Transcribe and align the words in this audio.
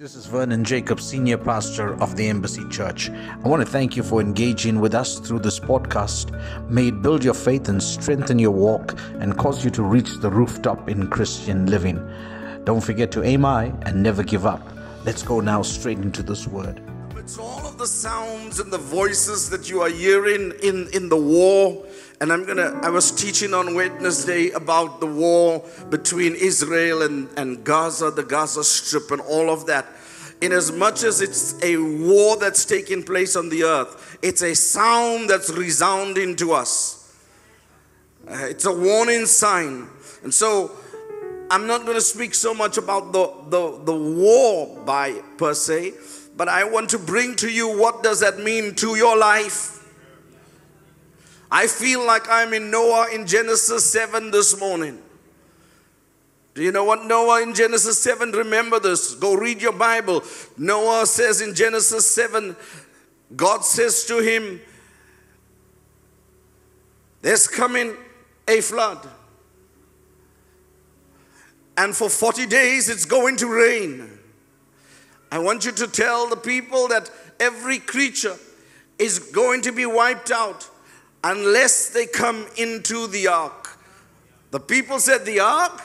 This 0.00 0.14
is 0.14 0.26
Vernon 0.26 0.62
Jacob, 0.62 1.00
Senior 1.00 1.38
Pastor 1.38 2.00
of 2.00 2.14
the 2.14 2.28
Embassy 2.28 2.62
Church. 2.68 3.10
I 3.10 3.48
want 3.48 3.62
to 3.62 3.68
thank 3.68 3.96
you 3.96 4.04
for 4.04 4.20
engaging 4.20 4.78
with 4.78 4.94
us 4.94 5.18
through 5.18 5.40
this 5.40 5.58
podcast. 5.58 6.30
May 6.70 6.86
it 6.86 7.02
build 7.02 7.24
your 7.24 7.34
faith 7.34 7.68
and 7.68 7.82
strengthen 7.82 8.38
your 8.38 8.52
walk 8.52 8.96
and 9.18 9.36
cause 9.36 9.64
you 9.64 9.72
to 9.72 9.82
reach 9.82 10.08
the 10.20 10.30
rooftop 10.30 10.88
in 10.88 11.10
Christian 11.10 11.66
living. 11.66 11.98
Don't 12.62 12.80
forget 12.80 13.10
to 13.10 13.24
aim 13.24 13.42
high 13.42 13.72
and 13.82 14.00
never 14.00 14.22
give 14.22 14.46
up. 14.46 14.62
Let's 15.04 15.24
go 15.24 15.40
now 15.40 15.62
straight 15.62 15.98
into 15.98 16.22
this 16.22 16.46
word. 16.46 16.80
It's 17.16 17.36
all 17.36 17.66
of 17.66 17.76
the 17.76 17.86
sounds 17.88 18.60
and 18.60 18.72
the 18.72 18.78
voices 18.78 19.50
that 19.50 19.68
you 19.68 19.80
are 19.82 19.90
hearing 19.90 20.52
in, 20.62 20.88
in 20.92 21.08
the 21.08 21.16
war. 21.16 21.84
And 22.20 22.32
I'm 22.32 22.44
gonna, 22.44 22.80
I 22.82 22.90
was 22.90 23.12
teaching 23.12 23.54
on 23.54 23.74
Wednesday 23.74 24.50
about 24.50 24.98
the 24.98 25.06
war 25.06 25.64
between 25.88 26.34
Israel 26.34 27.02
and, 27.02 27.28
and 27.36 27.62
Gaza, 27.62 28.10
the 28.10 28.24
Gaza 28.24 28.64
Strip, 28.64 29.12
and 29.12 29.20
all 29.20 29.50
of 29.50 29.66
that. 29.66 29.86
In 30.40 30.52
as 30.52 30.72
much 30.72 31.04
as 31.04 31.20
it's 31.20 31.60
a 31.62 31.76
war 31.76 32.36
that's 32.36 32.64
taking 32.64 33.02
place 33.02 33.36
on 33.36 33.48
the 33.48 33.64
earth, 33.64 34.18
it's 34.22 34.42
a 34.42 34.54
sound 34.54 35.30
that's 35.30 35.50
resounding 35.50 36.34
to 36.36 36.52
us. 36.52 37.16
Uh, 38.26 38.46
it's 38.50 38.64
a 38.64 38.72
warning 38.72 39.26
sign. 39.26 39.88
And 40.22 40.34
so 40.34 40.72
I'm 41.50 41.66
not 41.66 41.82
going 41.84 41.96
to 41.96 42.02
speak 42.02 42.34
so 42.34 42.52
much 42.52 42.78
about 42.78 43.12
the, 43.12 43.32
the, 43.48 43.84
the 43.84 43.94
war 43.94 44.76
by 44.84 45.22
per 45.38 45.54
se, 45.54 45.94
but 46.36 46.48
I 46.48 46.64
want 46.64 46.90
to 46.90 46.98
bring 46.98 47.36
to 47.36 47.50
you 47.50 47.78
what 47.78 48.02
does 48.02 48.20
that 48.20 48.38
mean 48.38 48.74
to 48.76 48.96
your 48.96 49.16
life. 49.16 49.77
I 51.50 51.66
feel 51.66 52.04
like 52.04 52.28
I'm 52.28 52.52
in 52.52 52.70
Noah 52.70 53.08
in 53.12 53.26
Genesis 53.26 53.90
7 53.90 54.30
this 54.30 54.58
morning. 54.58 54.98
Do 56.54 56.62
you 56.62 56.72
know 56.72 56.84
what 56.84 57.06
Noah 57.06 57.42
in 57.42 57.54
Genesis 57.54 58.02
7? 58.02 58.32
Remember 58.32 58.80
this. 58.80 59.14
Go 59.14 59.34
read 59.34 59.62
your 59.62 59.72
Bible. 59.72 60.22
Noah 60.56 61.06
says 61.06 61.40
in 61.40 61.54
Genesis 61.54 62.10
7, 62.10 62.56
God 63.36 63.64
says 63.64 64.04
to 64.06 64.18
him, 64.18 64.60
There's 67.22 67.46
coming 67.46 67.96
a 68.46 68.60
flood. 68.60 69.08
And 71.76 71.94
for 71.94 72.10
40 72.10 72.46
days 72.46 72.88
it's 72.88 73.04
going 73.04 73.36
to 73.36 73.46
rain. 73.46 74.18
I 75.30 75.38
want 75.38 75.64
you 75.64 75.72
to 75.72 75.86
tell 75.86 76.28
the 76.28 76.36
people 76.36 76.88
that 76.88 77.10
every 77.38 77.78
creature 77.78 78.36
is 78.98 79.18
going 79.18 79.62
to 79.62 79.72
be 79.72 79.86
wiped 79.86 80.30
out 80.30 80.68
unless 81.24 81.90
they 81.90 82.06
come 82.06 82.46
into 82.56 83.06
the 83.06 83.28
ark. 83.28 83.78
The 84.50 84.60
people 84.60 84.98
said, 84.98 85.24
The 85.24 85.40
ark 85.40 85.82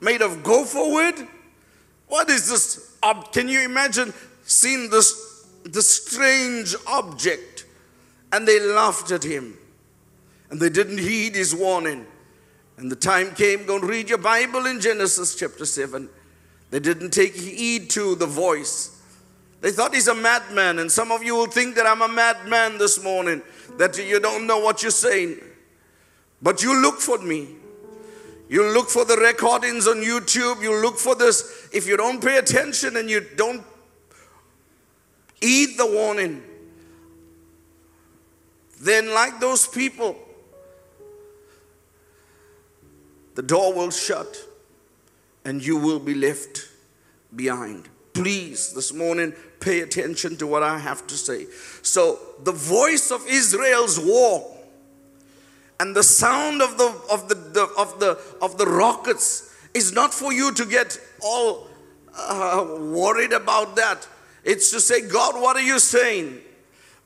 made 0.00 0.22
of 0.22 0.42
gopher 0.42 0.78
wood? 0.78 1.28
What 2.08 2.30
is 2.30 2.48
this? 2.48 2.96
Can 3.32 3.48
you 3.48 3.62
imagine 3.62 4.12
seeing 4.44 4.90
this, 4.90 5.46
this 5.64 5.88
strange 5.88 6.74
object? 6.86 7.66
And 8.32 8.46
they 8.46 8.60
laughed 8.60 9.10
at 9.10 9.24
him. 9.24 9.56
And 10.50 10.60
they 10.60 10.68
didn't 10.68 10.98
heed 10.98 11.34
his 11.34 11.54
warning. 11.54 12.06
And 12.76 12.90
the 12.90 12.96
time 12.96 13.34
came, 13.34 13.64
go 13.64 13.76
and 13.76 13.84
read 13.84 14.08
your 14.08 14.18
Bible 14.18 14.66
in 14.66 14.80
Genesis 14.80 15.34
chapter 15.34 15.64
7. 15.64 16.08
They 16.70 16.80
didn't 16.80 17.10
take 17.10 17.34
heed 17.34 17.90
to 17.90 18.14
the 18.16 18.26
voice. 18.26 18.92
They 19.60 19.70
thought 19.72 19.94
he's 19.94 20.08
a 20.08 20.14
madman, 20.14 20.78
and 20.78 20.92
some 20.92 21.10
of 21.10 21.22
you 21.22 21.34
will 21.34 21.46
think 21.46 21.74
that 21.76 21.86
I'm 21.86 22.02
a 22.02 22.08
madman 22.08 22.78
this 22.78 23.02
morning, 23.02 23.40
that 23.78 23.98
you 23.98 24.20
don't 24.20 24.46
know 24.46 24.58
what 24.58 24.82
you're 24.82 24.90
saying. 24.90 25.38
But 26.42 26.62
you 26.62 26.80
look 26.80 27.00
for 27.00 27.18
me. 27.18 27.48
You 28.48 28.72
look 28.72 28.88
for 28.88 29.04
the 29.04 29.16
recordings 29.16 29.86
on 29.86 29.96
YouTube. 29.96 30.62
You 30.62 30.80
look 30.80 30.98
for 30.98 31.14
this. 31.14 31.68
If 31.72 31.86
you 31.86 31.96
don't 31.96 32.22
pay 32.22 32.38
attention 32.38 32.96
and 32.96 33.10
you 33.10 33.26
don't 33.36 33.64
heed 35.40 35.76
the 35.76 35.86
warning, 35.86 36.42
then, 38.80 39.12
like 39.12 39.40
those 39.40 39.66
people, 39.66 40.16
the 43.34 43.42
door 43.42 43.72
will 43.72 43.90
shut 43.90 44.36
and 45.44 45.64
you 45.64 45.76
will 45.76 45.98
be 45.98 46.14
left 46.14 46.68
behind. 47.34 47.88
Please, 48.16 48.72
this 48.72 48.94
morning, 48.94 49.34
pay 49.60 49.80
attention 49.82 50.38
to 50.38 50.46
what 50.46 50.62
I 50.62 50.78
have 50.78 51.06
to 51.08 51.14
say. 51.14 51.46
So, 51.82 52.18
the 52.42 52.52
voice 52.52 53.10
of 53.10 53.22
Israel's 53.28 54.00
war 54.00 54.56
and 55.78 55.94
the 55.94 56.02
sound 56.02 56.62
of 56.62 56.78
the 56.78 56.98
of 57.12 57.28
the, 57.28 57.34
the 57.34 57.68
of 57.76 58.00
the 58.00 58.18
of 58.40 58.56
the 58.56 58.64
rockets 58.64 59.54
is 59.74 59.92
not 59.92 60.14
for 60.14 60.32
you 60.32 60.50
to 60.54 60.64
get 60.64 60.98
all 61.22 61.68
uh, 62.16 62.66
worried 62.80 63.34
about 63.34 63.76
that. 63.76 64.08
It's 64.44 64.70
to 64.70 64.80
say, 64.80 65.06
God, 65.06 65.34
what 65.34 65.56
are 65.56 65.62
you 65.62 65.78
saying? 65.78 66.40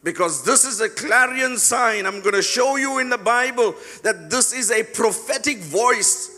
Because 0.05 0.45
this 0.45 0.65
is 0.65 0.81
a 0.81 0.89
clarion 0.89 1.59
sign. 1.59 2.07
I'm 2.07 2.21
going 2.21 2.37
to 2.37 2.43
show 2.43 2.77
you 2.77 3.01
in 3.01 3.11
the 3.11 3.19
Bible 3.19 3.75
that 4.05 4.31
this 4.31 4.53
is 4.53 4.71
a 4.71 4.85
prophetic 4.85 5.59
voice. 5.59 6.31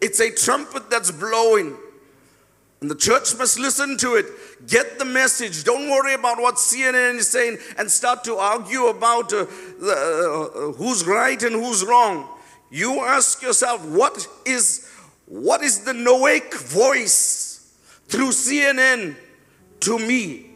It's 0.00 0.20
a 0.20 0.30
trumpet 0.30 0.90
that's 0.90 1.10
blowing. 1.10 1.76
And 2.82 2.90
the 2.90 2.96
church 2.96 3.38
must 3.38 3.60
listen 3.60 3.96
to 3.98 4.16
it. 4.16 4.26
Get 4.66 4.98
the 4.98 5.04
message. 5.04 5.62
Don't 5.62 5.88
worry 5.88 6.14
about 6.14 6.40
what 6.40 6.56
CNN 6.56 7.14
is 7.14 7.28
saying 7.28 7.58
and 7.78 7.88
start 7.88 8.24
to 8.24 8.34
argue 8.34 8.86
about 8.86 9.32
uh, 9.32 9.46
the, 9.78 10.50
uh, 10.52 10.72
who's 10.72 11.06
right 11.06 11.40
and 11.44 11.54
who's 11.54 11.84
wrong. 11.84 12.28
You 12.72 13.02
ask 13.02 13.40
yourself, 13.40 13.86
what 13.86 14.26
is, 14.44 14.90
what 15.26 15.62
is 15.62 15.84
the 15.84 15.92
Noahic 15.92 16.54
voice 16.54 17.72
through 18.08 18.30
CNN 18.30 19.14
to 19.78 19.98
me? 20.00 20.46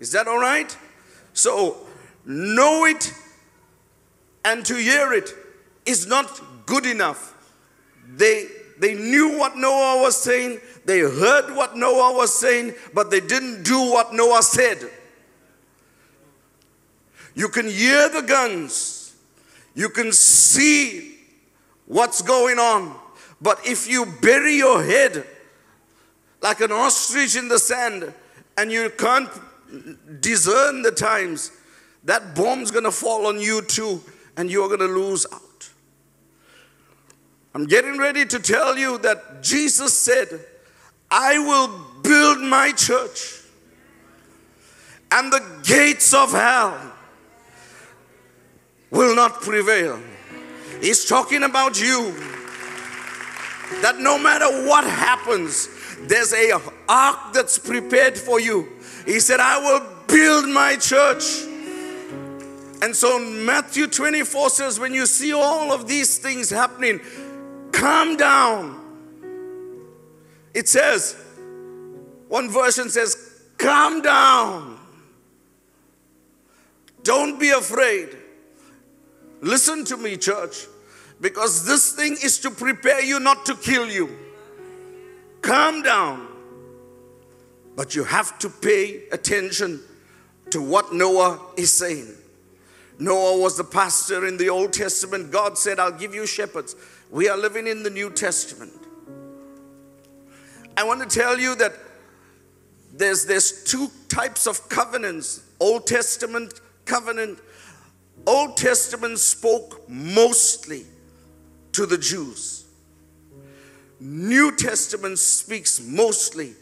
Is 0.00 0.10
that 0.10 0.26
all 0.26 0.40
right? 0.40 0.76
So, 1.32 1.76
know 2.26 2.86
it 2.86 3.14
and 4.44 4.66
to 4.66 4.74
hear 4.74 5.12
it 5.12 5.32
is 5.86 6.08
not 6.08 6.66
good 6.66 6.86
enough. 6.86 7.36
They, 8.16 8.48
they 8.82 8.94
knew 8.94 9.38
what 9.38 9.56
Noah 9.56 10.02
was 10.02 10.20
saying, 10.20 10.58
they 10.84 11.00
heard 11.00 11.54
what 11.54 11.76
Noah 11.76 12.16
was 12.16 12.38
saying, 12.38 12.74
but 12.92 13.10
they 13.10 13.20
didn't 13.20 13.62
do 13.62 13.78
what 13.92 14.12
Noah 14.12 14.42
said. 14.42 14.78
You 17.34 17.48
can 17.48 17.66
hear 17.66 18.08
the 18.08 18.22
guns, 18.22 19.14
you 19.74 19.88
can 19.88 20.12
see 20.12 21.16
what's 21.86 22.20
going 22.20 22.58
on, 22.58 22.94
but 23.40 23.58
if 23.66 23.88
you 23.88 24.06
bury 24.20 24.56
your 24.56 24.82
head 24.82 25.26
like 26.40 26.60
an 26.60 26.72
ostrich 26.72 27.36
in 27.36 27.48
the 27.48 27.58
sand 27.58 28.12
and 28.58 28.70
you 28.70 28.90
can't 28.98 29.30
discern 30.20 30.82
the 30.82 30.90
times, 30.90 31.52
that 32.04 32.34
bomb's 32.34 32.70
gonna 32.70 32.90
fall 32.90 33.26
on 33.26 33.40
you 33.40 33.62
too, 33.62 34.02
and 34.36 34.50
you're 34.50 34.68
gonna 34.68 34.92
lose 34.92 35.24
out. 35.32 35.70
I'm 37.54 37.66
getting 37.66 37.98
ready 37.98 38.24
to 38.26 38.38
tell 38.38 38.76
you 38.76 38.98
that 38.98 39.42
Jesus 39.42 39.96
said, 39.96 40.44
I 41.14 41.38
will 41.38 41.68
build 42.02 42.40
my 42.40 42.72
church, 42.72 43.42
and 45.10 45.30
the 45.30 45.42
gates 45.62 46.14
of 46.14 46.32
hell 46.32 46.92
will 48.90 49.14
not 49.14 49.42
prevail. 49.42 50.00
He's 50.80 51.04
talking 51.04 51.42
about 51.42 51.78
you. 51.78 52.14
That 53.82 53.98
no 53.98 54.18
matter 54.18 54.66
what 54.66 54.84
happens, 54.84 55.68
there's 56.00 56.32
a 56.32 56.58
ark 56.88 57.34
that's 57.34 57.58
prepared 57.58 58.16
for 58.16 58.40
you. 58.40 58.68
He 59.04 59.20
said, 59.20 59.38
I 59.38 59.58
will 59.58 59.86
build 60.06 60.48
my 60.48 60.76
church. 60.76 61.44
And 62.82 62.96
so 62.96 63.18
Matthew 63.18 63.86
24 63.86 64.50
says, 64.50 64.80
when 64.80 64.92
you 64.92 65.06
see 65.06 65.32
all 65.32 65.72
of 65.72 65.86
these 65.86 66.18
things 66.18 66.50
happening, 66.50 67.00
calm 67.70 68.16
down. 68.16 68.81
It 70.54 70.68
says, 70.68 71.16
one 72.28 72.50
version 72.50 72.90
says, 72.90 73.42
calm 73.58 74.02
down. 74.02 74.78
Don't 77.02 77.38
be 77.40 77.50
afraid. 77.50 78.16
Listen 79.40 79.84
to 79.86 79.96
me, 79.96 80.16
church, 80.16 80.66
because 81.20 81.66
this 81.66 81.92
thing 81.92 82.12
is 82.22 82.38
to 82.40 82.50
prepare 82.50 83.02
you 83.02 83.18
not 83.18 83.44
to 83.46 83.54
kill 83.54 83.88
you. 83.88 84.16
Calm 85.40 85.82
down. 85.82 86.28
But 87.74 87.94
you 87.94 88.04
have 88.04 88.38
to 88.40 88.48
pay 88.48 89.08
attention 89.10 89.80
to 90.50 90.60
what 90.60 90.92
Noah 90.92 91.40
is 91.56 91.72
saying. 91.72 92.08
Noah 92.98 93.38
was 93.38 93.56
the 93.56 93.64
pastor 93.64 94.26
in 94.26 94.36
the 94.36 94.48
Old 94.50 94.72
Testament. 94.72 95.32
God 95.32 95.58
said, 95.58 95.80
I'll 95.80 95.90
give 95.90 96.14
you 96.14 96.26
shepherds. 96.26 96.76
We 97.10 97.28
are 97.28 97.36
living 97.36 97.66
in 97.66 97.82
the 97.82 97.90
New 97.90 98.10
Testament. 98.10 98.72
I 100.76 100.84
want 100.84 101.08
to 101.08 101.18
tell 101.18 101.38
you 101.38 101.54
that 101.56 101.72
there's, 102.94 103.24
there's 103.24 103.64
two 103.64 103.88
types 104.08 104.46
of 104.46 104.68
covenants 104.68 105.42
Old 105.60 105.86
Testament 105.86 106.60
covenant. 106.84 107.38
Old 108.26 108.56
Testament 108.56 109.18
spoke 109.18 109.88
mostly 109.88 110.84
to 111.72 111.86
the 111.86 111.96
Jews. 111.96 112.64
New 114.00 114.56
Testament 114.56 115.18
speaks 115.18 115.80
mostly 115.80 116.54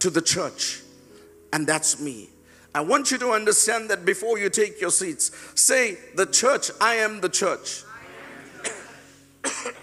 to 0.00 0.10
the 0.10 0.20
church, 0.20 0.80
and 1.52 1.64
that's 1.64 2.00
me. 2.00 2.28
I 2.74 2.80
want 2.80 3.12
you 3.12 3.18
to 3.18 3.30
understand 3.30 3.90
that 3.90 4.04
before 4.04 4.38
you 4.38 4.50
take 4.50 4.80
your 4.80 4.90
seats. 4.90 5.30
Say, 5.54 5.98
The 6.16 6.26
church, 6.26 6.70
I 6.80 6.96
am 6.96 7.20
the 7.20 7.28
church. 7.28 7.84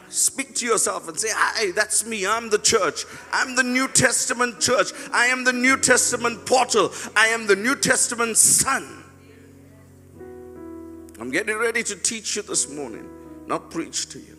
Speak 0.10 0.56
to 0.56 0.66
yourself 0.66 1.08
and 1.08 1.20
say, 1.20 1.30
Hi, 1.32 1.72
that's 1.72 2.06
me. 2.06 2.26
I'm 2.26 2.50
the 2.50 2.58
church. 2.58 3.06
I'm 3.34 3.56
the 3.56 3.64
New 3.64 3.88
Testament 3.88 4.60
church. 4.60 4.92
I 5.12 5.26
am 5.26 5.44
the 5.44 5.54
New 5.54 5.78
Testament 5.78 6.46
portal. 6.46 6.92
I 7.16 7.28
am 7.28 7.48
the 7.48 7.56
New 7.56 7.76
Testament 7.76 8.38
son. 8.38 9.04
I'm 11.20 11.32
getting 11.32 11.58
ready 11.58 11.84
to 11.84 11.96
teach 11.96 12.36
you 12.36 12.44
this 12.44 12.72
morning, 12.72 13.10
not 13.48 13.72
preach 13.72 14.10
to 14.10 14.20
you. 14.20 14.38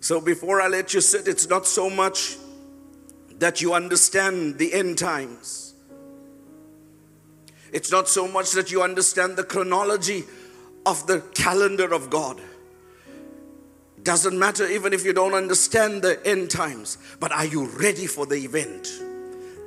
So 0.00 0.20
before 0.20 0.60
I 0.60 0.68
let 0.68 0.92
you 0.92 1.00
sit, 1.00 1.26
it's 1.26 1.48
not 1.48 1.66
so 1.66 1.88
much 1.88 2.36
that 3.38 3.60
you 3.60 3.74
understand 3.74 4.58
the 4.58 4.72
end 4.72 4.98
times. 4.98 5.74
It's 7.72 7.90
not 7.90 8.08
so 8.08 8.28
much 8.28 8.52
that 8.52 8.70
you 8.70 8.82
understand 8.82 9.36
the 9.36 9.44
chronology 9.44 10.24
of 10.86 11.06
the 11.06 11.20
calendar 11.34 11.92
of 11.92 12.08
God. 12.08 12.40
Doesn't 14.02 14.38
matter 14.38 14.66
even 14.68 14.92
if 14.92 15.04
you 15.04 15.12
don't 15.12 15.34
understand 15.34 16.02
the 16.02 16.24
end 16.24 16.48
times, 16.48 16.96
but 17.18 17.32
are 17.32 17.44
you 17.44 17.66
ready 17.66 18.06
for 18.06 18.24
the 18.24 18.36
event? 18.36 18.88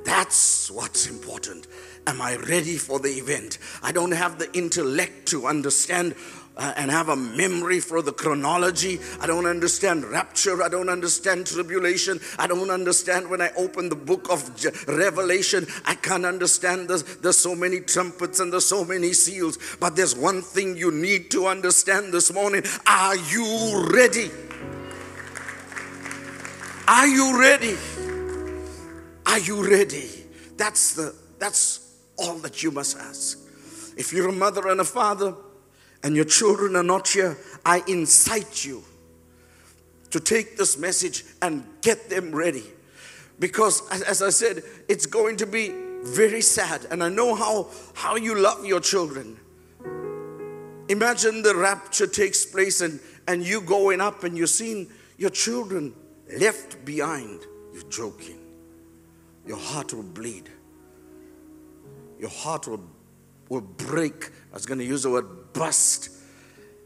That's 0.04 0.70
what's 0.70 1.06
important. 1.06 1.66
Am 2.06 2.22
I 2.22 2.36
ready 2.36 2.78
for 2.78 2.98
the 2.98 3.10
event? 3.10 3.58
I 3.82 3.92
don't 3.92 4.12
have 4.12 4.38
the 4.38 4.50
intellect 4.56 5.28
to 5.28 5.46
understand 5.46 6.14
Uh, 6.60 6.74
and 6.76 6.90
have 6.90 7.08
a 7.08 7.16
memory 7.16 7.80
for 7.80 8.02
the 8.02 8.12
chronology. 8.12 9.00
I 9.18 9.26
don't 9.26 9.46
understand 9.46 10.04
rapture. 10.04 10.62
I 10.62 10.68
don't 10.68 10.90
understand 10.90 11.46
tribulation. 11.46 12.20
I 12.38 12.46
don't 12.46 12.68
understand 12.68 13.30
when 13.30 13.40
I 13.40 13.48
open 13.56 13.88
the 13.88 13.96
book 13.96 14.30
of 14.30 14.44
Revelation. 14.86 15.66
I 15.86 15.94
can't 15.94 16.26
understand 16.26 16.88
there's, 16.88 17.02
there's 17.02 17.38
so 17.38 17.54
many 17.54 17.80
trumpets 17.80 18.40
and 18.40 18.52
there's 18.52 18.66
so 18.66 18.84
many 18.84 19.14
seals. 19.14 19.56
But 19.80 19.96
there's 19.96 20.14
one 20.14 20.42
thing 20.42 20.76
you 20.76 20.90
need 20.92 21.30
to 21.30 21.46
understand 21.46 22.12
this 22.12 22.30
morning. 22.30 22.62
Are 22.86 23.16
you 23.16 23.86
ready? 23.90 24.30
Are 26.86 27.06
you 27.06 27.40
ready? 27.40 27.78
Are 29.24 29.38
you 29.38 29.66
ready? 29.66 30.10
That's 30.58 30.92
the 30.92 31.14
that's 31.38 31.96
all 32.18 32.34
that 32.40 32.62
you 32.62 32.70
must 32.70 32.98
ask. 32.98 33.38
If 33.96 34.12
you're 34.12 34.28
a 34.28 34.32
mother 34.32 34.68
and 34.68 34.82
a 34.82 34.84
father, 34.84 35.34
and 36.02 36.16
your 36.16 36.24
children 36.24 36.76
are 36.76 36.82
not 36.82 37.08
here, 37.08 37.36
I 37.64 37.82
incite 37.86 38.64
you 38.64 38.82
to 40.10 40.20
take 40.20 40.56
this 40.56 40.78
message 40.78 41.24
and 41.42 41.64
get 41.82 42.08
them 42.10 42.34
ready. 42.34 42.64
Because, 43.38 43.88
as 44.02 44.22
I 44.22 44.30
said, 44.30 44.62
it's 44.88 45.06
going 45.06 45.36
to 45.38 45.46
be 45.46 45.72
very 46.02 46.40
sad. 46.40 46.86
And 46.90 47.02
I 47.02 47.08
know 47.08 47.34
how, 47.34 47.68
how 47.94 48.16
you 48.16 48.34
love 48.34 48.64
your 48.64 48.80
children. 48.80 49.38
Imagine 50.88 51.42
the 51.42 51.54
rapture 51.54 52.06
takes 52.06 52.44
place 52.44 52.80
and, 52.80 53.00
and 53.28 53.46
you 53.46 53.60
going 53.60 54.00
up 54.00 54.24
and 54.24 54.36
you're 54.36 54.46
seeing 54.46 54.90
your 55.18 55.30
children 55.30 55.94
left 56.38 56.84
behind. 56.84 57.40
You're 57.72 57.88
joking. 57.88 58.38
Your 59.46 59.58
heart 59.58 59.94
will 59.94 60.02
bleed. 60.02 60.50
Your 62.18 62.30
heart 62.30 62.66
will, 62.66 62.84
will 63.48 63.60
break. 63.60 64.26
I 64.50 64.54
was 64.54 64.66
going 64.66 64.78
to 64.80 64.84
use 64.84 65.04
the 65.04 65.10
word 65.10 65.26
bust. 65.52 66.10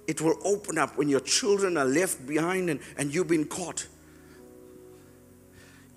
It 0.07 0.21
will 0.21 0.37
open 0.45 0.79
up 0.79 0.99
when 0.99 1.09
your 1.09 1.21
children 1.21 1.77
are 1.77 1.85
left 1.85 2.27
behind 2.27 2.69
and, 2.71 2.81
and 2.99 3.15
you've 3.15 3.29
been 3.29 3.47
caught. 3.47 3.89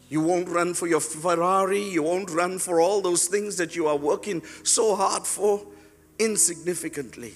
You 0.10 0.22
won't 0.22 0.48
run 0.48 0.74
for 0.74 0.88
your 0.88 1.02
Ferrari. 1.02 1.82
You 1.82 2.04
won't 2.04 2.30
run 2.30 2.60
for 2.60 2.80
all 2.80 3.02
those 3.02 3.28
things 3.28 3.58
that 3.58 3.76
you 3.76 3.88
are 3.88 3.98
working 3.98 4.42
so 4.64 4.96
hard 4.96 5.24
for 5.24 5.66
insignificantly. 6.18 7.34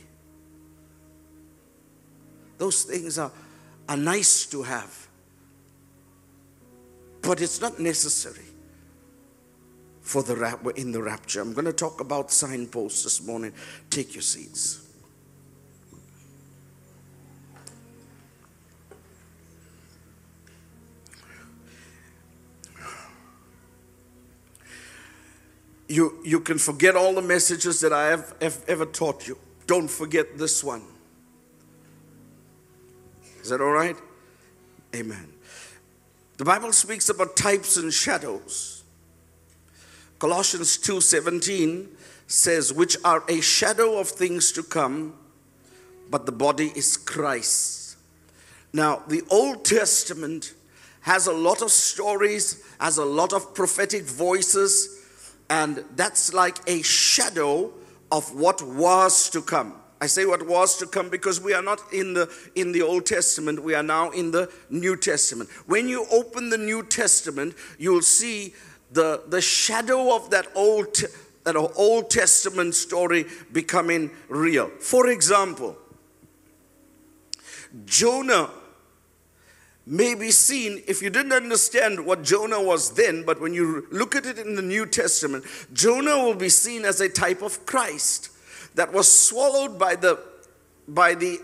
Those 2.58 2.84
things 2.84 3.18
are, 3.18 3.32
are 3.90 3.98
nice 3.98 4.46
to 4.48 4.64
have, 4.64 5.08
but 7.22 7.42
it's 7.42 7.60
not 7.60 7.80
necessary 7.80 8.46
for 10.02 10.24
the 10.24 10.74
in 10.76 10.92
the 10.92 11.02
rapture. 11.02 11.42
I'm 11.42 11.54
going 11.54 11.66
to 11.66 11.74
talk 11.74 12.02
about 12.02 12.32
signposts 12.32 13.04
this 13.04 13.26
morning. 13.26 13.54
Take 13.90 14.14
your 14.14 14.22
seats. 14.22 14.91
You, 25.92 26.18
you 26.24 26.40
can 26.40 26.58
forget 26.58 26.96
all 26.96 27.14
the 27.14 27.22
messages 27.22 27.82
that 27.82 27.92
I 27.92 28.08
have, 28.08 28.34
have 28.42 28.64
ever 28.68 28.86
taught 28.86 29.28
you. 29.28 29.38
Don't 29.68 29.90
forget 29.90 30.38
this 30.38 30.64
one. 30.64 30.84
Is 33.42 33.50
that 33.50 33.60
all 33.60 33.72
right? 33.72 33.98
Amen. 34.96 35.28
The 36.38 36.46
Bible 36.46 36.72
speaks 36.72 37.10
about 37.10 37.36
types 37.36 37.78
and 37.78 37.94
shadows. 37.94 38.84
Colossians 40.18 40.78
2:17 40.78 41.88
says 42.28 42.72
which 42.72 42.96
are 43.04 43.24
a 43.28 43.42
shadow 43.42 43.98
of 44.00 44.08
things 44.08 44.52
to 44.54 44.64
come 44.64 45.14
but 46.10 46.26
the 46.26 46.32
body 46.32 46.72
is 46.76 46.98
Christ. 46.98 47.96
Now, 48.74 49.02
the 49.08 49.24
Old 49.30 49.66
Testament 49.66 50.54
has 51.02 51.28
a 51.28 51.34
lot 51.34 51.62
of 51.62 51.72
stories, 51.72 52.64
has 52.80 52.98
a 52.98 53.06
lot 53.06 53.34
of 53.34 53.56
prophetic 53.56 54.04
voices 54.04 55.01
and 55.52 55.84
that's 55.98 56.34
like 56.34 56.58
a 56.66 56.82
shadow 56.82 57.74
of 58.10 58.34
what 58.34 58.62
was 58.62 59.30
to 59.32 59.42
come. 59.42 59.74
I 60.00 60.08
say 60.08 60.26
what 60.26 60.48
was 60.48 60.78
to 60.78 60.88
come 60.88 61.10
because 61.10 61.42
we 61.42 61.54
are 61.54 61.62
not 61.62 61.82
in 61.92 62.14
the 62.14 62.32
in 62.56 62.72
the 62.72 62.82
Old 62.82 63.06
Testament, 63.06 63.62
we 63.62 63.76
are 63.76 63.84
now 63.84 64.12
in 64.12 64.32
the 64.32 64.50
New 64.70 64.96
Testament. 64.96 65.50
When 65.68 65.90
you 65.90 66.06
open 66.10 66.50
the 66.50 66.58
New 66.58 66.84
Testament, 66.84 67.54
you'll 67.78 68.02
see 68.02 68.54
the 68.94 69.24
the 69.28 69.42
shadow 69.42 70.16
of 70.16 70.30
that 70.30 70.48
old 70.56 70.96
that 71.44 71.58
Old 71.58 72.10
Testament 72.10 72.74
story 72.74 73.26
becoming 73.52 74.10
real. 74.30 74.70
For 74.80 75.10
example, 75.10 75.78
Jonah 77.86 78.50
may 79.92 80.16
be 80.16 80.32
seen 80.32 80.82
if 80.88 81.02
you 81.02 81.10
didn't 81.10 81.34
understand 81.34 82.06
what 82.06 82.24
Jonah 82.24 82.64
was 82.64 82.94
then, 82.94 83.24
but 83.26 83.42
when 83.42 83.54
you 83.54 83.86
look 83.92 84.16
at 84.16 84.26
it 84.26 84.40
in 84.40 84.56
the 84.56 84.62
New 84.62 84.86
Testament, 84.86 85.44
Jonah 85.74 86.24
will 86.24 86.34
be 86.34 86.48
seen 86.48 86.86
as 86.86 87.02
a 87.02 87.10
type 87.10 87.42
of 87.42 87.66
Christ 87.66 88.30
that 88.76 88.94
was 88.94 89.12
swallowed 89.12 89.78
by 89.78 89.96
the 89.98 90.18
by 90.88 91.14
the 91.14 91.40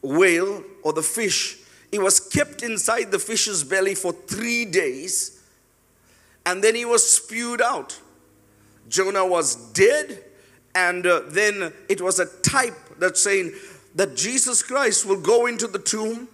whale 0.00 0.64
or 0.82 0.94
the 0.94 1.02
fish. 1.02 1.58
He 1.90 1.98
was 1.98 2.18
kept 2.18 2.62
inside 2.62 3.10
the 3.10 3.18
fish's 3.18 3.62
belly 3.62 3.94
for 3.94 4.12
3 4.12 4.64
days 4.64 5.42
and 6.46 6.64
then 6.64 6.74
he 6.74 6.86
was 6.86 7.08
spewed 7.08 7.60
out. 7.60 8.00
Jonah 8.88 9.26
was 9.26 9.54
dead 9.72 10.24
and 10.74 11.06
uh, 11.06 11.20
then 11.28 11.74
it 11.90 12.00
was 12.00 12.18
a 12.18 12.26
type 12.40 12.98
that's 12.98 13.22
saying 13.22 13.52
that 13.94 14.16
Jesus 14.16 14.62
Christ 14.62 15.04
will 15.04 15.20
go 15.20 15.44
into 15.44 15.66
the 15.66 15.78
tomb 15.78 16.28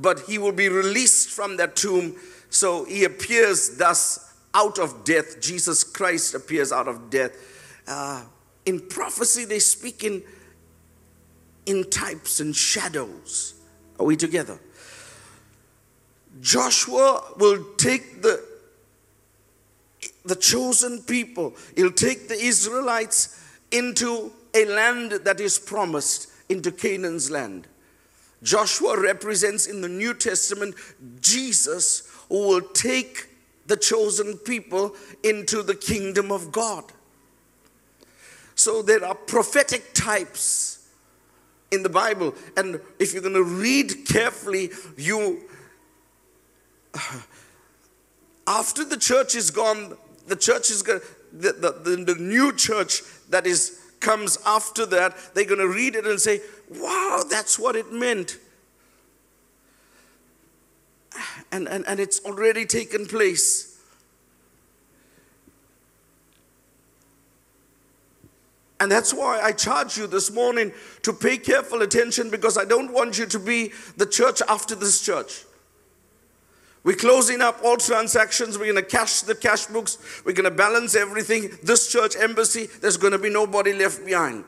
but 0.00 0.20
he 0.20 0.38
will 0.38 0.52
be 0.52 0.68
released 0.68 1.30
from 1.30 1.56
that 1.56 1.76
tomb. 1.76 2.16
So 2.50 2.84
he 2.84 3.04
appears 3.04 3.76
thus 3.76 4.34
out 4.54 4.78
of 4.78 5.04
death. 5.04 5.40
Jesus 5.40 5.84
Christ 5.84 6.34
appears 6.34 6.72
out 6.72 6.88
of 6.88 7.10
death. 7.10 7.32
Uh, 7.86 8.24
in 8.64 8.80
prophecy, 8.80 9.44
they 9.44 9.58
speak 9.58 10.04
in, 10.04 10.22
in 11.66 11.88
types 11.90 12.40
and 12.40 12.54
shadows. 12.54 13.54
Are 13.98 14.06
we 14.06 14.16
together? 14.16 14.58
Joshua 16.40 17.22
will 17.36 17.64
take 17.76 18.22
the, 18.22 18.44
the 20.24 20.36
chosen 20.36 21.02
people, 21.02 21.56
he'll 21.74 21.90
take 21.90 22.28
the 22.28 22.38
Israelites 22.38 23.34
into 23.72 24.32
a 24.54 24.64
land 24.66 25.12
that 25.24 25.40
is 25.40 25.58
promised, 25.58 26.28
into 26.48 26.70
Canaan's 26.70 27.30
land. 27.30 27.66
Joshua 28.42 29.00
represents 29.00 29.66
in 29.66 29.80
the 29.80 29.88
New 29.88 30.14
Testament 30.14 30.74
Jesus 31.20 32.10
who 32.28 32.46
will 32.48 32.60
take 32.60 33.28
the 33.66 33.76
chosen 33.76 34.36
people 34.38 34.94
into 35.22 35.62
the 35.62 35.74
kingdom 35.74 36.32
of 36.32 36.52
God. 36.52 36.84
So 38.54 38.82
there 38.82 39.04
are 39.04 39.14
prophetic 39.14 39.94
types 39.94 40.88
in 41.70 41.82
the 41.82 41.88
Bible, 41.88 42.34
and 42.56 42.80
if 42.98 43.12
you're 43.12 43.22
going 43.22 43.34
to 43.34 43.44
read 43.44 44.06
carefully, 44.06 44.70
you 44.96 45.42
after 48.46 48.84
the 48.84 48.96
church 48.96 49.34
is 49.34 49.50
gone, 49.50 49.96
the 50.26 50.36
church 50.36 50.70
is 50.70 50.82
going 50.82 51.00
the, 51.32 51.52
the, 51.52 51.96
the, 51.96 52.14
the 52.14 52.20
new 52.20 52.52
church 52.54 53.02
that 53.28 53.46
is 53.46 53.77
comes 54.00 54.38
after 54.46 54.86
that, 54.86 55.34
they're 55.34 55.44
going 55.44 55.60
to 55.60 55.68
read 55.68 55.94
it 55.94 56.06
and 56.06 56.20
say, 56.20 56.40
wow, 56.70 57.22
that's 57.28 57.58
what 57.58 57.76
it 57.76 57.92
meant. 57.92 58.38
and, 61.52 61.68
and, 61.68 61.86
and 61.86 62.00
it's 62.00 62.24
already 62.24 62.64
taken 62.64 63.06
place. 63.06 63.78
And 68.80 68.92
that's 68.92 69.12
why 69.12 69.40
I 69.40 69.52
charge 69.52 69.96
you 69.98 70.06
this 70.06 70.30
morning 70.30 70.72
to 71.02 71.12
pay 71.12 71.36
careful 71.36 71.82
attention 71.82 72.30
because 72.30 72.56
I 72.56 72.64
don't 72.64 72.92
want 72.92 73.18
you 73.18 73.26
to 73.26 73.38
be 73.38 73.72
the 73.96 74.06
church 74.06 74.40
after 74.48 74.76
this 74.76 75.00
church. 75.00 75.44
We're 76.88 76.96
closing 76.96 77.42
up 77.42 77.60
all 77.62 77.76
transactions. 77.76 78.56
We're 78.56 78.72
going 78.72 78.82
to 78.82 78.90
cash 78.90 79.20
the 79.20 79.34
cash 79.34 79.66
books. 79.66 79.98
We're 80.24 80.32
going 80.32 80.50
to 80.50 80.50
balance 80.50 80.94
everything. 80.94 81.50
This 81.62 81.92
church 81.92 82.16
embassy, 82.16 82.64
there's 82.80 82.96
going 82.96 83.12
to 83.12 83.18
be 83.18 83.28
nobody 83.28 83.74
left 83.74 84.06
behind. 84.06 84.46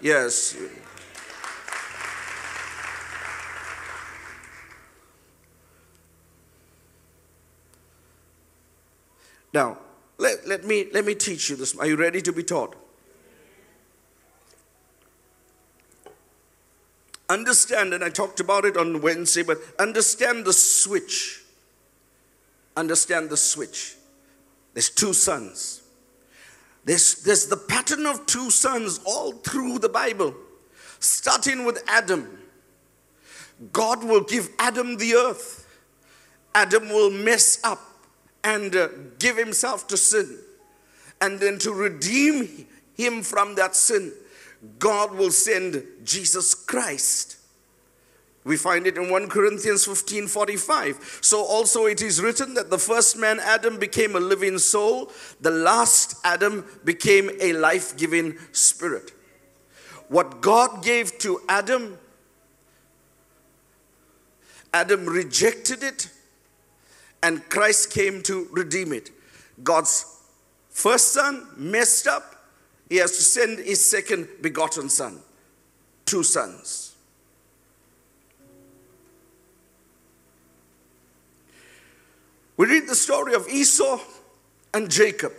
Yes. 0.00 0.56
Now, 9.52 9.78
let, 10.16 10.46
let, 10.46 10.64
me, 10.64 10.86
let 10.92 11.04
me 11.04 11.16
teach 11.16 11.50
you 11.50 11.56
this. 11.56 11.76
Are 11.76 11.86
you 11.86 11.96
ready 11.96 12.22
to 12.22 12.32
be 12.32 12.44
taught? 12.44 12.76
Understand, 17.30 17.92
and 17.92 18.02
I 18.02 18.08
talked 18.08 18.40
about 18.40 18.64
it 18.64 18.76
on 18.76 19.02
Wednesday, 19.02 19.42
but 19.42 19.58
understand 19.78 20.44
the 20.44 20.52
switch. 20.52 21.42
Understand 22.76 23.28
the 23.28 23.36
switch. 23.36 23.96
There's 24.72 24.88
two 24.88 25.12
sons. 25.12 25.82
There's, 26.84 27.22
there's 27.22 27.46
the 27.46 27.56
pattern 27.56 28.06
of 28.06 28.24
two 28.26 28.50
sons 28.50 29.00
all 29.04 29.32
through 29.32 29.80
the 29.80 29.90
Bible, 29.90 30.34
starting 31.00 31.64
with 31.64 31.82
Adam. 31.86 32.38
God 33.72 34.04
will 34.04 34.22
give 34.22 34.48
Adam 34.58 34.96
the 34.96 35.14
earth. 35.14 35.66
Adam 36.54 36.88
will 36.88 37.10
mess 37.10 37.60
up 37.62 37.80
and 38.42 38.74
uh, 38.74 38.88
give 39.18 39.36
himself 39.36 39.86
to 39.88 39.96
sin. 39.96 40.38
And 41.20 41.40
then 41.40 41.58
to 41.58 41.72
redeem 41.72 42.66
him 42.96 43.22
from 43.22 43.56
that 43.56 43.74
sin, 43.76 44.12
God 44.78 45.14
will 45.14 45.30
send 45.30 45.84
Jesus 46.04 46.54
Christ. 46.54 47.36
We 48.44 48.56
find 48.56 48.86
it 48.86 48.96
in 48.96 49.10
1 49.10 49.28
Corinthians 49.28 49.84
15 49.84 50.26
45. 50.26 51.18
So 51.20 51.44
also 51.44 51.84
it 51.84 52.00
is 52.00 52.22
written 52.22 52.54
that 52.54 52.70
the 52.70 52.78
first 52.78 53.18
man, 53.18 53.40
Adam, 53.40 53.78
became 53.78 54.16
a 54.16 54.20
living 54.20 54.58
soul, 54.58 55.12
the 55.40 55.50
last 55.50 56.16
Adam 56.24 56.64
became 56.84 57.30
a 57.40 57.52
life 57.52 57.96
giving 57.96 58.38
spirit. 58.52 59.12
What 60.08 60.40
God 60.40 60.82
gave 60.82 61.18
to 61.18 61.42
Adam, 61.48 61.98
Adam 64.72 65.04
rejected 65.04 65.82
it, 65.82 66.10
and 67.22 67.46
Christ 67.50 67.92
came 67.92 68.22
to 68.22 68.48
redeem 68.52 68.92
it. 68.92 69.10
God's 69.62 70.06
first 70.70 71.12
son 71.12 71.46
messed 71.56 72.06
up, 72.06 72.37
he 72.88 72.96
has 72.96 73.16
to 73.16 73.22
send 73.22 73.58
his 73.58 73.84
second 73.84 74.28
begotten 74.40 74.88
son. 74.88 75.20
Two 76.06 76.22
sons. 76.22 76.96
We 82.56 82.66
read 82.66 82.88
the 82.88 82.94
story 82.94 83.34
of 83.34 83.46
Esau 83.48 84.00
and 84.74 84.90
Jacob. 84.90 85.32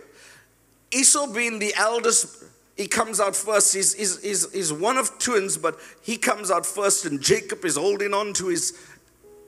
Esau 0.92 1.28
being 1.34 1.60
the 1.60 1.74
eldest, 1.76 2.44
he 2.78 2.88
comes 2.88 3.20
out 3.20 3.36
first. 3.36 3.76
He's, 3.76 3.94
he's, 3.94 4.22
he's, 4.22 4.52
he's 4.54 4.72
one 4.72 4.98
of 4.98 5.20
twins, 5.20 5.58
but 5.58 5.78
he 6.02 6.18
comes 6.18 6.50
out 6.50 6.66
first, 6.66 7.06
and 7.06 7.22
Jacob 7.22 7.66
is 7.66 7.76
holding 7.76 8.14
on 8.14 8.34
to 8.34 8.48
his, 8.48 8.80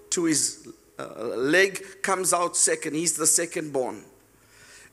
to 0.10 0.26
his 0.26 0.68
uh, 1.00 1.24
leg, 1.24 1.82
comes 2.02 2.34
out 2.34 2.58
second. 2.58 2.96
He's 2.96 3.16
the 3.16 3.26
second 3.26 3.72
born. 3.72 4.04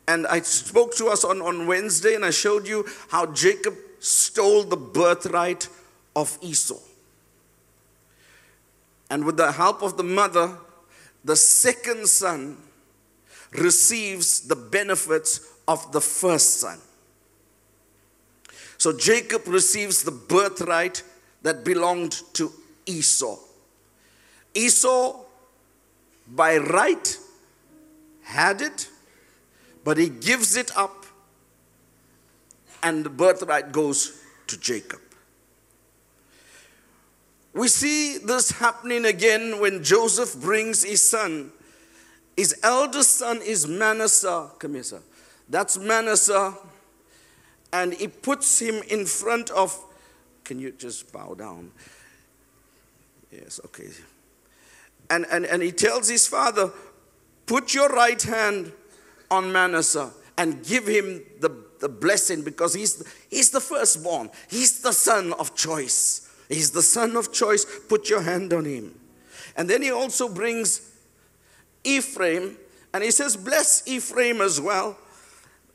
And 0.09 0.27
I 0.27 0.41
spoke 0.41 0.97
to 0.97 1.09
us 1.09 1.23
on, 1.23 1.43
on 1.43 1.67
Wednesday 1.67 2.15
and 2.15 2.25
I 2.25 2.31
showed 2.31 2.67
you 2.67 2.87
how 3.11 3.27
Jacob 3.27 3.77
stole 4.01 4.65
the 4.65 4.77
birthright 4.77 5.69
of 6.17 6.39
Esau. 6.41 6.79
And 9.11 9.27
with 9.27 9.37
the 9.37 9.53
help 9.53 9.83
of 9.83 9.99
the 9.99 10.03
mother, 10.03 10.57
the 11.25 11.37
second 11.37 12.09
son 12.09 12.57
receives 13.53 14.41
the 14.41 14.57
benefits 14.57 15.47
of 15.69 15.93
the 15.93 16.01
first 16.01 16.59
son. 16.59 16.79
So 18.79 18.97
Jacob 18.97 19.47
receives 19.47 20.05
the 20.05 20.11
birthright 20.11 21.03
that 21.43 21.65
belonged 21.65 22.23
to 22.33 22.51
Esau. 22.87 23.37
Esau, 24.55 25.21
by 26.29 26.57
right, 26.57 27.19
had 28.23 28.63
it 28.63 28.89
but 29.89 29.97
he 29.97 30.11
gives 30.11 30.55
it 30.55 30.71
up, 30.77 31.07
and 32.83 33.07
the 33.07 33.09
birthright 33.09 33.73
goes 33.73 34.23
to 34.47 34.61
Jacob. 34.61 35.01
We 37.55 37.69
see 37.69 38.19
this 38.19 38.51
happening 38.51 39.07
again 39.07 39.61
when 39.61 39.83
Joseph 39.83 40.39
brings 40.43 40.85
his 40.85 41.09
son. 41.09 41.53
His 42.37 42.55
eldest 42.63 43.15
son 43.15 43.41
is 43.41 43.67
Manasseh. 43.67 44.51
Come 44.59 44.75
here, 44.75 44.83
sir. 44.83 45.01
That's 45.49 45.79
Manasseh. 45.79 46.53
And 47.73 47.95
he 47.95 48.09
puts 48.09 48.59
him 48.59 48.83
in 48.91 49.07
front 49.07 49.49
of. 49.53 49.75
Can 50.45 50.59
you 50.59 50.73
just 50.73 51.11
bow 51.15 51.33
down? 51.33 51.73
Yes, 53.33 53.59
okay. 53.65 53.89
And, 55.09 55.25
and, 55.31 55.47
and 55.47 55.63
he 55.63 55.73
tells 55.73 56.11
his 56.11 56.27
father, 56.27 56.73
Put 57.47 57.73
your 57.73 57.89
right 57.89 58.23
hand 58.23 58.73
on 59.31 59.53
Manasseh 59.53 60.11
and 60.37 60.65
give 60.65 60.87
him 60.87 61.23
the, 61.41 61.51
the 61.81 61.89
blessing 61.89 62.43
because 62.43 62.75
he's, 62.75 63.05
he's 63.29 63.51
the 63.51 63.61
firstborn. 63.61 64.31
He's 64.49 64.81
the 64.81 64.93
son 64.93 65.33
of 65.35 65.55
choice. 65.55 66.31
He's 66.49 66.71
the 66.71 66.83
son 66.83 67.17
of 67.17 67.33
choice. 67.33 67.67
Put 67.89 68.09
your 68.09 68.23
hand 68.23 68.53
on 68.53 68.65
him. 68.65 68.99
And 69.57 69.69
then 69.69 69.83
he 69.83 69.91
also 69.91 70.29
brings 70.29 70.95
Ephraim 71.85 72.57
and 72.95 73.03
he 73.05 73.11
says, 73.11 73.37
Bless 73.37 73.87
Ephraim 73.87 74.41
as 74.41 74.61
well. 74.61 74.97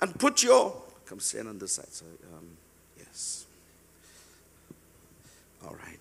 And 0.02 0.18
put 0.18 0.42
your, 0.42 0.82
come 1.06 1.20
stand 1.20 1.48
on 1.48 1.60
this 1.60 1.74
side. 1.74 1.92
So, 1.92 2.06
um, 2.36 2.48
yes. 2.98 3.46
All 5.66 5.76
right. 5.76 6.00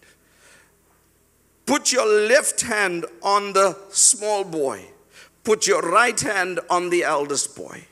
Put 1.66 1.92
your 1.92 2.06
left 2.06 2.62
hand 2.62 3.06
on 3.22 3.52
the 3.52 3.76
small 3.90 4.44
boy 4.44 4.91
Put 5.44 5.66
your 5.66 5.82
right 5.82 6.18
hand 6.20 6.60
on 6.70 6.90
the 6.90 7.04
eldest 7.04 7.56
boy. 7.56 7.84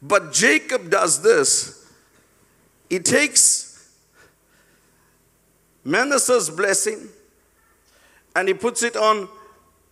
But 0.00 0.32
Jacob 0.32 0.90
does 0.90 1.22
this. 1.22 1.86
He 2.88 2.98
takes 2.98 3.68
Manasseh's 5.84 6.48
blessing 6.50 7.08
and 8.34 8.48
he 8.48 8.54
puts 8.54 8.82
it 8.82 8.96
on 8.96 9.28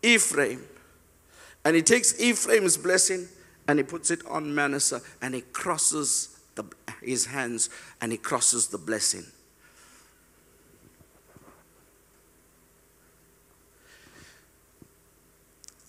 Ephraim. 0.03 0.65
And 1.65 1.75
he 1.75 1.83
takes 1.83 2.19
Ephraim's 2.21 2.76
blessing 2.76 3.26
and 3.69 3.79
he 3.79 3.83
puts 3.83 4.11
it 4.11 4.25
on 4.26 4.55
Manasseh 4.55 5.03
and 5.21 5.35
he 5.35 5.41
crosses 5.41 6.38
the, 6.55 6.65
his 7.03 7.26
hands 7.26 7.69
and 8.00 8.12
he 8.12 8.19
crosses 8.19 8.69
the 8.69 8.79
blessing. 8.79 9.25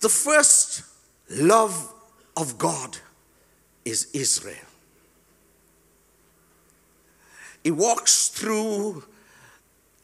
The 0.00 0.08
first 0.08 0.82
love 1.30 1.92
of 2.36 2.58
God 2.58 2.96
is 3.84 4.08
Israel. 4.12 4.56
He 7.64 7.70
walks 7.70 8.28
through 8.28 9.04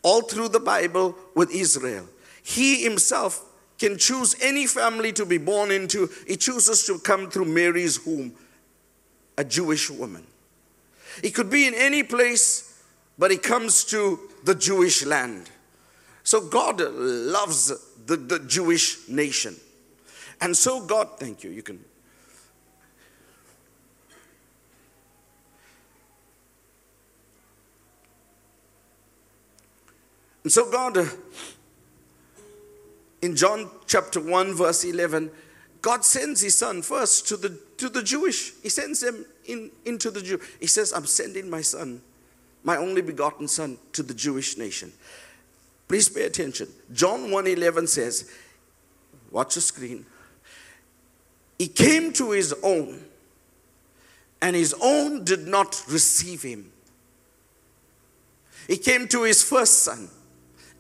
all 0.03 0.23
through 0.23 0.49
the 0.49 0.61
Bible 0.61 1.17
with 1.35 1.51
Israel. 1.51 2.07
He 2.43 2.83
himself 2.83 3.43
can 3.79 3.97
choose 3.99 4.37
any 4.43 4.67
family 4.67 5.13
to 5.13 5.25
be 5.25 5.39
born 5.39 5.71
into. 5.71 6.11
He 6.27 6.37
chooses 6.37 6.87
to 6.87 6.99
come 6.99 7.31
through 7.31 7.47
Mary's 7.47 8.05
womb, 8.05 8.35
a 9.39 9.45
Jewish 9.45 9.91
woman. 9.91 10.27
He 11.23 11.31
could 11.31 11.51
be 11.51 11.67
in 11.67 11.75
any 11.75 12.03
place, 12.03 12.83
but 13.19 13.31
he 13.31 13.39
comes 13.39 13.85
to 13.85 14.21
the 14.45 14.55
Jewish 14.55 15.05
land. 15.05 15.51
So 16.23 16.41
God 16.41 16.81
loves 16.81 17.69
the, 18.07 18.17
the 18.17 18.41
Jewish 18.41 19.09
nation. 19.09 19.57
And 20.41 20.57
so 20.57 20.81
God, 20.81 21.19
thank 21.19 21.45
you, 21.45 21.51
you 21.51 21.63
can. 21.63 21.85
And 30.45 30.53
so 30.53 30.71
God, 30.71 30.99
uh, 30.99 31.07
in 33.23 33.35
John 33.35 33.71
chapter 33.87 34.21
1, 34.21 34.55
verse 34.55 34.85
11, 34.85 35.31
God 35.81 36.05
sends 36.05 36.43
his 36.43 36.57
son 36.57 36.83
first 36.83 37.27
to 37.29 37.37
the, 37.39 37.59
to 37.79 37.89
the 37.89 38.03
Jewish. 38.03 38.53
He 38.63 38.69
sends 38.69 39.03
him 39.03 39.25
in, 39.47 39.71
into 39.87 40.11
the 40.11 40.21
Jew. 40.21 40.39
He 40.61 40.67
says, 40.67 40.93
I'm 40.93 41.07
sending 41.07 41.49
my 41.49 41.63
son, 41.63 42.03
my 42.63 42.77
only 42.77 43.01
begotten 43.01 43.49
son, 43.49 43.79
to 43.93 44.03
the 44.03 44.15
Jewish 44.15 44.59
nation. 44.59 44.93
Please 45.89 46.09
pay 46.09 46.25
attention. 46.25 46.69
John 46.93 47.31
1 47.31 47.47
11 47.47 47.87
says, 47.87 48.31
Watch 49.31 49.55
the 49.57 49.61
screen. 49.61 50.07
He 51.59 51.69
came 51.69 52.13
to 52.15 52.33
his 52.33 52.55
own, 52.63 53.05
and 54.43 54.57
his 54.57 54.75
own 54.81 55.25
did 55.25 55.47
not 55.47 55.83
receive 55.89 56.43
him. 56.43 56.73
He 58.67 58.77
came 58.77 59.07
to 59.09 59.23
his 59.23 59.43
first 59.43 59.83
son. 59.83 60.09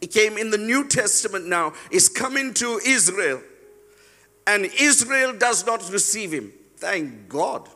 He 0.00 0.07
came 0.07 0.37
in 0.37 0.50
the 0.50 0.59
New 0.59 0.87
Testament 0.87 1.47
now, 1.47 1.73
He's 1.90 2.09
coming 2.09 2.52
to 2.54 2.81
Israel, 2.85 3.40
and 4.47 4.66
Israel 4.78 5.33
does 5.33 5.64
not 5.64 5.90
receive 5.90 6.33
him. 6.33 6.52
Thank 6.76 7.28
God. 7.28 7.69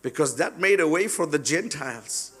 Because 0.00 0.36
that 0.36 0.58
made 0.58 0.80
a 0.80 0.88
way 0.88 1.08
for 1.08 1.26
the 1.26 1.38
Gentiles. 1.38 2.32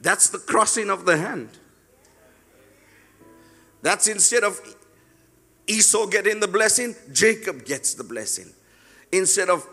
That's 0.00 0.28
the 0.28 0.38
crossing 0.38 0.90
of 0.90 1.04
the 1.04 1.16
hand. 1.16 1.50
That's 3.82 4.08
instead 4.08 4.42
of 4.42 4.60
Esau 5.66 6.06
getting 6.06 6.40
the 6.40 6.48
blessing, 6.48 6.94
Jacob 7.12 7.64
gets 7.64 7.94
the 7.94 8.04
blessing. 8.04 8.50
Instead 9.12 9.48
of 9.48 9.66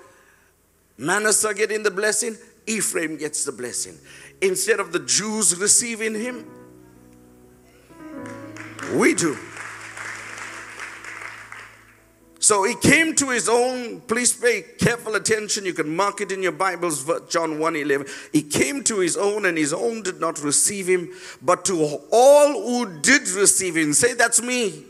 Manasseh 0.97 1.53
getting 1.53 1.83
the 1.83 1.91
blessing, 1.91 2.37
Ephraim 2.67 3.17
gets 3.17 3.43
the 3.43 3.51
blessing. 3.51 3.97
Instead 4.41 4.79
of 4.79 4.91
the 4.91 4.99
Jews 4.99 5.57
receiving 5.57 6.15
him, 6.15 6.45
we 8.95 9.13
do. 9.13 9.37
So 12.39 12.63
he 12.63 12.73
came 12.75 13.15
to 13.15 13.29
his 13.29 13.47
own. 13.47 14.01
Please 14.01 14.33
pay 14.33 14.63
careful 14.79 15.15
attention. 15.15 15.63
You 15.63 15.73
can 15.73 15.95
mark 15.95 16.21
it 16.21 16.31
in 16.31 16.41
your 16.41 16.51
Bibles, 16.51 17.09
John 17.29 17.59
1 17.59 17.75
11. 17.75 18.07
He 18.33 18.41
came 18.41 18.83
to 18.85 18.99
his 18.99 19.15
own, 19.15 19.45
and 19.45 19.57
his 19.57 19.73
own 19.73 20.01
did 20.01 20.19
not 20.19 20.41
receive 20.41 20.87
him, 20.87 21.11
but 21.41 21.63
to 21.65 21.99
all 22.11 22.51
who 22.53 22.99
did 23.01 23.29
receive 23.29 23.77
him. 23.77 23.93
Say, 23.93 24.15
That's 24.15 24.41
me. 24.41 24.85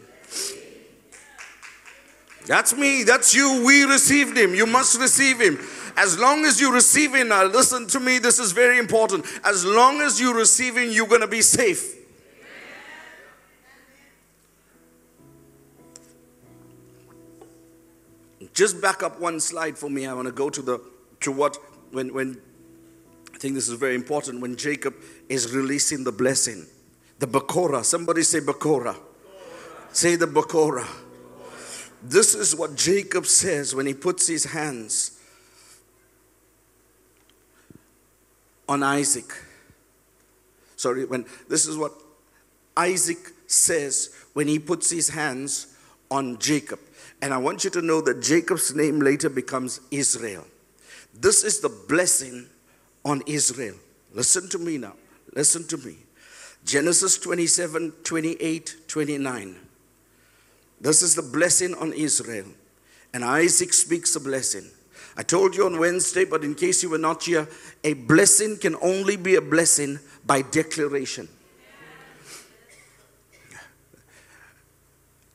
That's 2.45 2.75
me. 2.75 3.03
That's 3.03 3.33
you. 3.33 3.63
We 3.65 3.83
received 3.83 4.37
him. 4.37 4.55
You 4.55 4.65
must 4.65 4.99
receive 4.99 5.39
him. 5.39 5.59
As 5.95 6.17
long 6.17 6.45
as 6.45 6.59
you 6.59 6.73
receive 6.73 7.13
him, 7.13 7.29
now 7.29 7.43
listen 7.45 7.87
to 7.87 7.99
me, 7.99 8.17
this 8.17 8.39
is 8.39 8.51
very 8.51 8.79
important. 8.79 9.25
As 9.43 9.65
long 9.65 10.01
as 10.01 10.19
you 10.19 10.33
receive 10.33 10.77
him, 10.77 10.89
you're 10.89 11.07
going 11.07 11.21
to 11.21 11.27
be 11.27 11.41
safe. 11.41 11.97
Just 18.53 18.81
back 18.81 19.01
up 19.01 19.19
one 19.19 19.39
slide 19.39 19.77
for 19.77 19.89
me. 19.89 20.05
I 20.05 20.13
want 20.13 20.27
to 20.27 20.31
go 20.33 20.49
to 20.49 20.61
the 20.61 20.81
to 21.21 21.31
what 21.31 21.57
when 21.91 22.13
when 22.13 22.41
I 23.33 23.37
think 23.37 23.55
this 23.55 23.69
is 23.69 23.75
very 23.75 23.95
important 23.95 24.41
when 24.41 24.57
Jacob 24.57 24.93
is 25.29 25.53
releasing 25.53 26.03
the 26.03 26.11
blessing. 26.11 26.65
The 27.19 27.27
Bakora. 27.27 27.83
Somebody 27.85 28.23
say 28.23 28.39
Bakora. 28.39 28.95
Say 29.93 30.15
the 30.15 30.27
Bakora. 30.27 30.85
This 32.03 32.33
is 32.33 32.55
what 32.55 32.75
Jacob 32.75 33.25
says 33.25 33.75
when 33.75 33.85
he 33.85 33.93
puts 33.93 34.27
his 34.27 34.45
hands 34.45 35.19
on 38.67 38.81
Isaac. 38.81 39.31
Sorry, 40.75 41.05
when 41.05 41.25
this 41.47 41.67
is 41.67 41.77
what 41.77 41.93
Isaac 42.75 43.19
says 43.45 44.15
when 44.33 44.47
he 44.47 44.57
puts 44.57 44.89
his 44.89 45.09
hands 45.09 45.75
on 46.09 46.39
Jacob. 46.39 46.79
And 47.21 47.33
I 47.33 47.37
want 47.37 47.63
you 47.63 47.69
to 47.71 47.81
know 47.81 48.01
that 48.01 48.21
Jacob's 48.21 48.73
name 48.73 48.99
later 48.99 49.29
becomes 49.29 49.79
Israel. 49.91 50.45
This 51.13 51.43
is 51.43 51.59
the 51.59 51.69
blessing 51.69 52.47
on 53.05 53.21
Israel. 53.27 53.75
Listen 54.13 54.49
to 54.49 54.57
me 54.57 54.77
now. 54.77 54.95
Listen 55.35 55.67
to 55.67 55.77
me. 55.77 55.97
Genesis 56.65 57.17
27, 57.17 57.91
28, 58.03 58.75
29. 58.87 59.55
This 60.81 61.03
is 61.03 61.13
the 61.15 61.21
blessing 61.21 61.75
on 61.75 61.93
Israel. 61.93 62.47
And 63.13 63.23
Isaac 63.23 63.71
speaks 63.71 64.15
a 64.15 64.19
blessing. 64.19 64.69
I 65.15 65.23
told 65.23 65.55
you 65.55 65.65
on 65.65 65.77
Wednesday, 65.77 66.25
but 66.25 66.43
in 66.43 66.55
case 66.55 66.81
you 66.81 66.89
were 66.89 66.97
not 66.97 67.23
here, 67.23 67.47
a 67.83 67.93
blessing 67.93 68.57
can 68.57 68.75
only 68.81 69.15
be 69.15 69.35
a 69.35 69.41
blessing 69.41 69.99
by 70.25 70.41
declaration. 70.41 71.27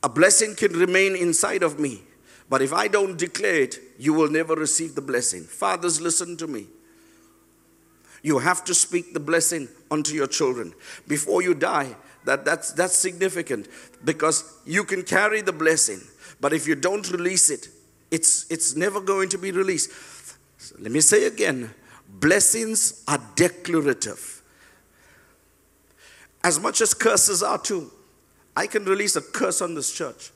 A 0.03 0.09
blessing 0.09 0.55
can 0.55 0.73
remain 0.73 1.14
inside 1.14 1.62
of 1.62 1.79
me, 1.79 2.03
but 2.49 2.62
if 2.62 2.73
I 2.73 2.88
don't 2.88 3.16
declare 3.16 3.62
it, 3.62 3.79
you 3.99 4.14
will 4.14 4.31
never 4.31 4.55
receive 4.55 4.94
the 4.94 5.01
blessing. 5.01 5.44
Fathers, 5.44 6.01
listen 6.01 6.37
to 6.38 6.47
me. 6.47 6.66
You 8.23 8.38
have 8.38 8.64
to 8.64 8.75
speak 8.75 9.12
the 9.12 9.21
blessing 9.21 9.68
unto 9.90 10.14
your 10.14 10.27
children. 10.27 10.75
Before 11.07 11.42
you 11.42 11.55
die, 11.55 11.94
that, 12.27 12.45
that's, 12.45 12.73
that's 12.73 12.97
significant 12.97 13.69
because 14.05 14.59
you 14.67 14.85
can 14.85 15.03
carry 15.03 15.41
the 15.41 15.53
blessing, 15.53 16.01
but 16.41 16.53
if 16.53 16.67
you 16.69 16.75
don't 16.75 17.11
release 17.11 17.51
it, 17.51 17.69
it's, 18.11 18.51
it's 18.51 18.77
never 18.77 19.01
going 19.01 19.29
to 19.31 19.39
be 19.39 19.51
released. 19.51 19.91
So 20.59 20.77
let 20.79 20.93
me 20.93 21.01
say 21.01 21.27
again 21.27 21.73
blessings 22.09 23.03
are 23.09 23.21
declarative. 23.35 24.43
As 26.43 26.61
much 26.61 26.81
as 26.81 26.95
curses 26.95 27.43
are 27.43 27.59
too. 27.59 27.91
I 28.57 28.67
can 28.67 28.85
release 28.85 29.17
a 29.17 29.21
curse 29.21 29.61
on 29.61 29.75
this 29.75 29.93
church. 29.93 30.31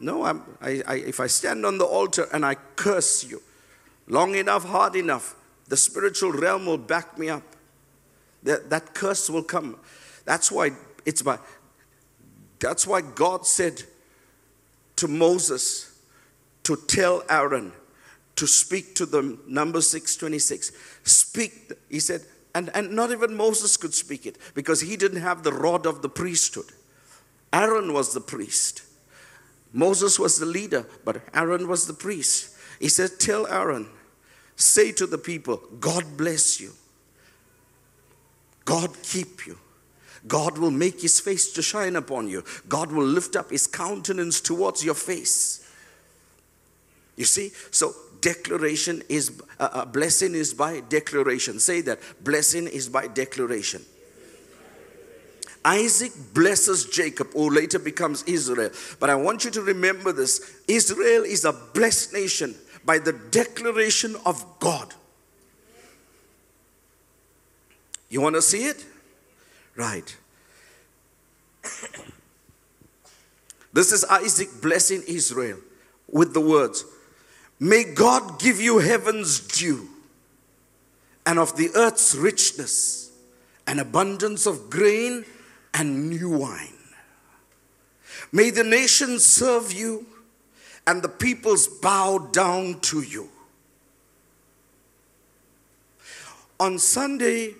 No, 0.00 0.24
I, 0.24 0.82
I, 0.86 0.94
if 0.94 1.20
I 1.20 1.26
stand 1.26 1.64
on 1.66 1.78
the 1.78 1.84
altar 1.84 2.28
and 2.32 2.44
I 2.44 2.54
curse 2.76 3.24
you 3.24 3.42
long 4.06 4.34
enough, 4.34 4.64
hard 4.64 4.96
enough, 4.96 5.36
the 5.68 5.76
spiritual 5.76 6.32
realm 6.32 6.66
will 6.66 6.78
back 6.78 7.18
me 7.18 7.28
up. 7.28 7.42
That, 8.42 8.70
that 8.70 8.94
curse 8.94 9.28
will 9.28 9.42
come. 9.42 9.76
That's 10.28 10.52
why 10.52 10.72
it's 11.06 11.22
by, 11.22 11.38
that's 12.58 12.86
why 12.86 13.00
God 13.00 13.46
said 13.46 13.82
to 14.96 15.08
Moses 15.08 15.98
to 16.64 16.76
tell 16.76 17.22
Aaron 17.30 17.72
to 18.36 18.46
speak 18.46 18.94
to 18.96 19.06
them, 19.06 19.40
number 19.48 19.80
626. 19.80 20.70
Speak, 21.02 21.72
he 21.88 21.98
said, 21.98 22.20
and, 22.54 22.68
and 22.74 22.90
not 22.90 23.10
even 23.10 23.34
Moses 23.34 23.78
could 23.78 23.94
speak 23.94 24.26
it 24.26 24.36
because 24.52 24.82
he 24.82 24.98
didn't 24.98 25.22
have 25.22 25.44
the 25.44 25.52
rod 25.52 25.86
of 25.86 26.02
the 26.02 26.10
priesthood. 26.10 26.72
Aaron 27.50 27.94
was 27.94 28.12
the 28.12 28.20
priest. 28.20 28.82
Moses 29.72 30.18
was 30.18 30.38
the 30.38 30.44
leader, 30.44 30.84
but 31.06 31.22
Aaron 31.32 31.68
was 31.68 31.86
the 31.86 31.94
priest. 31.94 32.54
He 32.78 32.90
said, 32.90 33.18
Tell 33.18 33.46
Aaron, 33.46 33.88
say 34.56 34.92
to 34.92 35.06
the 35.06 35.16
people, 35.16 35.62
God 35.80 36.18
bless 36.18 36.60
you. 36.60 36.72
God 38.66 38.90
keep 39.02 39.46
you. 39.46 39.58
God 40.28 40.58
will 40.58 40.70
make 40.70 41.00
his 41.00 41.18
face 41.18 41.52
to 41.54 41.62
shine 41.62 41.96
upon 41.96 42.28
you. 42.28 42.44
God 42.68 42.92
will 42.92 43.06
lift 43.06 43.34
up 43.34 43.50
his 43.50 43.66
countenance 43.66 44.40
towards 44.40 44.84
your 44.84 44.94
face. 44.94 45.64
You 47.16 47.24
see? 47.24 47.50
So 47.70 47.94
declaration 48.20 49.02
is 49.08 49.40
a 49.58 49.62
uh, 49.62 49.70
uh, 49.80 49.84
blessing 49.86 50.34
is 50.34 50.54
by 50.54 50.80
declaration. 50.80 51.58
Say 51.58 51.80
that 51.82 51.98
blessing 52.22 52.66
is 52.66 52.88
by 52.88 53.08
declaration. 53.08 53.84
Isaac 55.64 56.12
blesses 56.32 56.86
Jacob, 56.86 57.32
who 57.32 57.50
later 57.50 57.78
becomes 57.78 58.22
Israel. 58.24 58.70
But 59.00 59.10
I 59.10 59.16
want 59.16 59.44
you 59.44 59.50
to 59.52 59.62
remember 59.62 60.12
this 60.12 60.62
Israel 60.68 61.24
is 61.24 61.44
a 61.44 61.52
blessed 61.52 62.12
nation 62.12 62.54
by 62.84 62.98
the 62.98 63.12
declaration 63.12 64.16
of 64.24 64.44
God. 64.60 64.94
You 68.08 68.20
want 68.20 68.36
to 68.36 68.42
see 68.42 68.64
it? 68.64 68.84
Right. 69.78 70.16
This 73.70 73.92
is 73.92 74.02
Isaac 74.04 74.48
blessing 74.62 75.04
Israel 75.06 75.58
with 76.10 76.32
the 76.32 76.40
words 76.40 76.84
May 77.60 77.84
God 77.84 78.40
give 78.40 78.60
you 78.60 78.78
heaven's 78.78 79.38
dew 79.40 79.88
and 81.26 81.38
of 81.38 81.56
the 81.56 81.70
earth's 81.76 82.16
richness, 82.16 83.12
an 83.68 83.78
abundance 83.78 84.46
of 84.46 84.70
grain 84.70 85.24
and 85.74 86.08
new 86.08 86.30
wine. 86.30 86.72
May 88.32 88.50
the 88.50 88.64
nations 88.64 89.24
serve 89.24 89.70
you 89.70 90.06
and 90.86 91.02
the 91.02 91.08
peoples 91.08 91.68
bow 91.68 92.18
down 92.32 92.80
to 92.80 93.02
you. 93.02 93.28
On 96.58 96.78
Sunday, 96.78 97.54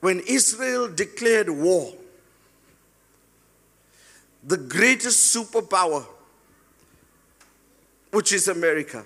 when 0.00 0.20
Israel 0.20 0.88
declared 0.88 1.50
war, 1.50 1.92
the 4.42 4.56
greatest 4.56 5.34
superpower, 5.34 6.04
which 8.10 8.32
is 8.32 8.48
America, 8.48 9.04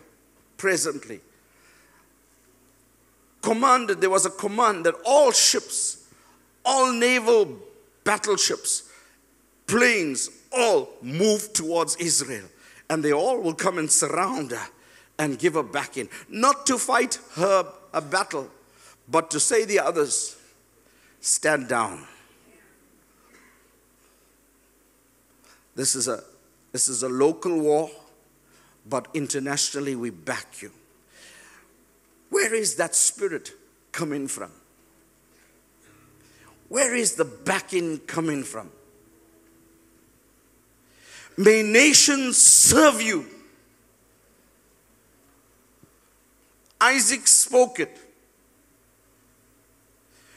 presently. 0.57 1.21
Commanded, 3.43 4.01
there 4.01 4.11
was 4.11 4.25
a 4.25 4.31
command 4.31 4.87
that 4.87 4.95
all 5.05 5.33
ships, 5.33 6.09
all 6.65 6.93
naval 6.93 7.59
battleships, 8.05 8.91
planes, 9.67 10.31
all 10.57 10.89
move 11.03 11.53
towards 11.53 11.97
Israel. 11.97 12.47
And 12.89 13.03
they 13.03 13.13
all 13.13 13.41
will 13.41 13.55
come 13.55 13.79
and 13.79 13.91
surround 13.91 14.53
her 14.53 14.67
and 15.19 15.39
give 15.39 15.55
her 15.55 15.63
back 15.63 15.97
in. 15.97 16.09
Not 16.29 16.67
to 16.67 16.79
fight 16.79 17.19
her 17.35 17.67
a 17.93 18.01
battle, 18.01 18.49
but 19.09 19.31
to 19.33 19.41
say 19.41 19.65
the 19.65 19.81
others, 19.81 20.37
stand 21.25 21.69
down. 21.69 22.07
This 25.75 25.95
is 25.95 26.07
a, 26.07 26.23
this 26.71 26.89
is 26.89 27.03
a 27.03 27.09
local 27.09 27.59
war, 27.59 27.91
but 28.87 29.09
internationally 29.15 29.97
we 29.97 30.11
back 30.11 30.61
you. 30.61 30.71
Where 32.29 32.55
is 32.55 32.77
that 32.77 32.95
spirit 32.95 33.53
coming 33.91 34.29
from? 34.29 34.51
Where 36.69 36.95
is 36.95 37.15
the 37.15 37.25
backing 37.25 38.01
coming 38.01 38.43
from? 38.43 38.71
May 41.39 41.63
nations 41.63 42.37
serve 42.37 43.01
you. 43.01 43.25
Isaac 46.81 47.27
spoke 47.27 47.81
it. 47.81 48.04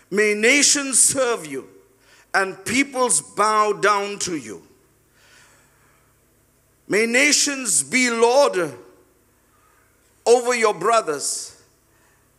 May 0.09 0.33
nations 0.33 0.99
serve 0.99 1.45
you 1.45 1.67
and 2.33 2.63
peoples 2.65 3.21
bow 3.21 3.73
down 3.73 4.19
to 4.19 4.35
you. 4.35 4.61
May 6.87 7.05
nations 7.05 7.83
be 7.83 8.09
Lord 8.09 8.73
over 10.25 10.55
your 10.55 10.73
brothers. 10.73 11.61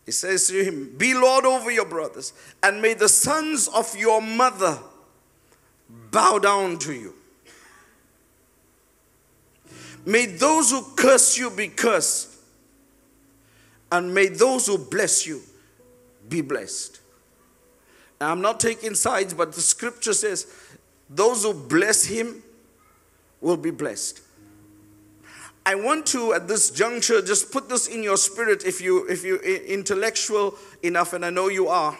He 0.06 0.12
says 0.12 0.46
to 0.48 0.64
him, 0.64 0.94
Be 0.96 1.12
Lord 1.12 1.44
over 1.44 1.70
your 1.70 1.84
brothers, 1.84 2.32
and 2.62 2.80
may 2.80 2.94
the 2.94 3.08
sons 3.08 3.68
of 3.68 3.94
your 3.96 4.22
mother 4.22 4.78
bow 6.10 6.38
down 6.38 6.78
to 6.78 6.94
you. 6.94 7.14
May 10.06 10.24
those 10.24 10.70
who 10.70 10.82
curse 10.96 11.36
you 11.36 11.50
be 11.50 11.68
cursed, 11.68 12.36
and 13.92 14.14
may 14.14 14.28
those 14.28 14.66
who 14.66 14.78
bless 14.78 15.26
you 15.26 15.42
be 16.26 16.40
blessed. 16.40 17.00
I'm 18.20 18.40
not 18.40 18.58
taking 18.58 18.94
sides, 18.94 19.34
but 19.34 19.52
the 19.52 19.60
scripture 19.60 20.12
says, 20.12 20.46
Those 21.08 21.44
who 21.44 21.54
bless 21.54 22.04
him 22.04 22.42
will 23.40 23.56
be 23.56 23.70
blessed. 23.70 24.22
I 25.64 25.74
want 25.74 26.06
to 26.06 26.32
at 26.32 26.48
this 26.48 26.70
juncture 26.70 27.20
just 27.20 27.52
put 27.52 27.68
this 27.68 27.86
in 27.86 28.02
your 28.02 28.16
spirit 28.16 28.64
if 28.64 28.80
you 28.80 29.06
if 29.06 29.22
you 29.22 29.36
intellectual 29.36 30.54
enough 30.82 31.12
and 31.12 31.24
I 31.24 31.30
know 31.30 31.48
you 31.48 31.68
are 31.68 31.96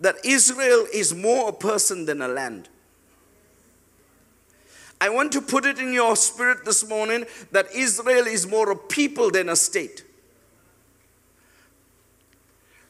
that 0.00 0.16
Israel 0.24 0.84
is 0.92 1.14
more 1.14 1.50
a 1.50 1.52
person 1.52 2.06
than 2.06 2.20
a 2.20 2.28
land. 2.28 2.68
I 5.00 5.08
want 5.08 5.32
to 5.32 5.40
put 5.40 5.64
it 5.64 5.78
in 5.78 5.92
your 5.92 6.16
spirit 6.16 6.64
this 6.64 6.88
morning 6.88 7.24
that 7.52 7.66
Israel 7.72 8.26
is 8.26 8.46
more 8.46 8.70
a 8.72 8.76
people 8.76 9.30
than 9.30 9.48
a 9.48 9.56
state. 9.56 10.04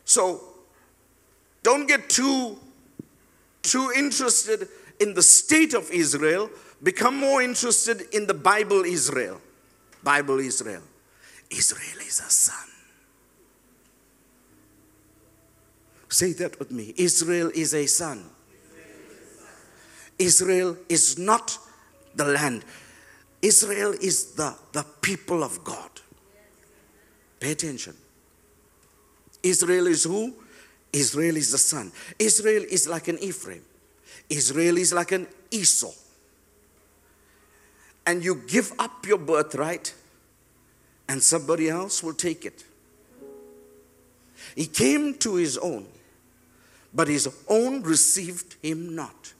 So 0.06 0.42
don't 1.62 1.86
get 1.86 2.08
too 2.08 2.58
too 3.62 3.92
interested 3.96 4.68
in 5.00 5.14
the 5.14 5.22
state 5.22 5.74
of 5.74 5.90
Israel 5.90 6.50
become 6.82 7.16
more 7.16 7.42
interested 7.42 8.02
in 8.12 8.26
the 8.26 8.34
Bible 8.34 8.84
Israel. 8.84 9.40
Bible 10.02 10.40
Israel. 10.40 10.82
Israel 11.50 11.98
is 12.00 12.20
a 12.20 12.30
son. 12.30 12.68
Say 16.08 16.32
that 16.34 16.58
with 16.58 16.70
me. 16.70 16.92
Israel 16.96 17.50
is 17.54 17.72
a 17.74 17.86
son. 17.86 18.24
Israel 20.18 20.76
is 20.88 21.18
not 21.18 21.58
the 22.14 22.24
land. 22.24 22.64
Israel 23.40 23.92
is 24.00 24.32
the, 24.32 24.54
the 24.72 24.84
people 25.00 25.42
of 25.42 25.64
God. 25.64 25.90
Pay 27.40 27.52
attention. 27.52 27.94
Israel 29.42 29.86
is 29.86 30.04
who? 30.04 30.34
Israel 30.92 31.36
is 31.36 31.52
the 31.52 31.58
son. 31.58 31.92
Israel 32.18 32.64
is 32.70 32.88
like 32.88 33.08
an 33.08 33.18
Ephraim. 33.18 33.62
Israel 34.28 34.78
is 34.78 34.92
like 34.92 35.12
an 35.12 35.26
Esau 35.50 35.92
and 38.06 38.24
you 38.24 38.42
give 38.46 38.72
up 38.78 39.06
your 39.06 39.18
birthright, 39.18 39.94
and 41.08 41.22
somebody 41.22 41.68
else 41.68 42.02
will 42.02 42.14
take 42.14 42.44
it. 42.44 42.64
He 44.56 44.66
came 44.66 45.14
to 45.18 45.36
his 45.36 45.56
own, 45.58 45.86
but 46.92 47.08
his 47.08 47.28
own 47.48 47.82
received 47.82 48.56
him 48.62 48.94
not. 48.94 49.32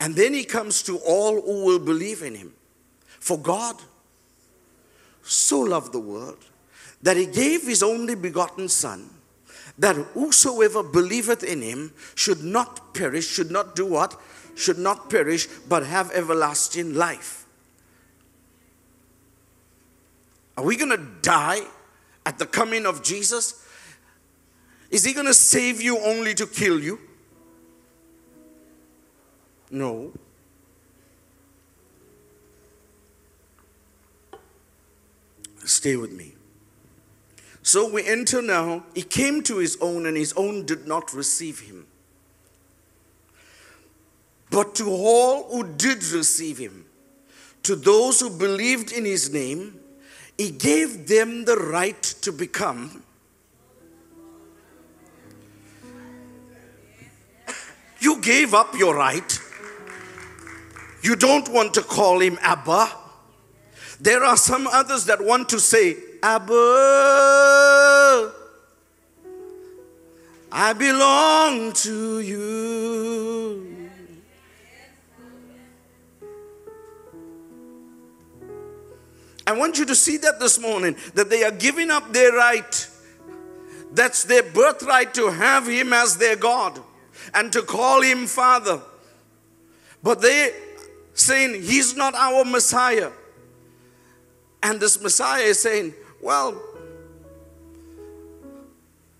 And 0.00 0.14
then 0.14 0.34
he 0.34 0.44
comes 0.44 0.82
to 0.84 0.98
all 0.98 1.40
who 1.40 1.64
will 1.64 1.78
believe 1.78 2.22
in 2.22 2.34
him. 2.34 2.52
For 3.18 3.38
God 3.38 3.76
so 5.22 5.60
loved 5.60 5.92
the 5.92 6.00
world 6.00 6.38
that 7.02 7.16
he 7.16 7.26
gave 7.26 7.62
his 7.62 7.82
only 7.82 8.14
begotten 8.14 8.68
Son, 8.68 9.08
that 9.80 9.96
whosoever 10.14 10.82
believeth 10.82 11.42
in 11.42 11.60
him 11.60 11.92
should 12.14 12.44
not 12.44 12.94
perish, 12.94 13.26
should 13.26 13.50
not 13.50 13.74
do 13.74 13.84
what? 13.84 14.16
should 14.60 14.78
not 14.78 15.10
perish 15.10 15.48
but 15.68 15.86
have 15.86 16.10
everlasting 16.12 16.94
life. 16.94 17.46
Are 20.56 20.64
we 20.64 20.76
going 20.76 20.90
to 20.90 21.02
die 21.22 21.62
at 22.26 22.38
the 22.38 22.46
coming 22.46 22.84
of 22.84 23.02
Jesus? 23.02 23.66
Is 24.90 25.04
he 25.04 25.14
going 25.14 25.26
to 25.26 25.34
save 25.34 25.80
you 25.80 25.98
only 25.98 26.34
to 26.34 26.46
kill 26.46 26.80
you? 26.80 27.00
No. 29.70 30.12
Stay 35.64 35.96
with 35.96 36.12
me. 36.12 36.34
So 37.62 37.90
we 37.90 38.06
enter 38.06 38.40
now. 38.40 38.84
He 38.94 39.02
came 39.02 39.42
to 39.42 39.58
his 39.58 39.76
own, 39.80 40.06
and 40.06 40.16
his 40.16 40.32
own 40.34 40.64
did 40.66 40.86
not 40.86 41.12
receive 41.12 41.60
him. 41.60 41.86
But 44.50 44.74
to 44.76 44.90
all 44.90 45.44
who 45.50 45.64
did 45.64 46.02
receive 46.10 46.58
him, 46.58 46.86
to 47.62 47.76
those 47.76 48.20
who 48.20 48.30
believed 48.30 48.92
in 48.92 49.04
his 49.04 49.32
name, 49.32 49.78
he 50.36 50.50
gave 50.50 51.06
them 51.06 51.44
the 51.44 51.56
right 51.56 52.02
to 52.02 52.32
become. 52.32 53.04
You 58.00 58.20
gave 58.22 58.54
up 58.54 58.74
your 58.74 58.96
right. 58.96 59.38
You 61.02 61.14
don't 61.16 61.48
want 61.50 61.74
to 61.74 61.82
call 61.82 62.20
him 62.20 62.38
Abba. 62.40 62.90
There 64.00 64.24
are 64.24 64.36
some 64.38 64.66
others 64.66 65.04
that 65.04 65.22
want 65.22 65.50
to 65.50 65.60
say, 65.60 65.96
Abba, 66.22 66.52
I 70.52 70.72
belong 70.74 71.72
to 71.72 72.20
you. 72.20 73.80
I 79.46 79.52
want 79.52 79.78
you 79.78 79.86
to 79.86 79.94
see 79.96 80.16
that 80.18 80.38
this 80.38 80.60
morning 80.60 80.94
that 81.14 81.30
they 81.30 81.42
are 81.42 81.50
giving 81.50 81.90
up 81.90 82.12
their 82.12 82.32
right. 82.32 82.88
That's 83.92 84.22
their 84.24 84.44
birthright 84.44 85.14
to 85.14 85.30
have 85.30 85.66
Him 85.66 85.92
as 85.92 86.16
their 86.18 86.36
God 86.36 86.78
and 87.34 87.52
to 87.52 87.62
call 87.62 88.02
Him 88.02 88.26
Father. 88.26 88.80
But 90.02 90.20
they 90.20 90.54
saying 91.14 91.62
He's 91.62 91.96
not 91.96 92.14
our 92.14 92.44
Messiah. 92.44 93.10
And 94.62 94.78
this 94.78 95.02
Messiah 95.02 95.42
is 95.42 95.60
saying, 95.60 95.94
Well, 96.20 96.60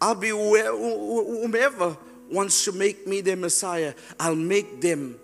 I'll 0.01 0.15
be 0.15 0.31
whomever 0.31 1.97
wants 2.31 2.65
to 2.65 2.73
make 2.73 3.07
me 3.07 3.21
their 3.21 3.37
Messiah, 3.37 3.95
I'll 4.19 4.35
make 4.35 4.81
them 4.81 5.19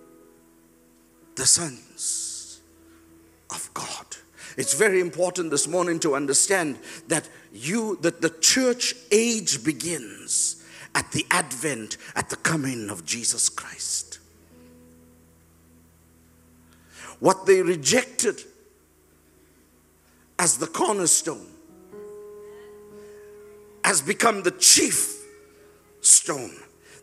the 1.37 1.47
sons 1.47 2.61
of 3.51 3.71
God. 3.75 4.07
It's 4.57 4.75
very 4.75 5.01
important 5.01 5.51
this 5.51 5.69
morning 5.69 6.01
to 6.01 6.15
understand 6.15 6.79
that 7.09 7.29
you 7.53 7.99
that 8.01 8.23
the 8.23 8.31
church 8.31 8.95
age 9.13 9.63
begins 9.63 10.65
at 10.95 11.13
the 11.13 11.27
advent, 11.31 11.99
at 12.15 12.31
the 12.31 12.37
coming 12.37 12.89
of 12.89 13.05
Jesus 13.05 13.51
Christ. 13.51 14.19
What 17.21 17.47
they 17.47 17.63
rejected 17.63 18.43
as 20.39 20.59
the 20.59 20.67
cornerstone 20.67 21.47
has 23.87 24.03
become 24.03 24.43
the 24.43 24.51
chief 24.51 25.25
stone. 26.01 26.51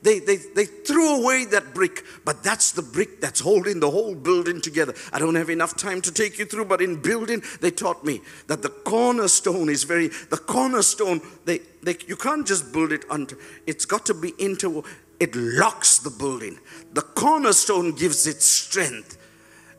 They, 0.01 0.19
they, 0.19 0.35
they 0.35 0.65
threw 0.65 1.21
away 1.21 1.45
that 1.45 1.73
brick, 1.73 2.03
but 2.25 2.43
that's 2.43 2.73
the 2.73 2.81
brick 2.81 3.21
that's 3.21 3.39
holding 3.39 3.79
the 3.79 3.89
whole 3.89 4.15
building 4.15 4.59
together. 4.59 4.93
I 5.13 5.19
don't 5.19 5.35
have 5.35 5.49
enough 5.49 5.77
time 5.77 6.01
to 6.01 6.11
take 6.11 6.37
you 6.37 6.43
through, 6.43 6.65
but 6.65 6.81
in 6.81 7.01
building, 7.01 7.41
they 7.61 7.71
taught 7.71 8.03
me 8.03 8.19
that 8.47 8.61
the 8.61 8.67
cornerstone 8.67 9.69
is 9.69 9.85
very, 9.85 10.09
the 10.09 10.35
cornerstone, 10.35 11.21
they, 11.45 11.59
they, 11.81 11.95
you 12.05 12.17
can't 12.17 12.45
just 12.45 12.73
build 12.73 12.91
it 12.91 13.05
under, 13.09 13.37
it's 13.65 13.85
got 13.85 14.05
to 14.07 14.13
be 14.13 14.33
into, 14.37 14.83
it 15.21 15.33
locks 15.33 15.99
the 15.99 16.09
building. 16.09 16.59
The 16.91 17.01
cornerstone 17.01 17.93
gives 17.95 18.27
it 18.27 18.41
strength. 18.41 19.17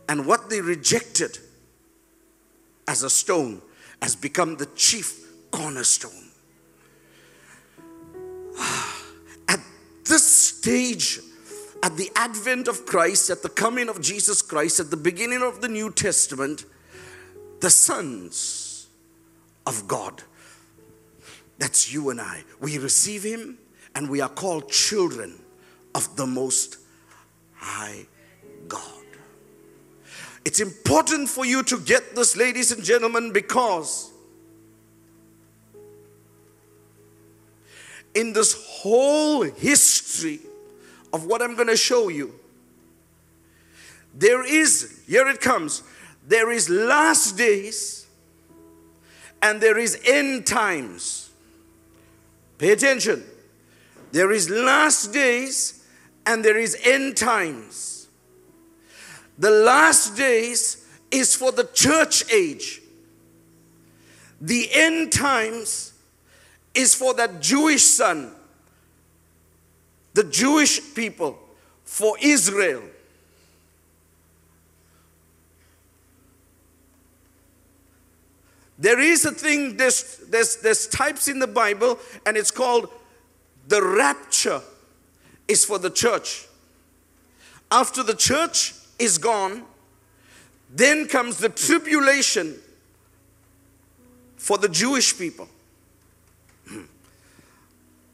And 0.08 0.24
what 0.24 0.48
they 0.48 0.62
rejected 0.62 1.38
as 2.88 3.02
a 3.02 3.10
stone 3.10 3.60
has 4.00 4.16
become 4.16 4.56
the 4.56 4.66
chief 4.74 5.20
cornerstone. 5.50 6.23
This 10.04 10.26
stage 10.26 11.20
at 11.82 11.96
the 11.96 12.10
advent 12.16 12.68
of 12.68 12.86
Christ, 12.86 13.30
at 13.30 13.42
the 13.42 13.48
coming 13.48 13.88
of 13.88 14.00
Jesus 14.00 14.42
Christ, 14.42 14.80
at 14.80 14.90
the 14.90 14.96
beginning 14.96 15.42
of 15.42 15.60
the 15.60 15.68
New 15.68 15.90
Testament, 15.90 16.64
the 17.60 17.70
sons 17.70 18.86
of 19.66 19.88
God. 19.88 20.22
That's 21.58 21.92
you 21.92 22.10
and 22.10 22.20
I. 22.20 22.44
We 22.60 22.78
receive 22.78 23.22
Him 23.22 23.58
and 23.94 24.08
we 24.08 24.20
are 24.20 24.28
called 24.28 24.70
children 24.70 25.40
of 25.94 26.16
the 26.16 26.26
Most 26.26 26.78
High 27.54 28.06
God. 28.68 28.80
It's 30.44 30.60
important 30.60 31.28
for 31.28 31.44
you 31.44 31.62
to 31.64 31.78
get 31.80 32.14
this, 32.14 32.36
ladies 32.36 32.70
and 32.70 32.84
gentlemen, 32.84 33.32
because 33.32 34.12
in 38.14 38.33
this 38.33 38.55
whole 38.68 39.42
history 39.42 40.40
of 41.12 41.27
what 41.27 41.42
I'm 41.42 41.55
going 41.55 41.68
to 41.68 41.77
show 41.77 42.09
you, 42.09 42.35
there 44.14 44.44
is, 44.44 45.03
here 45.07 45.29
it 45.29 45.40
comes, 45.40 45.83
there 46.27 46.50
is 46.50 46.70
last 46.70 47.37
days 47.37 48.07
and 49.42 49.61
there 49.61 49.79
is 49.79 50.00
end 50.07 50.46
times. 50.46 51.31
Pay 52.59 52.70
attention. 52.70 53.24
There 54.12 54.31
is 54.31 54.48
last 54.48 55.12
days 55.12 55.85
and 56.24 56.44
there 56.44 56.57
is 56.57 56.79
end 56.85 57.16
times. 57.16 58.09
The 59.38 59.50
last 59.50 60.16
days 60.16 60.87
is 61.11 61.35
for 61.35 61.50
the 61.50 61.64
church 61.74 62.33
age. 62.33 62.81
The 64.40 64.68
end 64.72 65.12
times 65.12 65.93
is 66.74 66.94
for 66.94 67.14
that 67.14 67.40
Jewish 67.40 67.84
son, 67.84 68.32
the 70.12 70.24
Jewish 70.24 70.94
people, 70.94 71.38
for 71.84 72.16
Israel. 72.20 72.82
There 78.78 78.98
is 78.98 79.24
a 79.24 79.30
thing, 79.30 79.76
there's, 79.76 80.18
there's, 80.28 80.56
there's 80.56 80.87
types 80.88 81.28
in 81.28 81.38
the 81.38 81.46
Bible, 81.46 81.98
and 82.26 82.37
it's 82.37 82.50
called 82.50 82.88
the 83.68 83.82
rapture 83.82 84.60
is 85.46 85.64
for 85.64 85.78
the 85.78 85.90
church. 85.90 86.46
After 87.70 88.02
the 88.02 88.14
church 88.14 88.74
is 88.98 89.18
gone, 89.18 89.64
then 90.70 91.06
comes 91.06 91.38
the 91.38 91.48
tribulation 91.48 92.56
for 94.37 94.58
the 94.58 94.68
Jewish 94.68 95.16
people. 95.16 95.48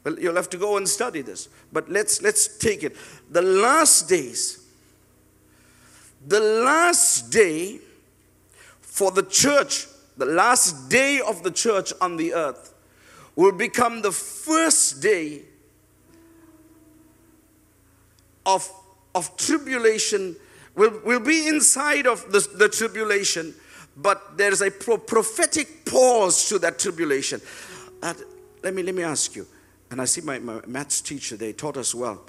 Well, 0.03 0.19
you'll 0.19 0.35
have 0.35 0.49
to 0.51 0.57
go 0.57 0.77
and 0.77 0.87
study 0.87 1.21
this. 1.21 1.49
But 1.71 1.89
let's 1.89 2.21
let's 2.21 2.57
take 2.57 2.83
it. 2.83 2.95
The 3.29 3.41
last 3.41 4.09
days, 4.09 4.65
the 6.25 6.39
last 6.39 7.31
day 7.31 7.79
for 8.81 9.11
the 9.11 9.23
church, 9.23 9.87
the 10.17 10.25
last 10.25 10.89
day 10.89 11.19
of 11.19 11.43
the 11.43 11.51
church 11.51 11.93
on 12.01 12.17
the 12.17 12.33
earth 12.33 12.73
will 13.35 13.51
become 13.51 14.01
the 14.01 14.11
first 14.11 15.01
day 15.01 15.41
of, 18.45 18.69
of 19.15 19.35
tribulation, 19.37 20.35
will, 20.75 20.99
will 21.05 21.19
be 21.19 21.47
inside 21.47 22.07
of 22.07 22.31
the, 22.31 22.47
the 22.55 22.69
tribulation, 22.69 23.53
but 23.97 24.37
there 24.37 24.51
is 24.51 24.61
a 24.61 24.71
pro- 24.71 24.97
prophetic 24.97 25.85
pause 25.85 26.47
to 26.49 26.59
that 26.59 26.79
tribulation. 26.79 27.41
Uh, 28.01 28.13
let, 28.63 28.73
me, 28.73 28.83
let 28.83 28.95
me 28.95 29.03
ask 29.03 29.35
you, 29.35 29.45
and 29.91 30.01
I 30.01 30.05
see 30.05 30.21
my, 30.21 30.39
my 30.39 30.61
maths 30.65 31.01
teacher, 31.01 31.35
they 31.35 31.51
taught 31.53 31.77
us 31.77 31.93
well. 31.93 32.21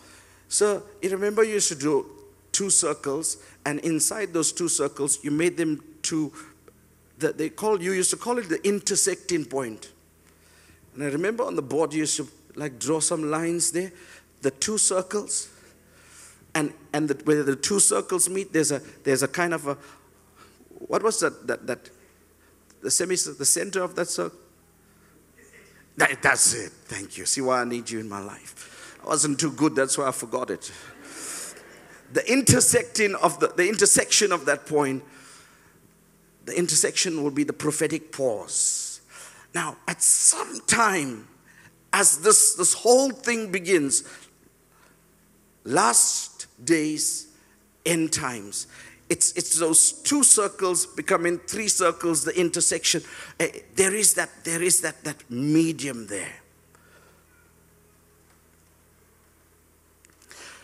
So, 0.49 0.83
you 1.01 1.11
remember 1.11 1.45
you 1.45 1.55
used 1.55 1.69
to 1.69 1.75
do 1.77 2.05
two 2.51 2.69
circles, 2.69 3.39
and 3.65 3.79
inside 3.81 4.33
those 4.33 4.53
two 4.53 4.69
circles, 4.69 5.21
you 5.23 5.31
made 5.31 5.57
them 5.57 5.83
two, 6.03 6.33
that 7.19 7.39
they 7.39 7.49
call, 7.49 7.81
you 7.81 7.93
used 7.93 8.11
to 8.11 8.17
call 8.17 8.39
it 8.39 8.49
the 8.49 8.61
intersecting 8.67 9.45
point. 9.45 9.93
And 10.95 11.05
I 11.05 11.07
remember 11.07 11.45
on 11.45 11.57
the 11.57 11.63
board, 11.63 11.95
you 11.95 12.01
used 12.01 12.17
to 12.19 12.29
like 12.57 12.79
draw 12.79 13.01
some 13.01 13.31
lines 13.31 13.73
there, 13.73 13.93
the 14.43 14.51
two 14.51 14.77
circles. 14.77 15.49
And, 16.55 16.75
and 16.93 17.09
the, 17.09 17.15
where 17.25 17.43
the 17.43 17.57
two 17.57 17.81
circles 17.81 18.29
meet, 18.29 18.53
there's 18.53 18.73
a, 18.73 18.83
there's 19.05 19.23
a 19.23 19.29
kind 19.29 19.55
of 19.55 19.67
a, 19.69 19.79
what 20.81 21.03
was 21.03 21.21
that, 21.21 21.47
that, 21.47 21.67
that 21.67 21.91
the 22.83 22.91
semi, 22.91 23.15
the 23.15 23.47
center 23.47 23.83
of 23.83 23.95
that 23.95 24.09
circle? 24.09 24.39
That, 25.97 26.23
that's 26.23 26.55
it. 26.55 26.73
Thank 26.73 27.19
you. 27.19 27.27
See 27.27 27.41
why 27.41 27.61
I 27.61 27.65
need 27.65 27.91
you 27.91 28.01
in 28.01 28.09
my 28.09 28.21
life. 28.21 28.99
I 29.03 29.09
wasn't 29.09 29.41
too 29.41 29.53
good, 29.53 29.75
that's 29.75 29.99
why 29.99 30.09
I 30.09 30.13
forgot 30.13 30.51
it. 30.51 30.71
The 32.13 32.31
intersecting 32.31 33.15
of 33.17 33.41
the, 33.41 33.49
the 33.49 33.69
intersection 33.69 34.33
of 34.33 34.45
that 34.45 34.67
point, 34.67 35.03
the 36.45 36.57
intersection 36.57 37.23
will 37.23 37.31
be 37.31 37.45
the 37.45 37.53
prophetic 37.53 38.13
pause. 38.13 39.01
Now, 39.55 39.77
at 39.89 40.03
some 40.03 40.61
time, 40.67 41.27
as 41.93 42.19
this, 42.21 42.55
this 42.55 42.73
whole 42.73 43.11
thing 43.11 43.51
begins, 43.51 44.05
last 45.65 46.47
days, 46.65 47.29
end 47.85 48.13
times, 48.13 48.67
it's, 49.13 49.33
it's 49.33 49.59
those 49.59 49.93
two 49.93 50.25
circles 50.25 50.87
becoming 50.87 51.37
three 51.37 51.69
circles, 51.69 52.25
the 52.25 52.35
intersection. 52.41 53.03
Uh, 53.39 53.49
there 53.75 53.95
is 53.95 54.15
that, 54.15 54.31
there 54.43 54.63
is 54.63 54.81
that, 54.81 55.05
that 55.05 55.31
medium 55.31 56.07
there. 56.07 56.41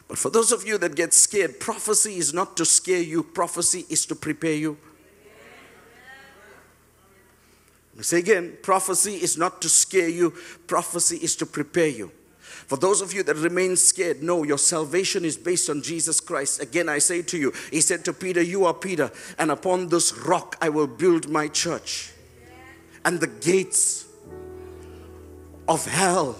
But 0.08 0.16
for 0.16 0.30
those 0.30 0.50
of 0.50 0.66
you 0.66 0.78
that 0.78 0.96
get 0.96 1.12
scared, 1.12 1.60
prophecy 1.60 2.16
is 2.16 2.32
not 2.32 2.56
to 2.56 2.64
scare 2.64 3.02
you, 3.02 3.22
prophecy 3.22 3.84
is 3.90 4.06
to 4.06 4.14
prepare 4.14 4.54
you. 4.54 4.78
Say 8.00 8.20
again, 8.20 8.56
prophecy 8.62 9.16
is 9.16 9.36
not 9.36 9.60
to 9.60 9.68
scare 9.68 10.08
you, 10.08 10.32
prophecy 10.66 11.18
is 11.18 11.36
to 11.36 11.44
prepare 11.44 11.88
you. 11.88 12.12
For 12.68 12.76
those 12.76 13.00
of 13.00 13.14
you 13.14 13.22
that 13.22 13.36
remain 13.36 13.76
scared, 13.76 14.22
no, 14.22 14.44
your 14.44 14.58
salvation 14.58 15.24
is 15.24 15.38
based 15.38 15.70
on 15.70 15.80
Jesus 15.80 16.20
Christ. 16.20 16.60
Again, 16.60 16.86
I 16.90 16.98
say 16.98 17.22
to 17.22 17.38
you, 17.38 17.50
He 17.70 17.80
said 17.80 18.04
to 18.04 18.12
Peter, 18.12 18.42
You 18.42 18.66
are 18.66 18.74
Peter, 18.74 19.10
and 19.38 19.50
upon 19.50 19.88
this 19.88 20.12
rock 20.12 20.54
I 20.60 20.68
will 20.68 20.86
build 20.86 21.30
my 21.30 21.48
church. 21.48 22.12
And 23.06 23.20
the 23.20 23.26
gates 23.26 24.06
of 25.66 25.86
hell 25.86 26.36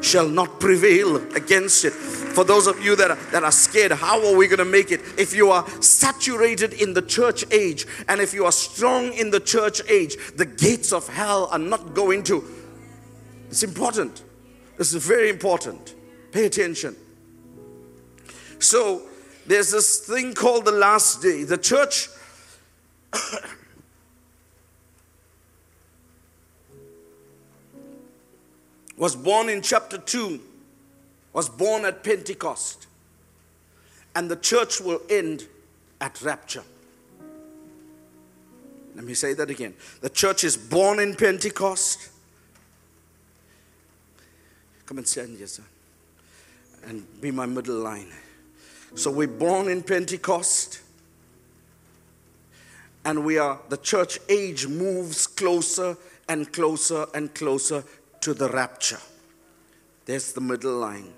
shall 0.00 0.28
not 0.28 0.58
prevail 0.58 1.16
against 1.36 1.84
it. 1.84 1.92
For 1.92 2.42
those 2.42 2.66
of 2.66 2.84
you 2.84 2.96
that 2.96 3.12
are, 3.12 3.18
that 3.30 3.44
are 3.44 3.52
scared, 3.52 3.92
how 3.92 4.18
are 4.26 4.36
we 4.36 4.48
going 4.48 4.58
to 4.58 4.64
make 4.64 4.90
it? 4.90 5.00
If 5.16 5.32
you 5.32 5.50
are 5.52 5.64
saturated 5.80 6.72
in 6.72 6.92
the 6.92 7.02
church 7.02 7.44
age 7.52 7.86
and 8.08 8.20
if 8.20 8.34
you 8.34 8.46
are 8.46 8.52
strong 8.52 9.12
in 9.12 9.30
the 9.30 9.38
church 9.38 9.80
age, 9.88 10.16
the 10.34 10.46
gates 10.46 10.92
of 10.92 11.06
hell 11.06 11.48
are 11.52 11.58
not 11.58 11.94
going 11.94 12.24
to. 12.24 12.44
It's 13.48 13.62
important. 13.62 14.24
This 14.82 14.94
is 14.94 15.06
very 15.06 15.30
important. 15.30 15.94
Pay 16.32 16.44
attention. 16.46 16.96
So, 18.58 19.02
there's 19.46 19.70
this 19.70 20.00
thing 20.00 20.34
called 20.34 20.64
the 20.64 20.72
last 20.72 21.22
day. 21.22 21.44
The 21.44 21.56
church. 21.56 22.08
was 28.96 29.14
born 29.14 29.48
in 29.48 29.62
chapter 29.62 29.98
2, 29.98 30.40
was 31.32 31.48
born 31.48 31.84
at 31.84 32.02
Pentecost. 32.02 32.88
And 34.16 34.28
the 34.28 34.34
church 34.34 34.80
will 34.80 35.00
end 35.08 35.46
at 36.00 36.20
rapture. 36.22 36.64
Let 38.96 39.04
me 39.04 39.14
say 39.14 39.32
that 39.34 39.48
again. 39.48 39.74
The 40.00 40.10
church 40.10 40.42
is 40.42 40.56
born 40.56 40.98
in 40.98 41.14
Pentecost. 41.14 42.08
Come 44.86 44.98
and 44.98 45.06
stand 45.06 45.38
here, 45.38 45.46
son. 45.46 45.64
And 46.84 47.20
be 47.20 47.30
my 47.30 47.46
middle 47.46 47.78
line. 47.78 48.08
So 48.94 49.10
we're 49.10 49.28
born 49.28 49.68
in 49.68 49.82
Pentecost. 49.82 50.80
And 53.04 53.24
we 53.24 53.38
are, 53.38 53.58
the 53.68 53.76
church 53.76 54.18
age 54.28 54.66
moves 54.66 55.26
closer 55.26 55.96
and 56.28 56.52
closer 56.52 57.06
and 57.14 57.34
closer 57.34 57.84
to 58.20 58.34
the 58.34 58.48
rapture. 58.48 59.00
There's 60.04 60.32
the 60.32 60.40
middle 60.40 60.78
line. 60.78 61.12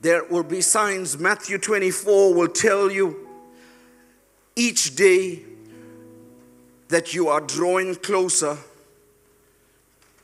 There 0.00 0.24
will 0.24 0.44
be 0.44 0.60
signs. 0.60 1.18
Matthew 1.18 1.58
24 1.58 2.34
will 2.34 2.48
tell 2.48 2.90
you 2.90 3.28
each 4.54 4.94
day 4.94 5.42
that 6.88 7.14
you 7.14 7.28
are 7.28 7.40
drawing 7.40 7.96
closer 7.96 8.56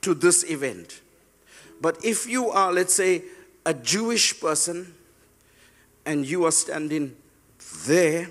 to 0.02 0.14
this 0.14 0.44
event. 0.44 1.00
But 1.84 2.02
if 2.02 2.26
you 2.26 2.48
are, 2.48 2.72
let's 2.72 2.94
say, 2.94 3.24
a 3.66 3.74
Jewish 3.74 4.40
person 4.40 4.94
and 6.06 6.24
you 6.24 6.46
are 6.46 6.50
standing 6.50 7.14
there, 7.84 8.30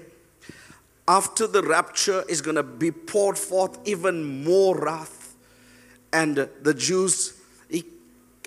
after 1.07 1.45
the 1.45 1.61
rapture 1.61 2.23
is 2.27 2.41
going 2.41 2.55
to 2.55 2.63
be 2.63 2.89
poured 2.89 3.37
forth 3.37 3.77
even 3.87 4.43
more 4.43 4.75
wrath 4.75 5.35
and 6.11 6.49
the 6.63 6.73
Jews 6.73 7.39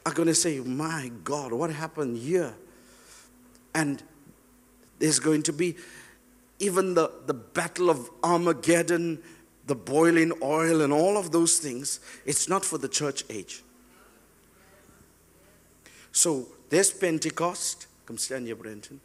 are 0.05 0.13
going 0.13 0.27
to 0.27 0.35
say, 0.35 0.59
My 0.59 1.13
God, 1.23 1.53
what 1.53 1.71
happened 1.71 2.19
here? 2.19 2.57
And 3.77 4.03
there's 4.99 5.21
going 5.21 5.45
to 5.45 5.53
be 5.53 5.77
even 6.59 6.95
the, 6.95 7.13
the 7.27 7.35
battle 7.35 7.91
of 7.91 8.11
Armageddon, 8.25 9.23
the 9.69 9.77
boiling 9.77 10.33
oil, 10.43 10.81
and 10.81 10.93
all 10.93 11.17
of 11.17 11.31
those 11.31 11.61
things. 11.61 12.01
It's 12.25 12.49
not 12.49 12.65
for 12.65 12.77
the 12.77 12.89
church 12.89 13.23
age. 13.31 13.63
So 16.17 16.47
this 16.71 16.95
Pentecost. 16.95 17.89
Come 18.07 18.17
stand 18.17 18.47
here, 18.47 18.57
Brenton. 18.57 19.03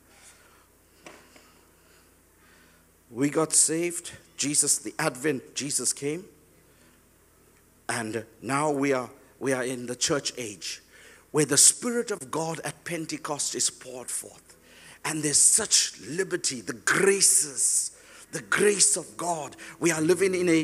We 3.12 3.30
got 3.30 3.52
saved. 3.52 4.14
Jesus, 4.38 4.78
the 4.78 4.94
Advent, 4.98 5.54
Jesus 5.54 5.92
came. 5.92 6.24
And 7.90 8.24
now 8.42 8.72
we 8.72 8.94
are, 8.94 9.10
we 9.42 9.52
are 9.52 9.66
in 9.66 9.88
the 9.88 9.96
church 9.96 10.32
age 10.38 10.82
where 11.32 11.44
the 11.44 11.58
Spirit 11.58 12.12
of 12.12 12.32
God 12.32 12.62
at 12.64 12.86
Pentecost 12.86 13.56
is 13.56 13.70
poured 13.70 14.10
forth. 14.10 14.56
And 15.04 15.22
there's 15.22 15.38
such 15.38 16.00
liberty, 16.00 16.62
the 16.62 16.74
graces, 16.74 17.92
the 18.32 18.42
grace 18.42 18.96
of 18.96 19.18
God. 19.18 19.58
We 19.82 19.92
are 19.92 20.02
living 20.02 20.34
in 20.34 20.48
a, 20.48 20.64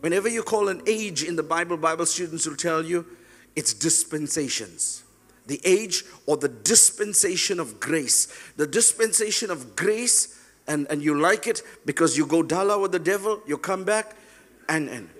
whenever 0.00 0.28
you 0.28 0.42
call 0.42 0.68
an 0.68 0.82
age 0.86 1.24
in 1.24 1.36
the 1.36 1.42
Bible, 1.42 1.78
Bible 1.78 2.04
students 2.04 2.46
will 2.46 2.56
tell 2.56 2.84
you 2.84 3.06
it's 3.56 3.72
dispensations 3.72 5.04
the 5.52 5.60
age 5.64 6.02
or 6.24 6.38
the 6.38 6.48
dispensation 6.48 7.60
of 7.60 7.78
grace. 7.78 8.26
The 8.56 8.66
dispensation 8.66 9.50
of 9.50 9.76
grace, 9.76 10.40
and, 10.66 10.86
and 10.88 11.02
you 11.02 11.20
like 11.20 11.46
it 11.46 11.62
because 11.84 12.16
you 12.16 12.24
go 12.24 12.42
dala 12.42 12.78
with 12.78 12.90
the 12.90 12.98
devil, 12.98 13.38
you 13.46 13.58
come 13.58 13.84
back, 13.84 14.16
and, 14.66 14.88
and 14.88 15.10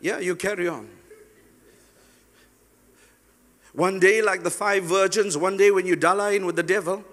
yeah, 0.00 0.18
you 0.18 0.34
carry 0.34 0.66
on. 0.66 0.88
One 3.72 4.00
day, 4.00 4.20
like 4.20 4.42
the 4.42 4.50
five 4.50 4.82
virgins, 4.82 5.38
one 5.38 5.56
day 5.56 5.70
when 5.70 5.86
you 5.86 5.94
dala 5.94 6.32
in 6.32 6.44
with 6.44 6.56
the 6.56 6.64
devil, 6.64 7.04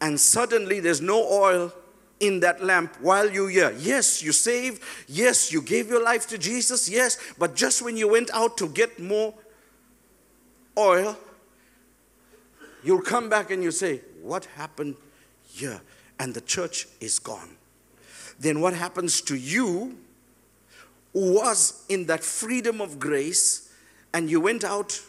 and 0.00 0.20
suddenly 0.20 0.78
there's 0.78 1.00
no 1.00 1.26
oil 1.28 1.72
in 2.20 2.38
that 2.40 2.62
lamp 2.62 2.94
while 3.00 3.28
you're 3.28 3.50
here. 3.50 3.74
Yes, 3.80 4.22
you 4.22 4.30
saved. 4.30 4.80
Yes, 5.08 5.52
you 5.52 5.60
gave 5.60 5.88
your 5.88 6.04
life 6.04 6.28
to 6.28 6.38
Jesus. 6.38 6.88
Yes, 6.88 7.18
but 7.36 7.56
just 7.56 7.82
when 7.82 7.96
you 7.96 8.06
went 8.06 8.30
out 8.32 8.56
to 8.58 8.68
get 8.68 9.00
more 9.00 9.34
oil, 10.78 11.16
you'll 12.84 13.02
come 13.02 13.28
back 13.28 13.50
and 13.50 13.62
you 13.62 13.70
say, 13.70 14.00
What 14.22 14.44
happened 14.56 14.96
here? 15.50 15.80
And 16.18 16.34
the 16.34 16.40
church 16.40 16.86
is 17.00 17.18
gone. 17.18 17.56
Then 18.40 18.60
what 18.60 18.74
happens 18.74 19.20
to 19.22 19.36
you 19.36 19.98
who 21.12 21.34
was 21.34 21.84
in 21.88 22.06
that 22.06 22.22
freedom 22.22 22.80
of 22.80 22.98
grace 22.98 23.72
and 24.12 24.30
you 24.30 24.40
went 24.40 24.64
out 24.64 25.00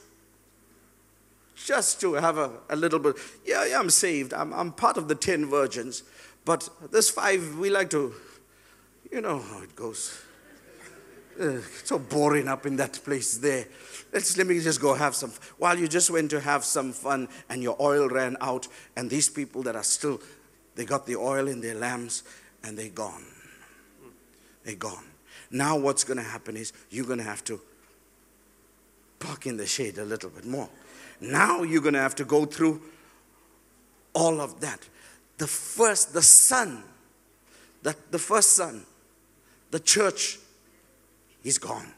just 1.55 2.01
to 2.01 2.13
have 2.13 2.37
a, 2.37 2.51
a 2.69 2.75
little 2.75 2.99
bit? 2.99 3.15
Yeah, 3.45 3.65
yeah, 3.65 3.79
I'm 3.79 3.89
saved. 3.89 4.33
I'm, 4.33 4.53
I'm 4.53 4.71
part 4.71 4.97
of 4.97 5.07
the 5.07 5.15
10 5.15 5.45
virgins. 5.47 6.03
But 6.45 6.69
this 6.91 7.09
five, 7.09 7.57
we 7.57 7.69
like 7.69 7.89
to, 7.91 8.13
you 9.11 9.21
know 9.21 9.39
how 9.39 9.61
it 9.61 9.75
goes. 9.75 10.19
Uh, 11.39 11.61
so 11.85 11.97
boring 11.97 12.49
up 12.49 12.65
in 12.65 12.75
that 12.75 12.99
place 13.05 13.37
there. 13.37 13.65
Let's, 14.11 14.37
let 14.37 14.45
me 14.45 14.59
just 14.59 14.81
go 14.81 14.93
have 14.93 15.15
some. 15.15 15.31
While 15.57 15.79
you 15.79 15.87
just 15.87 16.09
went 16.11 16.31
to 16.31 16.39
have 16.41 16.65
some 16.65 16.91
fun 16.91 17.29
and 17.49 17.63
your 17.63 17.77
oil 17.79 18.09
ran 18.09 18.35
out, 18.41 18.67
and 18.97 19.09
these 19.09 19.29
people 19.29 19.63
that 19.63 19.75
are 19.75 19.83
still, 19.83 20.19
they 20.75 20.83
got 20.83 21.05
the 21.05 21.15
oil 21.15 21.47
in 21.47 21.61
their 21.61 21.75
lamps 21.75 22.23
and 22.63 22.77
they're 22.77 22.89
gone. 22.89 23.23
They're 24.65 24.75
gone. 24.75 25.05
Now, 25.49 25.77
what's 25.77 26.03
going 26.03 26.17
to 26.17 26.23
happen 26.23 26.57
is 26.57 26.73
you're 26.89 27.05
going 27.05 27.19
to 27.19 27.25
have 27.25 27.43
to 27.45 27.61
park 29.19 29.45
in 29.45 29.55
the 29.55 29.65
shade 29.65 29.97
a 29.97 30.05
little 30.05 30.29
bit 30.29 30.45
more. 30.45 30.69
Now, 31.21 31.63
you're 31.63 31.81
going 31.81 31.93
to 31.93 32.01
have 32.01 32.15
to 32.15 32.25
go 32.25 32.45
through 32.45 32.81
all 34.13 34.41
of 34.41 34.59
that. 34.59 34.79
The 35.37 35.47
first, 35.47 36.13
the 36.13 36.21
son, 36.21 36.83
that 37.83 38.11
the 38.11 38.19
first 38.19 38.53
son, 38.53 38.85
the 39.71 39.79
church, 39.79 40.37
is 41.43 41.57
gone. 41.57 41.93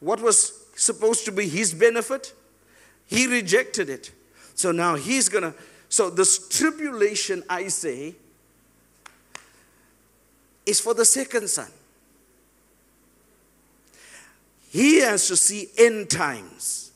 What 0.00 0.20
was 0.20 0.66
supposed 0.76 1.24
to 1.24 1.32
be 1.32 1.48
his 1.48 1.72
benefit? 1.72 2.34
He 3.06 3.26
rejected 3.26 3.88
it. 3.88 4.12
So 4.54 4.72
now 4.72 4.96
he's 4.96 5.28
going 5.28 5.44
to. 5.44 5.54
So 5.88 6.10
this 6.10 6.48
tribulation, 6.48 7.42
I 7.48 7.68
say, 7.68 8.14
is 10.66 10.80
for 10.80 10.94
the 10.94 11.04
second 11.04 11.48
son. 11.48 11.70
He 14.70 15.00
has 15.00 15.28
to 15.28 15.36
see 15.36 15.68
end 15.78 16.10
times. 16.10 16.90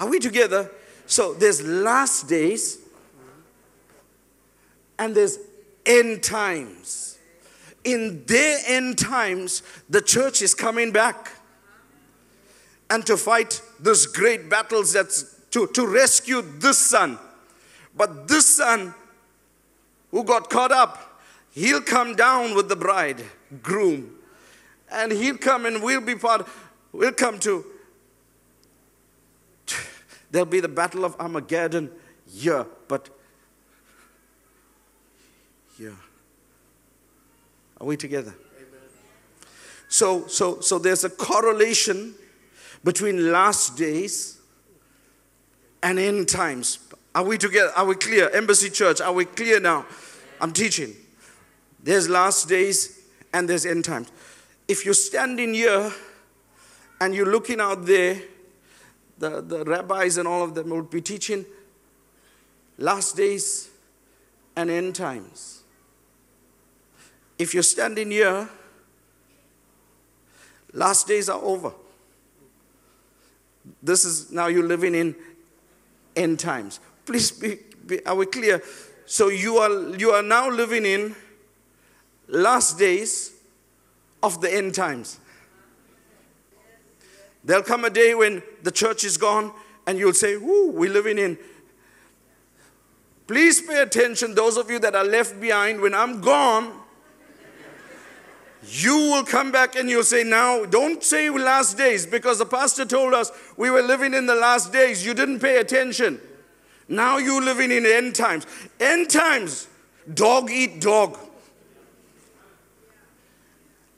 Are 0.00 0.08
we 0.08 0.18
together? 0.18 0.70
So 1.06 1.32
there's 1.34 1.62
last 1.62 2.28
days 2.28 2.78
and 4.98 5.14
there's 5.14 5.38
end 5.84 6.22
times 6.22 7.15
in 7.86 8.24
their 8.26 8.58
end 8.66 8.98
times, 8.98 9.62
the 9.88 10.02
church 10.02 10.42
is 10.42 10.54
coming 10.54 10.90
back 10.90 11.30
and 12.90 13.06
to 13.06 13.16
fight 13.16 13.62
those 13.78 14.06
great 14.06 14.50
battles 14.50 14.92
that's 14.92 15.36
to, 15.52 15.68
to 15.68 15.86
rescue 15.86 16.42
this 16.42 16.78
son. 16.78 17.18
But 17.96 18.28
this 18.28 18.56
son 18.56 18.92
who 20.10 20.24
got 20.24 20.50
caught 20.50 20.72
up, 20.72 21.20
he'll 21.52 21.80
come 21.80 22.16
down 22.16 22.56
with 22.56 22.68
the 22.68 22.76
bride, 22.76 23.22
groom, 23.62 24.16
and 24.90 25.12
he'll 25.12 25.38
come 25.38 25.64
and 25.64 25.80
we'll 25.82 26.00
be 26.00 26.16
part, 26.16 26.46
we'll 26.92 27.12
come 27.12 27.38
to, 27.40 27.64
there'll 30.32 30.44
be 30.44 30.60
the 30.60 30.68
battle 30.68 31.04
of 31.04 31.14
Armageddon 31.20 31.90
yeah, 32.32 32.64
but 32.88 33.08
here. 35.78 35.96
Are 37.80 37.86
we 37.86 37.96
together? 37.96 38.34
So, 39.88 40.26
so, 40.26 40.60
so 40.60 40.78
there's 40.78 41.04
a 41.04 41.10
correlation 41.10 42.14
between 42.82 43.32
last 43.32 43.76
days 43.76 44.38
and 45.82 45.98
end 45.98 46.28
times. 46.28 46.78
Are 47.14 47.24
we 47.24 47.38
together? 47.38 47.72
Are 47.76 47.84
we 47.84 47.94
clear? 47.94 48.28
Embassy 48.30 48.70
Church, 48.70 49.00
are 49.00 49.12
we 49.12 49.24
clear 49.24 49.60
now? 49.60 49.86
I'm 50.40 50.52
teaching. 50.52 50.94
There's 51.82 52.08
last 52.08 52.48
days 52.48 53.00
and 53.32 53.48
there's 53.48 53.64
end 53.64 53.84
times. 53.84 54.10
If 54.68 54.84
you're 54.84 54.94
standing 54.94 55.54
here 55.54 55.92
and 57.00 57.14
you're 57.14 57.30
looking 57.30 57.60
out 57.60 57.86
there, 57.86 58.20
the, 59.18 59.40
the 59.40 59.64
rabbis 59.64 60.18
and 60.18 60.26
all 60.26 60.42
of 60.42 60.54
them 60.54 60.70
will 60.70 60.82
be 60.82 61.00
teaching 61.00 61.46
last 62.76 63.16
days 63.16 63.70
and 64.56 64.70
end 64.70 64.94
times. 64.94 65.62
If 67.38 67.52
you're 67.52 67.62
standing 67.62 68.10
here, 68.10 68.48
last 70.72 71.06
days 71.06 71.28
are 71.28 71.40
over. 71.40 71.72
This 73.82 74.04
is 74.04 74.30
now 74.30 74.46
you're 74.46 74.66
living 74.66 74.94
in 74.94 75.14
end 76.14 76.38
times. 76.38 76.80
Please 77.04 77.30
be, 77.30 77.58
be 77.86 78.04
are 78.06 78.14
we 78.14 78.26
clear? 78.26 78.62
So 79.04 79.28
you 79.28 79.58
are 79.58 79.96
you 79.96 80.10
are 80.10 80.22
now 80.22 80.50
living 80.50 80.86
in 80.86 81.14
last 82.28 82.78
days 82.78 83.32
of 84.22 84.40
the 84.40 84.52
end 84.52 84.74
times. 84.74 85.20
There'll 87.44 87.62
come 87.62 87.84
a 87.84 87.90
day 87.90 88.14
when 88.14 88.42
the 88.62 88.72
church 88.72 89.04
is 89.04 89.16
gone 89.16 89.52
and 89.86 89.98
you'll 89.98 90.14
say, 90.14 90.34
Ooh, 90.34 90.72
we're 90.74 90.90
living 90.90 91.18
in. 91.18 91.38
Please 93.28 93.60
pay 93.60 93.82
attention, 93.82 94.34
those 94.34 94.56
of 94.56 94.70
you 94.70 94.78
that 94.80 94.94
are 94.94 95.04
left 95.04 95.40
behind, 95.40 95.80
when 95.80 95.94
I'm 95.94 96.20
gone, 96.20 96.72
you 98.68 98.96
will 98.96 99.24
come 99.24 99.52
back 99.52 99.76
and 99.76 99.88
you'll 99.88 100.02
say, 100.02 100.24
Now, 100.24 100.64
don't 100.64 101.02
say 101.02 101.30
last 101.30 101.76
days 101.76 102.06
because 102.06 102.38
the 102.38 102.46
pastor 102.46 102.84
told 102.84 103.14
us 103.14 103.30
we 103.56 103.70
were 103.70 103.82
living 103.82 104.14
in 104.14 104.26
the 104.26 104.34
last 104.34 104.72
days. 104.72 105.04
You 105.04 105.14
didn't 105.14 105.40
pay 105.40 105.58
attention. 105.58 106.20
Now 106.88 107.18
you're 107.18 107.42
living 107.42 107.70
in 107.70 107.84
end 107.84 108.14
times. 108.14 108.46
End 108.78 109.10
times, 109.10 109.68
dog 110.12 110.50
eat 110.50 110.80
dog. 110.80 111.18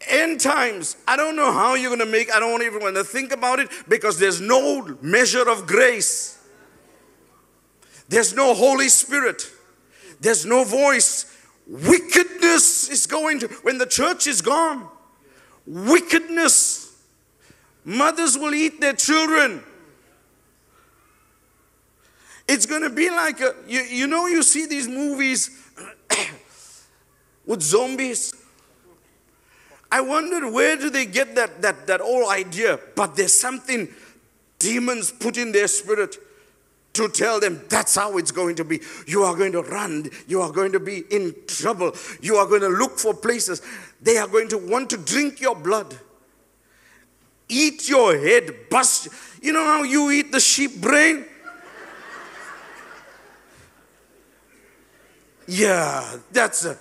End 0.09 0.40
times, 0.40 0.97
I 1.07 1.16
don't 1.16 1.36
know 1.36 1.53
how 1.53 1.74
you're 1.74 1.90
going 1.90 1.99
to 1.99 2.07
make, 2.07 2.32
I 2.32 2.40
don't 2.40 2.62
even 2.62 2.80
want 2.80 2.97
to 2.97 3.05
think 3.05 3.30
about 3.30 3.59
it 3.59 3.68
because 3.88 4.18
there's 4.18 4.40
no 4.40 4.97
measure 5.03 5.47
of 5.49 5.66
grace. 5.66 6.42
There's 8.09 8.34
no 8.34 8.55
Holy 8.55 8.88
Spirit. 8.88 9.51
There's 10.20 10.47
no 10.47 10.64
voice 10.64 11.28
Wickedness 11.68 12.88
is 12.88 13.06
going 13.06 13.40
to, 13.40 13.48
when 13.62 13.76
the 13.76 13.86
church 13.86 14.26
is 14.26 14.40
gone, 14.40 14.88
wickedness. 15.66 16.96
Mothers 17.84 18.38
will 18.38 18.54
eat 18.54 18.80
their 18.80 18.94
children. 18.94 19.62
It's 22.48 22.64
going 22.64 22.82
to 22.82 22.90
be 22.90 23.10
like 23.10 23.40
a, 23.40 23.54
you, 23.66 23.82
you 23.82 24.06
know, 24.06 24.26
you 24.26 24.42
see 24.42 24.66
these 24.66 24.88
movies 24.88 25.50
with 27.46 27.60
zombies. 27.60 28.34
I 29.92 30.00
wondered 30.00 30.50
where 30.50 30.76
do 30.76 30.88
they 30.88 31.04
get 31.04 31.34
that, 31.34 31.60
that, 31.60 31.86
that 31.86 32.00
old 32.00 32.30
idea? 32.30 32.78
But 32.94 33.16
there's 33.16 33.38
something 33.38 33.88
demons 34.58 35.12
put 35.12 35.36
in 35.36 35.52
their 35.52 35.68
spirit 35.68 36.16
to 36.99 37.09
tell 37.09 37.40
them 37.40 37.62
that's 37.68 37.94
how 37.94 38.18
it's 38.18 38.30
going 38.30 38.57
to 38.57 38.64
be. 38.64 38.80
You 39.07 39.22
are 39.22 39.34
going 39.34 39.53
to 39.53 39.62
run. 39.62 40.11
You 40.26 40.42
are 40.42 40.53
going 40.53 40.72
to 40.72 40.80
be 40.80 41.05
in 41.11 41.34
trouble. 41.46 41.94
You 42.20 42.36
are 42.36 42.46
going 42.46 42.61
to 42.61 42.68
look 42.68 42.99
for 42.99 43.14
places. 43.14 43.62
They 44.03 44.18
are 44.18 44.28
going 44.28 44.49
to 44.49 44.59
want 44.59 44.90
to 44.90 44.96
drink 44.96 45.40
your 45.40 45.57
blood, 45.57 45.96
eat 47.49 47.88
your 47.88 48.18
head, 48.18 48.68
bust. 48.68 49.09
You 49.40 49.53
know 49.53 49.64
how 49.64 49.82
you 49.84 50.11
eat 50.11 50.32
the 50.32 50.40
sheep 50.40 50.80
brain? 50.80 51.24
Yeah, 55.46 56.18
that's 56.30 56.66
a. 56.66 56.76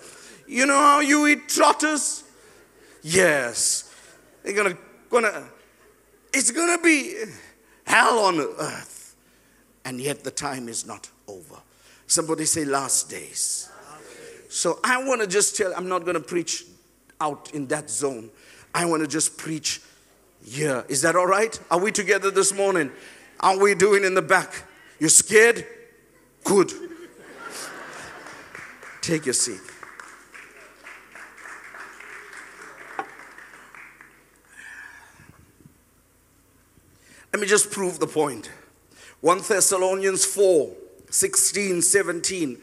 You 0.48 0.66
know 0.66 0.78
how 0.78 1.00
you 1.00 1.28
eat 1.28 1.48
trotters? 1.48 2.24
Yes. 3.02 3.94
They're 4.44 4.54
gonna, 4.54 4.78
gonna, 5.10 5.44
it's 6.34 6.52
gonna 6.52 6.82
be 6.82 7.16
hell 7.86 8.20
on 8.20 8.40
earth. 8.40 8.97
And 9.88 10.02
yet 10.02 10.26
the 10.26 10.32
time 10.32 10.68
is 10.68 10.86
not 10.86 11.10
over. 11.30 11.56
Somebody 12.08 12.44
say 12.44 12.66
last 12.66 13.10
days. 13.10 13.70
So 14.50 14.80
I 14.84 15.02
want 15.06 15.22
to 15.22 15.28
just 15.28 15.56
tell, 15.56 15.74
I'm 15.78 15.88
not 15.88 16.04
going 16.04 16.16
to 16.16 16.20
preach 16.20 16.66
out 17.22 17.52
in 17.54 17.68
that 17.68 17.90
zone. 17.90 18.30
I 18.76 18.84
want 18.84 19.02
to 19.02 19.08
just 19.08 19.38
preach 19.38 19.80
here. 20.46 20.84
Is 20.90 21.04
that 21.04 21.16
all 21.16 21.26
right? 21.26 21.58
Are 21.72 21.80
we 21.80 21.94
together 21.94 22.32
this 22.32 22.54
morning? 22.54 22.92
Are 23.40 23.58
we 23.58 23.76
doing 23.76 24.04
in 24.04 24.14
the 24.14 24.22
back? 24.22 24.66
You 25.00 25.08
scared? 25.08 25.66
Good. 26.44 26.74
Take 29.02 29.26
your 29.26 29.34
seat. 29.34 29.62
Let 37.32 37.40
me 37.40 37.48
just 37.48 37.72
prove 37.72 38.00
the 38.00 38.08
point. 38.08 38.52
1 39.22 39.42
Thessalonians 39.48 40.26
4 40.26 40.74
16, 41.10 41.82
17. 41.82 42.58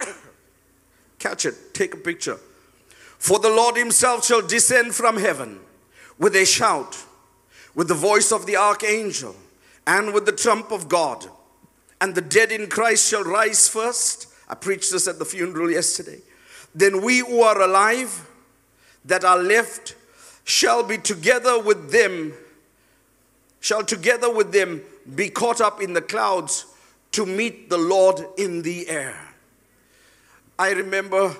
Catch 1.18 1.46
it, 1.46 1.74
take 1.74 1.94
a 1.94 1.98
picture. 1.98 2.38
For 3.18 3.38
the 3.38 3.50
Lord 3.50 3.76
himself 3.76 4.24
shall 4.24 4.42
descend 4.42 4.94
from 4.94 5.16
heaven 5.18 5.60
with 6.18 6.34
a 6.34 6.44
shout, 6.44 7.04
with 7.74 7.88
the 7.88 7.94
voice 7.94 8.32
of 8.32 8.46
the 8.46 8.56
archangel, 8.56 9.36
and 9.86 10.12
with 10.12 10.26
the 10.26 10.32
trump 10.32 10.72
of 10.72 10.88
God. 10.88 11.26
And 12.00 12.14
the 12.14 12.20
dead 12.20 12.50
in 12.50 12.68
Christ 12.68 13.08
shall 13.08 13.22
rise 13.22 13.68
first. 13.68 14.26
I 14.48 14.54
preached 14.54 14.90
this 14.90 15.06
at 15.06 15.18
the 15.18 15.24
funeral 15.24 15.70
yesterday. 15.70 16.20
Then 16.74 17.02
we 17.02 17.18
who 17.18 17.42
are 17.42 17.60
alive, 17.60 18.28
that 19.04 19.24
are 19.24 19.38
left, 19.38 19.94
shall 20.44 20.82
be 20.82 20.98
together 20.98 21.60
with 21.60 21.92
them, 21.92 22.32
shall 23.60 23.84
together 23.84 24.32
with 24.32 24.52
them 24.52 24.82
be 25.14 25.28
caught 25.28 25.60
up 25.60 25.80
in 25.80 25.92
the 25.92 26.02
clouds 26.02 26.66
to 27.12 27.26
meet 27.26 27.68
the 27.68 27.78
Lord 27.78 28.24
in 28.38 28.62
the 28.62 28.88
air. 28.88 29.34
I 30.58 30.72
remember 30.72 31.34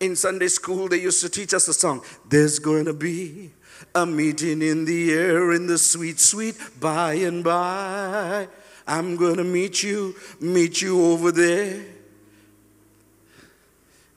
in 0.00 0.16
Sunday 0.16 0.48
school, 0.48 0.88
they 0.88 1.00
used 1.00 1.20
to 1.22 1.28
teach 1.28 1.54
us 1.54 1.68
a 1.68 1.74
song. 1.74 2.02
There's 2.28 2.58
to 2.86 2.92
be 2.92 3.50
a 3.94 4.06
meeting 4.06 4.62
in 4.62 4.84
the 4.84 5.12
air 5.12 5.52
in 5.52 5.66
the 5.66 5.78
sweet, 5.78 6.20
sweet 6.20 6.56
by 6.80 7.14
and 7.14 7.42
by. 7.42 8.48
I'm 8.86 9.16
to 9.36 9.44
meet 9.44 9.82
you, 9.82 10.14
meet 10.40 10.80
you 10.80 11.04
over 11.04 11.32
there. 11.32 11.84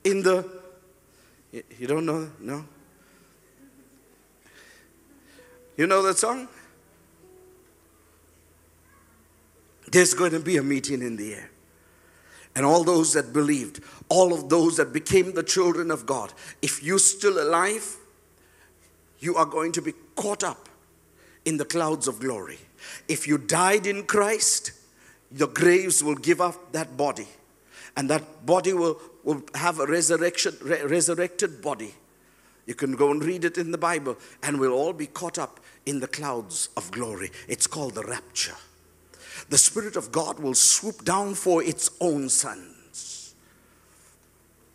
In 0.03 0.21
the, 0.21 0.47
you 1.51 1.87
don't 1.87 2.05
know? 2.05 2.29
No? 2.39 2.65
You 5.75 5.87
know 5.87 6.03
that 6.03 6.17
song? 6.17 6.47
There's 9.91 10.13
going 10.13 10.31
to 10.31 10.39
be 10.39 10.57
a 10.57 10.63
meeting 10.63 11.01
in 11.01 11.15
the 11.15 11.33
air. 11.33 11.49
And 12.55 12.65
all 12.65 12.83
those 12.83 13.13
that 13.13 13.31
believed, 13.31 13.81
all 14.09 14.33
of 14.33 14.49
those 14.49 14.77
that 14.77 14.91
became 14.91 15.33
the 15.33 15.43
children 15.43 15.91
of 15.91 16.05
God, 16.05 16.33
if 16.61 16.83
you're 16.83 16.99
still 16.99 17.41
alive, 17.41 17.95
you 19.19 19.35
are 19.35 19.45
going 19.45 19.71
to 19.73 19.81
be 19.81 19.93
caught 20.15 20.43
up 20.43 20.67
in 21.45 21.57
the 21.57 21.65
clouds 21.65 22.07
of 22.07 22.19
glory. 22.19 22.57
If 23.07 23.27
you 23.27 23.37
died 23.37 23.85
in 23.85 24.03
Christ, 24.03 24.71
your 25.31 25.47
graves 25.47 26.03
will 26.03 26.15
give 26.15 26.41
up 26.41 26.71
that 26.71 26.97
body, 26.97 27.27
and 27.95 28.09
that 28.09 28.45
body 28.45 28.73
will, 28.73 28.99
will 29.23 29.43
have 29.55 29.79
a 29.79 29.85
resurrection, 29.85 30.55
re- 30.61 30.83
resurrected 30.83 31.61
body. 31.61 31.93
You 32.65 32.75
can 32.75 32.95
go 32.95 33.11
and 33.11 33.23
read 33.23 33.45
it 33.45 33.57
in 33.57 33.71
the 33.71 33.77
Bible, 33.77 34.17
and 34.43 34.59
we'll 34.59 34.73
all 34.73 34.93
be 34.93 35.07
caught 35.07 35.37
up 35.37 35.59
in 35.85 35.99
the 35.99 36.07
clouds 36.07 36.69
of 36.77 36.91
glory. 36.91 37.31
It's 37.47 37.67
called 37.67 37.95
the 37.95 38.03
rapture 38.03 38.55
the 39.49 39.57
Spirit 39.57 39.95
of 39.95 40.11
God 40.11 40.39
will 40.39 40.53
swoop 40.53 41.03
down 41.03 41.33
for 41.33 41.63
its 41.63 41.89
own 41.99 42.29
sons. 42.29 43.33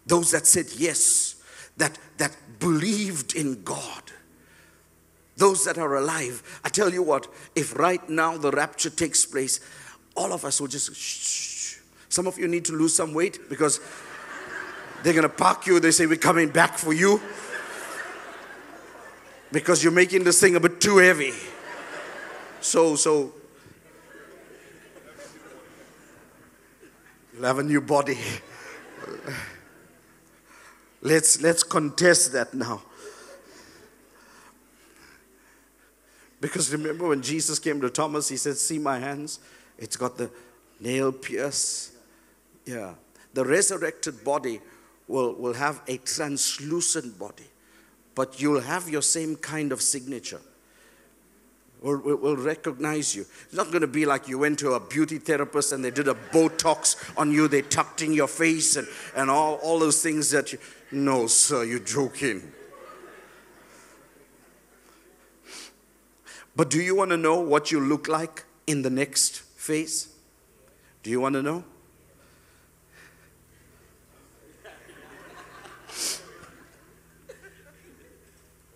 Those 0.06 0.32
that 0.32 0.46
said 0.46 0.66
yes, 0.76 1.36
that, 1.76 1.98
that 2.18 2.36
believed 2.58 3.34
in 3.34 3.62
God. 3.62 4.02
Those 5.36 5.64
that 5.64 5.78
are 5.78 5.96
alive. 5.96 6.60
I 6.64 6.68
tell 6.68 6.92
you 6.92 7.02
what, 7.02 7.26
if 7.54 7.76
right 7.78 8.06
now 8.08 8.36
the 8.36 8.50
rapture 8.50 8.90
takes 8.90 9.24
place, 9.24 9.60
all 10.14 10.32
of 10.32 10.44
us 10.44 10.60
will 10.60 10.68
just 10.68 10.94
shh. 10.94 11.78
Some 12.08 12.26
of 12.26 12.38
you 12.38 12.46
need 12.46 12.64
to 12.66 12.72
lose 12.72 12.94
some 12.94 13.14
weight 13.14 13.48
because 13.48 13.80
they're 15.02 15.12
going 15.12 15.24
to 15.24 15.28
park 15.28 15.66
you. 15.66 15.80
They 15.80 15.90
say, 15.90 16.06
We're 16.06 16.16
coming 16.16 16.48
back 16.48 16.78
for 16.78 16.92
you 16.92 17.20
because 19.50 19.82
you're 19.82 19.92
making 19.92 20.22
this 20.22 20.40
thing 20.40 20.54
a 20.54 20.60
bit 20.60 20.80
too 20.80 20.98
heavy. 20.98 21.32
So, 22.60 22.94
so 22.94 23.32
You'll 27.34 27.46
have 27.46 27.58
a 27.58 27.64
new 27.64 27.80
body. 27.80 28.16
let's, 31.02 31.40
let's 31.42 31.64
contest 31.64 32.32
that 32.32 32.54
now. 32.54 32.82
Because 36.40 36.72
remember 36.72 37.08
when 37.08 37.22
Jesus 37.22 37.58
came 37.58 37.80
to 37.80 37.90
Thomas, 37.90 38.28
he 38.28 38.36
said, 38.36 38.56
See 38.56 38.78
my 38.78 39.00
hands? 39.00 39.40
It's 39.78 39.96
got 39.96 40.16
the 40.16 40.30
nail 40.78 41.10
pierce. 41.10 41.92
Yeah. 42.66 42.94
The 43.32 43.44
resurrected 43.44 44.22
body 44.22 44.60
will, 45.08 45.32
will 45.34 45.54
have 45.54 45.80
a 45.88 45.96
translucent 45.96 47.18
body, 47.18 47.46
but 48.14 48.40
you'll 48.40 48.60
have 48.60 48.88
your 48.88 49.02
same 49.02 49.34
kind 49.34 49.72
of 49.72 49.82
signature 49.82 50.40
will, 51.84 52.16
will, 52.16 52.36
recognize 52.36 53.14
you. 53.14 53.22
It's 53.44 53.54
not 53.54 53.66
going 53.68 53.82
to 53.82 53.86
be 53.86 54.06
like 54.06 54.26
you 54.26 54.38
went 54.38 54.58
to 54.60 54.72
a 54.72 54.80
beauty 54.80 55.18
therapist 55.18 55.72
and 55.72 55.84
they 55.84 55.90
did 55.90 56.08
a 56.08 56.14
Botox 56.14 56.96
on 57.18 57.30
you, 57.30 57.46
they 57.46 57.60
tucked 57.62 58.00
in 58.00 58.12
your 58.14 58.26
face 58.26 58.76
and, 58.76 58.88
and 59.14 59.30
all, 59.30 59.56
all 59.56 59.78
those 59.78 60.02
things 60.02 60.30
that 60.30 60.52
you. 60.52 60.58
No, 60.90 61.26
sir, 61.26 61.64
you're 61.64 61.80
joking. 61.80 62.52
But 66.56 66.70
do 66.70 66.80
you 66.80 66.94
want 66.94 67.10
to 67.10 67.16
know 67.16 67.40
what 67.40 67.70
you 67.70 67.80
look 67.80 68.08
like 68.08 68.44
in 68.66 68.82
the 68.82 68.90
next 68.90 69.40
phase? 69.40 70.08
Do 71.02 71.10
you 71.10 71.20
want 71.20 71.34
to 71.34 71.42
know? 71.42 71.64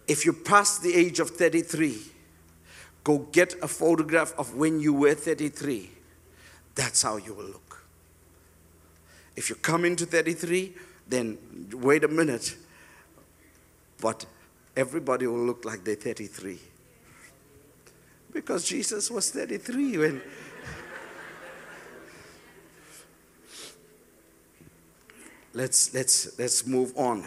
If 0.06 0.24
you 0.24 0.32
pass 0.32 0.78
the 0.78 0.94
age 0.94 1.20
of 1.20 1.30
33, 1.30 2.17
Go 3.04 3.18
get 3.32 3.54
a 3.62 3.68
photograph 3.68 4.34
of 4.38 4.54
when 4.54 4.80
you 4.80 4.92
were 4.92 5.14
33. 5.14 5.90
That's 6.74 7.02
how 7.02 7.16
you 7.16 7.34
will 7.34 7.46
look. 7.46 7.84
If 9.36 9.48
you 9.50 9.56
come 9.56 9.84
into 9.84 10.04
33, 10.04 10.74
then 11.08 11.38
wait 11.72 12.04
a 12.04 12.08
minute. 12.08 12.56
But 14.00 14.26
everybody 14.76 15.26
will 15.26 15.44
look 15.44 15.64
like 15.64 15.84
they're 15.84 15.94
33. 15.94 16.58
Because 18.32 18.64
Jesus 18.64 19.10
was 19.10 19.30
33 19.30 19.98
when. 19.98 20.22
let's, 25.54 25.92
let's, 25.94 26.38
let's 26.38 26.66
move 26.66 26.92
on. 26.96 27.24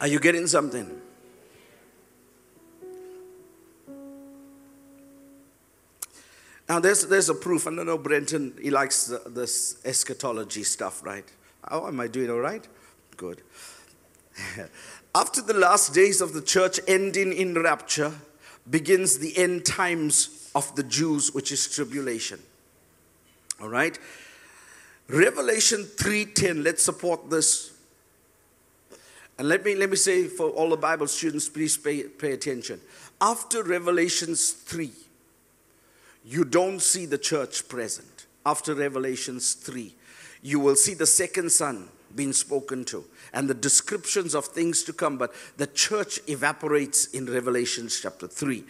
Are 0.00 0.06
you 0.06 0.20
getting 0.20 0.46
something? 0.46 1.00
Now, 6.68 6.80
there's, 6.80 7.06
there's 7.06 7.30
a 7.30 7.34
proof. 7.34 7.66
I 7.66 7.74
don't 7.74 7.86
know, 7.86 7.96
Brenton, 7.96 8.54
he 8.60 8.70
likes 8.70 9.06
the, 9.06 9.22
this 9.30 9.80
eschatology 9.84 10.62
stuff, 10.64 11.04
right? 11.04 11.24
How 11.66 11.86
am 11.86 11.98
I 11.98 12.08
doing 12.08 12.30
all 12.30 12.40
right? 12.40 12.66
Good. 13.16 13.42
After 15.14 15.40
the 15.40 15.54
last 15.54 15.94
days 15.94 16.20
of 16.20 16.34
the 16.34 16.42
church 16.42 16.78
ending 16.86 17.32
in 17.32 17.54
rapture, 17.54 18.12
begins 18.68 19.18
the 19.18 19.36
end 19.38 19.64
times 19.64 20.50
of 20.54 20.74
the 20.76 20.82
Jews, 20.82 21.32
which 21.32 21.50
is 21.52 21.74
tribulation. 21.74 22.38
All 23.60 23.68
right? 23.68 23.98
Revelation 25.08 25.84
3:10, 25.84 26.62
let's 26.62 26.82
support 26.82 27.30
this 27.30 27.72
And 29.38 29.48
let 29.48 29.64
me, 29.64 29.76
let 29.76 29.88
me 29.88 29.96
say 29.96 30.26
for 30.26 30.50
all 30.50 30.70
the 30.70 30.76
Bible 30.76 31.06
students, 31.06 31.48
please 31.48 31.76
pay, 31.76 32.02
pay 32.02 32.32
attention. 32.32 32.80
After 33.20 33.62
Revelations 33.62 34.50
3, 34.50 34.90
you 36.24 36.44
don't 36.44 36.82
see 36.82 37.06
the 37.06 37.18
church 37.18 37.68
present. 37.68 38.26
After 38.44 38.74
Revelations 38.74 39.54
3, 39.54 39.94
you 40.42 40.58
will 40.58 40.76
see 40.76 40.94
the 40.94 41.06
second 41.06 41.50
son 41.52 41.88
being 42.14 42.32
spoken 42.32 42.84
to 42.86 43.04
and 43.32 43.48
the 43.48 43.54
descriptions 43.54 44.34
of 44.34 44.46
things 44.46 44.82
to 44.84 44.92
come, 44.92 45.18
but 45.18 45.32
the 45.56 45.66
church 45.66 46.18
evaporates 46.26 47.06
in 47.06 47.26
Revelations 47.26 48.00
chapter 48.00 48.26
3. 48.26 48.64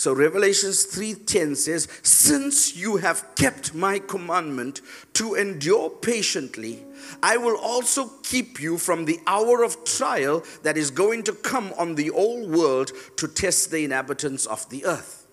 So 0.00 0.14
Revelations 0.14 0.84
3:10 0.86 1.54
says, 1.54 1.86
"Since 2.02 2.74
you 2.74 2.96
have 2.96 3.26
kept 3.34 3.74
my 3.74 3.98
commandment 3.98 4.80
to 5.12 5.34
endure 5.34 5.90
patiently, 5.90 6.86
I 7.22 7.36
will 7.36 7.56
also 7.56 8.06
keep 8.22 8.62
you 8.62 8.78
from 8.78 9.04
the 9.04 9.20
hour 9.26 9.62
of 9.62 9.84
trial 9.84 10.42
that 10.62 10.78
is 10.78 10.90
going 10.90 11.24
to 11.24 11.34
come 11.34 11.74
on 11.76 11.96
the 11.96 12.08
whole 12.08 12.48
world 12.48 12.92
to 13.18 13.28
test 13.28 13.70
the 13.70 13.84
inhabitants 13.84 14.46
of 14.46 14.66
the 14.70 14.86
earth." 14.86 15.26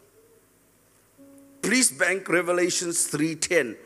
Please 1.61 1.89
bank 1.89 2.27
Revelations 2.27 3.07
3:10 3.07 3.77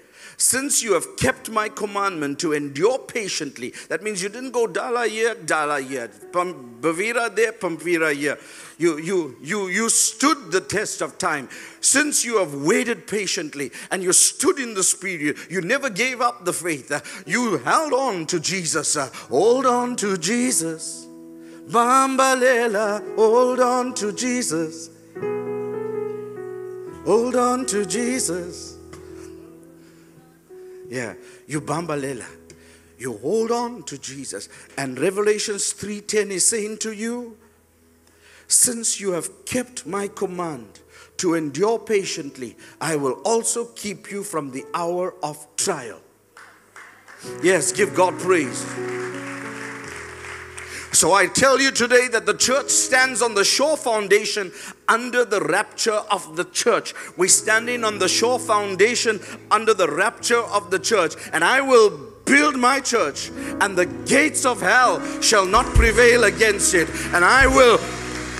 since 0.42 0.82
you 0.82 0.94
have 0.94 1.18
kept 1.18 1.52
my 1.52 1.70
commandment 1.70 2.40
to 2.40 2.54
endure 2.54 2.98
patiently, 2.98 3.76
that 3.90 4.02
means 4.02 4.24
you 4.24 4.30
didn't 4.30 4.50
go 4.50 4.66
Dala 4.66 5.08
here, 5.08 5.36
Dala 5.36 5.80
here, 5.80 6.08
Bavira 6.32 7.34
there, 7.36 7.52
Pampira 7.52 8.12
here. 8.12 8.40
You, 8.80 8.98
you, 8.98 9.38
you, 9.40 9.68
you 9.68 9.88
stood 9.90 10.52
the 10.52 10.60
test 10.60 11.04
of 11.04 11.20
time. 11.20 11.48
Since 11.80 12.26
you 12.26 12.40
have 12.40 12.56
waited 12.56 13.06
patiently 13.06 13.72
and 13.92 14.02
you 14.02 14.14
stood 14.14 14.58
in 14.58 14.74
the 14.74 14.82
spirit, 14.82 15.38
you 15.48 15.62
never 15.62 15.92
gave 15.92 16.22
up 16.22 16.44
the 16.44 16.54
faith. 16.54 17.24
You 17.28 17.60
held 17.60 17.94
on 17.94 18.26
to 18.26 18.40
Jesus. 18.40 18.96
Hold 19.30 19.68
on 19.68 19.96
to 19.98 20.18
Jesus. 20.18 21.06
Bambalela, 21.68 23.16
hold 23.16 23.60
on 23.60 23.94
to 23.94 24.12
Jesus. 24.12 24.90
Hold 27.06 27.36
on 27.36 27.68
to 27.68 27.86
Jesus. 27.86 28.81
Yeah, 30.92 31.14
you 31.48 31.62
bambalela. 31.62 32.26
You 32.98 33.18
hold 33.18 33.50
on 33.50 33.84
to 33.84 33.98
Jesus. 33.98 34.50
And 34.78 35.00
Revelations 35.00 35.72
3:10 35.72 36.32
is 36.32 36.46
saying 36.46 36.80
to 36.80 36.92
you, 36.92 37.38
since 38.50 39.00
you 39.00 39.14
have 39.14 39.46
kept 39.46 39.86
my 39.86 40.10
command 40.10 40.82
to 41.16 41.36
endure 41.36 41.80
patiently, 41.80 42.58
I 42.82 42.98
will 42.98 43.22
also 43.24 43.68
keep 43.68 44.12
you 44.12 44.22
from 44.22 44.52
the 44.52 44.66
hour 44.74 45.16
of 45.24 45.48
trial. 45.56 46.02
Yes, 47.42 47.72
give 47.72 47.96
God 47.96 48.20
praise. 48.20 48.66
So 50.92 51.14
I 51.14 51.28
tell 51.28 51.60
you 51.60 51.72
today 51.72 52.10
that 52.10 52.26
the 52.26 52.34
church 52.34 52.70
stands 52.70 53.22
on 53.22 53.34
the 53.34 53.46
sure 53.46 53.78
foundation 53.78 54.52
under 54.90 55.24
the 55.24 55.40
rapture 55.40 56.02
of 56.12 56.36
the 56.36 56.44
church. 56.44 56.94
We're 57.16 57.30
standing 57.30 57.86
on 57.86 58.00
the 58.00 58.10
sure 58.10 58.38
foundation 58.38 59.22
under 59.50 59.74
the 59.74 59.88
rapture 59.90 60.42
of 60.42 60.70
the 60.70 60.80
church. 60.80 61.16
And 61.32 61.46
I 61.46 61.62
will 61.62 62.12
build 62.26 62.58
my 62.58 62.80
church, 62.80 63.30
and 63.62 63.78
the 63.78 63.86
gates 64.06 64.46
of 64.46 64.62
hell 64.62 65.02
shall 65.22 65.46
not 65.46 65.66
prevail 65.76 66.26
against 66.26 66.74
it. 66.74 66.90
And 67.14 67.26
I 67.26 67.48
will 67.48 67.80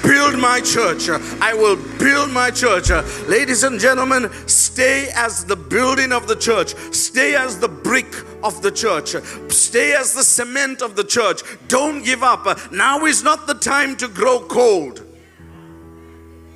build 0.04 0.40
my 0.40 0.60
church. 0.62 1.10
I 1.42 1.54
will 1.54 1.78
build 1.98 2.32
my 2.32 2.52
church. 2.52 2.90
Ladies 3.28 3.64
and 3.64 3.80
gentlemen, 3.80 4.30
stay 4.48 5.10
as 5.16 5.46
the 5.46 5.56
building 5.56 6.12
of 6.12 6.28
the 6.28 6.36
church. 6.36 6.76
Stay 6.94 7.36
as 7.36 7.60
the 7.60 7.68
brick 7.68 8.14
of 8.44 8.62
the 8.62 8.72
church. 8.72 9.16
Stay 9.50 9.94
as 9.94 10.14
the 10.14 10.24
cement 10.24 10.82
of 10.82 10.96
the 10.96 11.04
church. 11.04 11.42
Don't 11.68 12.04
give 12.04 12.24
up. 12.24 12.72
Now 12.72 13.06
is 13.06 13.24
not 13.24 13.48
the 13.48 13.56
time 13.56 13.96
to 13.98 14.08
grow 14.08 14.40
cold. 14.40 15.06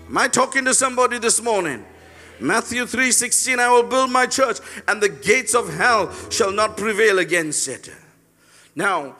Am 0.07 0.17
I 0.17 0.27
talking 0.27 0.65
to 0.65 0.73
somebody 0.73 1.17
this 1.17 1.41
morning? 1.41 1.83
Matthew 2.39 2.85
3:16 2.85 3.59
I 3.59 3.69
will 3.69 3.83
build 3.83 4.11
my 4.11 4.25
church 4.25 4.59
and 4.87 5.01
the 5.01 5.09
gates 5.09 5.55
of 5.55 5.73
hell 5.73 6.11
shall 6.29 6.51
not 6.51 6.77
prevail 6.77 7.19
against 7.19 7.67
it. 7.67 7.89
Now, 8.75 9.15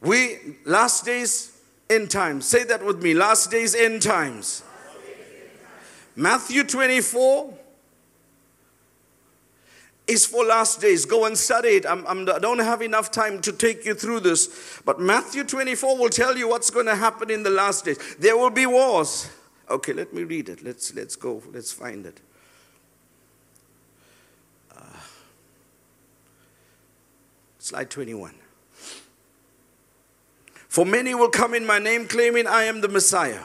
we 0.00 0.56
last 0.64 1.04
days 1.04 1.52
end 1.88 2.10
times. 2.10 2.46
Say 2.46 2.64
that 2.64 2.84
with 2.84 3.02
me. 3.02 3.14
Last 3.14 3.50
days, 3.50 3.74
end 3.74 4.02
times. 4.02 4.62
Matthew 6.14 6.64
24 6.64 7.52
is 10.06 10.24
for 10.24 10.44
last 10.44 10.80
days. 10.80 11.04
Go 11.04 11.26
and 11.26 11.36
study 11.36 11.68
it. 11.70 11.86
I'm, 11.86 12.06
I'm, 12.06 12.28
I 12.28 12.38
do 12.38 12.56
not 12.56 12.64
have 12.64 12.82
enough 12.82 13.10
time 13.10 13.40
to 13.42 13.52
take 13.52 13.84
you 13.84 13.94
through 13.94 14.20
this. 14.20 14.80
But 14.84 15.00
Matthew 15.00 15.44
24 15.44 15.98
will 15.98 16.08
tell 16.08 16.36
you 16.36 16.48
what's 16.48 16.70
going 16.70 16.86
to 16.86 16.94
happen 16.96 17.30
in 17.30 17.42
the 17.42 17.50
last 17.50 17.84
days. 17.84 17.98
There 18.16 18.36
will 18.36 18.50
be 18.50 18.66
wars. 18.66 19.28
Okay, 19.68 19.92
let 19.92 20.14
me 20.14 20.22
read 20.22 20.48
it. 20.48 20.62
Let's, 20.62 20.94
let's 20.94 21.16
go. 21.16 21.42
Let's 21.52 21.72
find 21.72 22.06
it. 22.06 22.20
Uh, 24.74 24.82
slide 27.58 27.90
21. 27.90 28.45
For 30.76 30.84
many 30.84 31.14
will 31.14 31.30
come 31.30 31.54
in 31.54 31.64
my 31.64 31.78
name, 31.78 32.06
claiming 32.06 32.46
I 32.46 32.64
am 32.64 32.82
the 32.82 32.88
Messiah, 32.88 33.44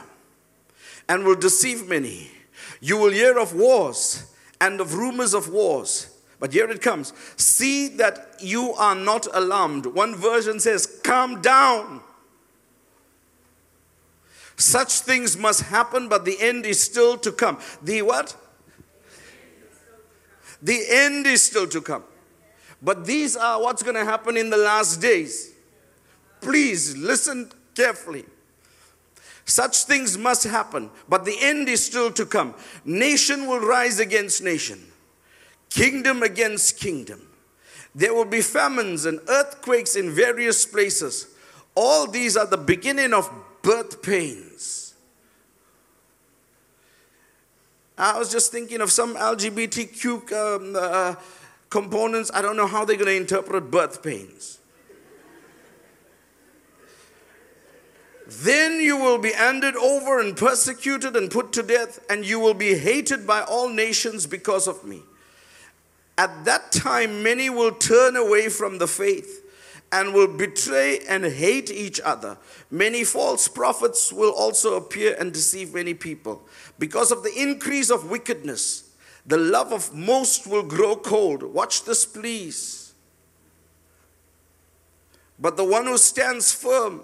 and 1.08 1.24
will 1.24 1.34
deceive 1.34 1.88
many. 1.88 2.30
You 2.78 2.98
will 2.98 3.10
hear 3.10 3.38
of 3.38 3.54
wars 3.54 4.30
and 4.60 4.82
of 4.82 4.92
rumors 4.92 5.32
of 5.32 5.48
wars. 5.48 6.14
But 6.38 6.52
here 6.52 6.68
it 6.68 6.82
comes. 6.82 7.14
See 7.38 7.88
that 7.96 8.34
you 8.40 8.74
are 8.74 8.94
not 8.94 9.28
alarmed. 9.32 9.86
One 9.86 10.14
version 10.14 10.60
says, 10.60 11.00
Calm 11.02 11.40
down. 11.40 12.02
Such 14.56 15.00
things 15.00 15.34
must 15.34 15.62
happen, 15.62 16.10
but 16.10 16.26
the 16.26 16.38
end 16.38 16.66
is 16.66 16.82
still 16.82 17.16
to 17.16 17.32
come. 17.32 17.58
The 17.80 18.02
what? 18.02 18.36
The 20.60 20.84
end 20.86 21.26
is 21.26 21.42
still 21.42 21.66
to 21.68 21.80
come. 21.80 22.04
But 22.82 23.06
these 23.06 23.36
are 23.36 23.58
what's 23.58 23.82
going 23.82 23.96
to 23.96 24.04
happen 24.04 24.36
in 24.36 24.50
the 24.50 24.58
last 24.58 25.00
days. 25.00 25.51
Please 26.42 26.96
listen 26.96 27.50
carefully. 27.74 28.24
Such 29.44 29.84
things 29.84 30.18
must 30.18 30.44
happen, 30.44 30.90
but 31.08 31.24
the 31.24 31.36
end 31.40 31.68
is 31.68 31.84
still 31.84 32.10
to 32.12 32.26
come. 32.26 32.54
Nation 32.84 33.46
will 33.46 33.60
rise 33.60 33.98
against 33.98 34.42
nation, 34.42 34.80
kingdom 35.70 36.22
against 36.22 36.78
kingdom. 36.78 37.28
There 37.94 38.14
will 38.14 38.24
be 38.24 38.40
famines 38.40 39.04
and 39.04 39.20
earthquakes 39.28 39.96
in 39.96 40.10
various 40.10 40.64
places. 40.64 41.28
All 41.74 42.06
these 42.06 42.36
are 42.36 42.46
the 42.46 42.56
beginning 42.56 43.12
of 43.12 43.30
birth 43.62 44.02
pains. 44.02 44.94
I 47.98 48.18
was 48.18 48.32
just 48.32 48.50
thinking 48.50 48.80
of 48.80 48.90
some 48.90 49.14
LGBTQ 49.14 50.32
um, 50.32 50.76
uh, 50.76 51.14
components. 51.68 52.30
I 52.32 52.42
don't 52.42 52.56
know 52.56 52.66
how 52.66 52.84
they're 52.84 52.96
going 52.96 53.06
to 53.06 53.16
interpret 53.16 53.70
birth 53.70 54.02
pains. 54.02 54.58
Then 58.26 58.80
you 58.80 58.96
will 58.96 59.18
be 59.18 59.32
handed 59.32 59.76
over 59.76 60.20
and 60.20 60.36
persecuted 60.36 61.16
and 61.16 61.30
put 61.30 61.52
to 61.52 61.62
death, 61.62 61.98
and 62.08 62.24
you 62.24 62.38
will 62.38 62.54
be 62.54 62.74
hated 62.74 63.26
by 63.26 63.42
all 63.42 63.68
nations 63.68 64.26
because 64.26 64.68
of 64.68 64.84
me. 64.84 65.02
At 66.16 66.44
that 66.44 66.72
time, 66.72 67.22
many 67.22 67.50
will 67.50 67.72
turn 67.72 68.16
away 68.16 68.48
from 68.48 68.78
the 68.78 68.86
faith 68.86 69.40
and 69.90 70.14
will 70.14 70.28
betray 70.28 71.00
and 71.08 71.24
hate 71.24 71.70
each 71.70 72.00
other. 72.00 72.38
Many 72.70 73.04
false 73.04 73.48
prophets 73.48 74.12
will 74.12 74.32
also 74.32 74.76
appear 74.76 75.16
and 75.18 75.32
deceive 75.32 75.74
many 75.74 75.94
people. 75.94 76.42
Because 76.78 77.12
of 77.12 77.22
the 77.22 77.32
increase 77.36 77.90
of 77.90 78.10
wickedness, 78.10 78.90
the 79.26 79.36
love 79.36 79.72
of 79.72 79.94
most 79.94 80.46
will 80.46 80.62
grow 80.62 80.96
cold. 80.96 81.42
Watch 81.42 81.84
this, 81.84 82.06
please. 82.06 82.94
But 85.38 85.56
the 85.56 85.64
one 85.64 85.86
who 85.86 85.98
stands 85.98 86.52
firm 86.52 87.02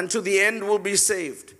and 0.00 0.10
to 0.10 0.22
the 0.22 0.40
end 0.40 0.64
will 0.64 0.78
be 0.78 0.96
saved. 0.96 1.52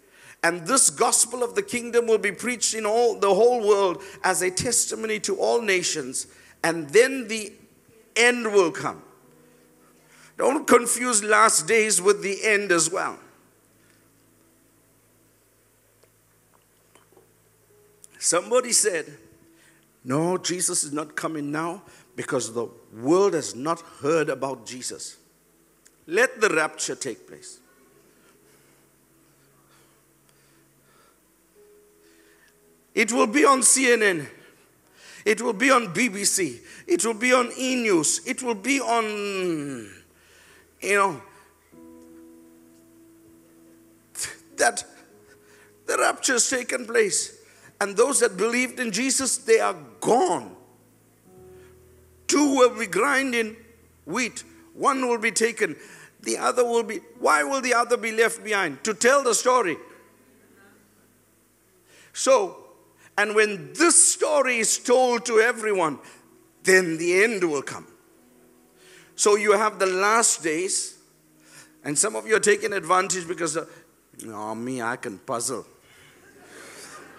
And 0.43 0.67
this 0.67 0.89
gospel 0.89 1.43
of 1.43 1.55
the 1.55 1.63
kingdom 1.63 2.07
will 2.07 2.17
be 2.17 2.33
preached 2.33 2.73
in 2.73 2.87
all 2.87 3.21
the 3.21 3.35
whole 3.35 3.61
world 3.69 4.03
as 4.25 4.41
a 4.41 4.51
testimony 4.51 5.21
to 5.21 5.37
all 5.37 5.61
nations, 5.61 6.27
and 6.65 6.89
then 6.89 7.29
the 7.29 7.53
end 8.17 8.47
will 8.47 8.71
come. 8.71 9.03
Don't 10.39 10.67
confuse 10.67 11.23
last 11.23 11.69
days 11.69 12.01
with 12.01 12.23
the 12.23 12.43
end 12.43 12.73
as 12.73 12.91
well. 12.91 13.19
Somebody 18.19 18.73
said, 18.73 19.05
No, 20.03 20.39
Jesus 20.39 20.83
is 20.83 20.95
not 20.95 21.15
coming 21.15 21.53
now 21.53 21.83
because 22.17 22.55
the 22.55 22.69
world 23.03 23.35
has 23.35 23.55
not 23.55 23.83
heard 24.01 24.31
about 24.31 24.65
Jesus. 24.65 25.19
Let 26.07 26.41
the 26.41 26.49
rapture 26.49 26.95
take 26.95 27.29
place. 27.29 27.60
It 33.01 33.13
will 33.13 33.27
be 33.27 33.47
on 33.47 33.61
CNN. 33.61 34.27
It 35.25 35.41
will 35.41 35.55
be 35.55 35.71
on 35.71 35.95
BBC. 35.95 36.59
It 36.87 37.03
will 37.03 37.15
be 37.15 37.33
on 37.33 37.51
E 37.57 37.77
News. 37.77 38.21
It 38.27 38.43
will 38.43 38.55
be 38.55 38.79
on, 38.79 39.91
you 40.83 40.97
know, 40.97 41.23
that 44.59 44.85
the 45.87 45.97
rapture 45.97 46.35
has 46.35 46.51
taken 46.51 46.85
place. 46.85 47.39
And 47.81 47.97
those 47.97 48.21
that 48.21 48.37
believed 48.37 48.79
in 48.79 48.93
Jesus, 48.93 49.39
they 49.39 49.61
are 49.61 49.77
gone. 50.01 50.55
Two 52.27 52.55
will 52.55 52.79
be 52.79 52.87
grinding 52.87 53.57
wheat, 54.05 54.45
one 54.75 55.09
will 55.09 55.17
be 55.17 55.33
taken, 55.33 55.75
the 56.21 56.37
other 56.37 56.67
will 56.67 56.83
be. 56.83 56.97
Why 57.19 57.45
will 57.45 57.63
the 57.63 57.73
other 57.73 57.97
be 57.97 58.13
left 58.13 58.45
behind? 58.45 58.85
To 58.85 58.93
tell 58.93 59.25
the 59.25 59.35
story. 59.35 59.79
So, 62.13 62.60
and 63.21 63.35
when 63.35 63.75
this 63.75 64.15
story 64.15 64.61
is 64.61 64.79
told 64.79 65.27
to 65.27 65.41
everyone, 65.41 65.99
then 66.63 66.97
the 66.97 67.23
end 67.23 67.45
will 67.45 67.61
come. 67.61 67.87
So 69.15 69.37
you 69.37 69.53
have 69.53 69.79
the 69.79 69.85
last 69.85 70.43
days, 70.43 70.97
and 71.85 71.99
some 71.99 72.17
of 72.17 72.27
you 72.27 72.37
are 72.37 72.41
taking 72.41 72.73
advantage 72.73 73.29
because, 73.29 73.59
uh, 73.59 74.55
me, 74.55 74.81
I 74.81 74.97
can 74.97 75.19
puzzle. 75.19 75.67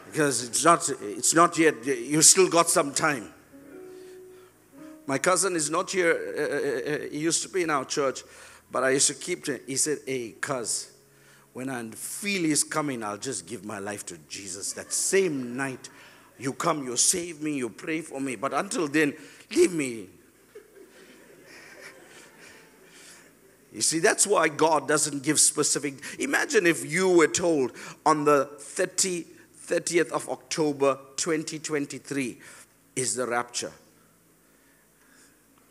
Because 0.07 0.43
it's 0.43 0.65
not, 0.65 0.89
it's 0.89 1.35
not 1.35 1.55
yet, 1.59 1.85
you 1.85 2.23
still 2.23 2.49
got 2.49 2.67
some 2.67 2.95
time. 2.95 3.31
My 5.05 5.19
cousin 5.19 5.55
is 5.55 5.69
not 5.69 5.91
here, 5.91 6.13
uh, 6.13 6.41
uh, 6.41 6.95
uh 6.95 7.09
he 7.11 7.19
used 7.19 7.43
to 7.43 7.49
be 7.49 7.61
in 7.61 7.69
our 7.69 7.85
church, 7.85 8.23
but 8.71 8.83
I 8.83 8.89
used 8.89 9.07
to 9.07 9.13
keep, 9.13 9.43
to, 9.45 9.59
he 9.67 9.75
said, 9.75 9.99
hey, 10.07 10.31
cuz, 10.41 10.91
when 11.53 11.69
I 11.69 11.89
feel 11.91 12.43
he's 12.43 12.63
coming, 12.63 13.03
I'll 13.03 13.17
just 13.17 13.45
give 13.45 13.65
my 13.65 13.79
life 13.79 14.05
to 14.07 14.17
Jesus. 14.29 14.73
That 14.73 14.93
same 14.93 15.57
night, 15.57 15.89
you 16.39 16.53
come, 16.53 16.85
you 16.85 16.95
save 16.95 17.41
me, 17.41 17.57
you 17.57 17.69
pray 17.69 18.01
for 18.01 18.21
me. 18.21 18.35
But 18.35 18.53
until 18.53 18.87
then, 18.87 19.13
leave 19.53 19.73
me. 19.73 20.07
You 23.73 23.81
see, 23.81 23.99
that's 23.99 24.27
why 24.27 24.49
God 24.49 24.87
doesn't 24.87 25.23
give 25.23 25.39
specific. 25.39 25.95
Imagine 26.19 26.65
if 26.65 26.89
you 26.89 27.09
were 27.09 27.27
told 27.27 27.71
on 28.05 28.25
the 28.25 28.49
30, 28.59 29.25
30th 29.65 30.11
of 30.11 30.27
October 30.29 30.97
2023 31.15 32.37
is 32.95 33.15
the 33.15 33.25
rapture. 33.25 33.71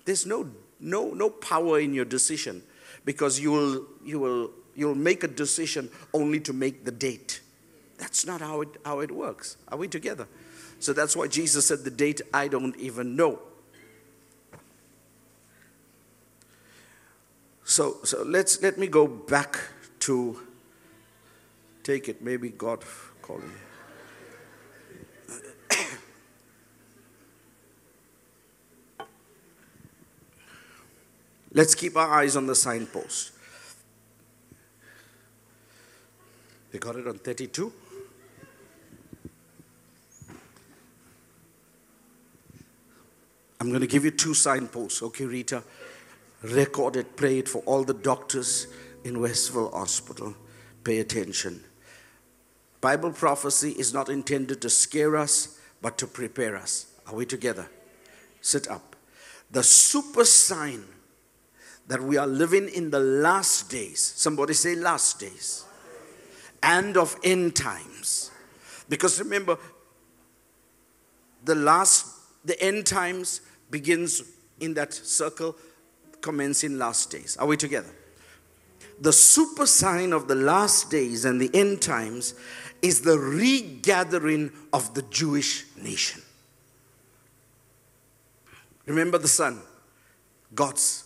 There's 0.07 0.25
no, 0.25 0.51
no, 0.79 1.11
no 1.11 1.29
power 1.29 1.79
in 1.79 1.93
your 1.93 2.07
decision 2.07 2.63
because 3.05 3.39
you 3.39 3.53
will, 3.53 3.87
you 4.03 4.19
will, 4.19 4.51
you'll 4.81 4.95
make 4.95 5.23
a 5.23 5.29
decision 5.29 5.91
only 6.15 6.41
to 6.41 6.55
make 6.55 6.85
the 6.87 6.91
date. 6.91 7.43
That's 7.99 8.25
not 8.25 8.41
how 8.41 8.63
it, 8.63 8.69
how 8.85 9.01
it 9.01 9.11
works. 9.11 9.59
Are 9.69 9.77
we 9.77 9.87
together? 9.87 10.27
So 10.79 10.95
that's 10.95 11.15
why 11.15 11.29
Jesus 11.29 11.67
said, 11.67 11.85
The 11.85 11.91
date 11.91 12.23
I 12.33 12.49
don't 12.49 12.75
even 12.77 13.15
know. 13.15 13.39
So, 17.65 17.99
so 18.03 18.25
let's 18.25 18.63
let 18.63 18.79
me 18.79 18.87
go 18.87 19.07
back 19.07 19.61
to 20.01 20.41
take 21.85 22.09
it. 22.09 22.23
Maybe 22.23 22.49
God 22.49 22.83
calling. 23.21 23.53
Let's 31.53 31.75
keep 31.75 31.97
our 31.97 32.09
eyes 32.09 32.37
on 32.37 32.47
the 32.47 32.55
signpost. 32.55 33.33
They 36.73 36.79
got 36.79 36.97
it 36.97 37.07
on 37.07 37.19
32. 37.19 37.73
I'm 43.61 43.69
going 43.69 43.81
to 43.81 43.87
give 43.87 44.05
you 44.05 44.11
two 44.11 44.33
signposts, 44.33 45.03
okay, 45.03 45.27
Rita? 45.27 45.63
record 46.43 46.97
it, 46.97 47.17
play 47.17 47.39
it 47.39 47.49
for 47.49 47.59
all 47.63 47.85
the 47.85 47.95
doctors 47.95 48.67
in 49.05 49.21
Westville 49.21 49.71
Hospital. 49.73 50.35
Pay 50.85 51.01
attention. 51.01 51.63
Bible 52.81 53.13
prophecy 53.13 53.73
is 53.73 53.93
not 53.93 54.09
intended 54.09 54.63
to 54.63 54.71
scare 54.71 55.17
us, 55.17 55.59
but 55.83 55.99
to 55.99 56.07
prepare 56.07 56.57
us. 56.57 56.87
Are 57.07 57.15
we 57.15 57.27
together? 57.27 57.69
Sit 58.41 58.69
up. 58.69 58.97
The 59.51 59.63
super 59.63 60.25
sign 60.25 60.85
that 61.89 62.01
we 62.01 62.17
are 62.17 62.27
living 62.27 62.69
in 62.69 62.91
the 62.91 63.01
last 63.01 63.71
days, 63.71 64.01
somebody 64.01 64.55
say 64.55 64.75
last 64.75 65.21
days, 65.21 65.65
and 66.63 66.97
of 66.97 67.17
end 67.25 67.57
times. 67.57 68.31
Because 68.89 69.19
remember, 69.21 69.59
the 71.45 71.55
last, 71.55 72.07
the 72.45 72.61
end 72.63 72.87
times 72.87 73.41
begins 73.71 74.23
in 74.59 74.75
that 74.75 74.93
circle 74.93 75.57
commencing 76.21 76.79
last 76.79 77.11
days. 77.11 77.37
Are 77.39 77.47
we 77.47 77.57
together? 77.57 77.91
The 79.01 79.13
super 79.13 79.67
sign 79.67 80.13
of 80.13 80.29
the 80.29 80.35
last 80.35 80.91
days 80.91 81.25
and 81.25 81.41
the 81.41 81.51
end 81.55 81.81
times 81.81 82.35
is 82.83 83.01
the 83.01 83.19
regathering 83.19 84.53
of 84.73 84.95
the 84.95 85.03
Jewish 85.03 85.65
nation. 85.77 86.23
Remember 88.87 89.19
the 89.19 89.29
Son, 89.29 89.61
God's, 90.55 91.05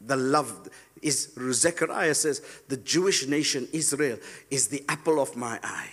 the 0.00 0.16
love 0.16 0.68
is, 1.02 1.32
Zechariah 1.52 2.14
says, 2.14 2.42
the 2.68 2.76
Jewish 2.76 3.26
nation, 3.26 3.68
Israel, 3.72 4.18
is 4.50 4.68
the 4.68 4.84
apple 4.88 5.20
of 5.20 5.36
my 5.36 5.58
eye. 5.62 5.90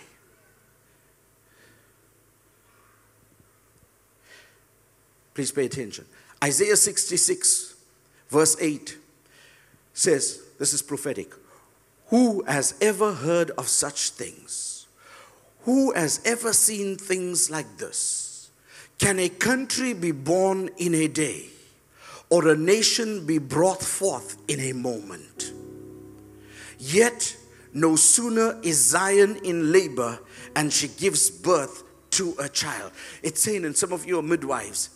Please 5.34 5.52
pay 5.52 5.66
attention. 5.66 6.04
Isaiah 6.42 6.76
66 6.76 7.68
Verse 8.28 8.56
8 8.60 8.98
says, 9.94 10.42
This 10.58 10.72
is 10.72 10.82
prophetic. 10.82 11.32
Who 12.08 12.42
has 12.44 12.74
ever 12.80 13.12
heard 13.12 13.50
of 13.52 13.68
such 13.68 14.10
things? 14.10 14.86
Who 15.62 15.92
has 15.92 16.20
ever 16.24 16.52
seen 16.52 16.96
things 16.96 17.50
like 17.50 17.78
this? 17.78 18.50
Can 18.98 19.18
a 19.18 19.28
country 19.28 19.92
be 19.92 20.12
born 20.12 20.70
in 20.78 20.94
a 20.94 21.08
day, 21.08 21.46
or 22.30 22.48
a 22.48 22.56
nation 22.56 23.26
be 23.26 23.38
brought 23.38 23.82
forth 23.82 24.36
in 24.48 24.60
a 24.60 24.72
moment? 24.72 25.52
Yet, 26.78 27.36
no 27.74 27.96
sooner 27.96 28.58
is 28.62 28.84
Zion 28.84 29.40
in 29.44 29.72
labor 29.72 30.18
and 30.56 30.72
she 30.72 30.88
gives 30.88 31.30
birth 31.30 31.84
to 32.10 32.34
a 32.38 32.48
child. 32.48 32.92
It's 33.22 33.42
saying, 33.42 33.64
and 33.64 33.76
some 33.76 33.92
of 33.92 34.06
you 34.06 34.18
are 34.18 34.22
midwives, 34.22 34.90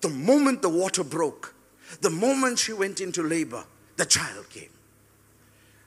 the 0.00 0.08
moment 0.10 0.62
the 0.62 0.68
water 0.68 1.02
broke, 1.02 1.54
the 2.00 2.10
moment 2.10 2.58
she 2.58 2.72
went 2.72 3.00
into 3.00 3.22
labor, 3.22 3.64
the 3.96 4.04
child 4.04 4.48
came. 4.50 4.68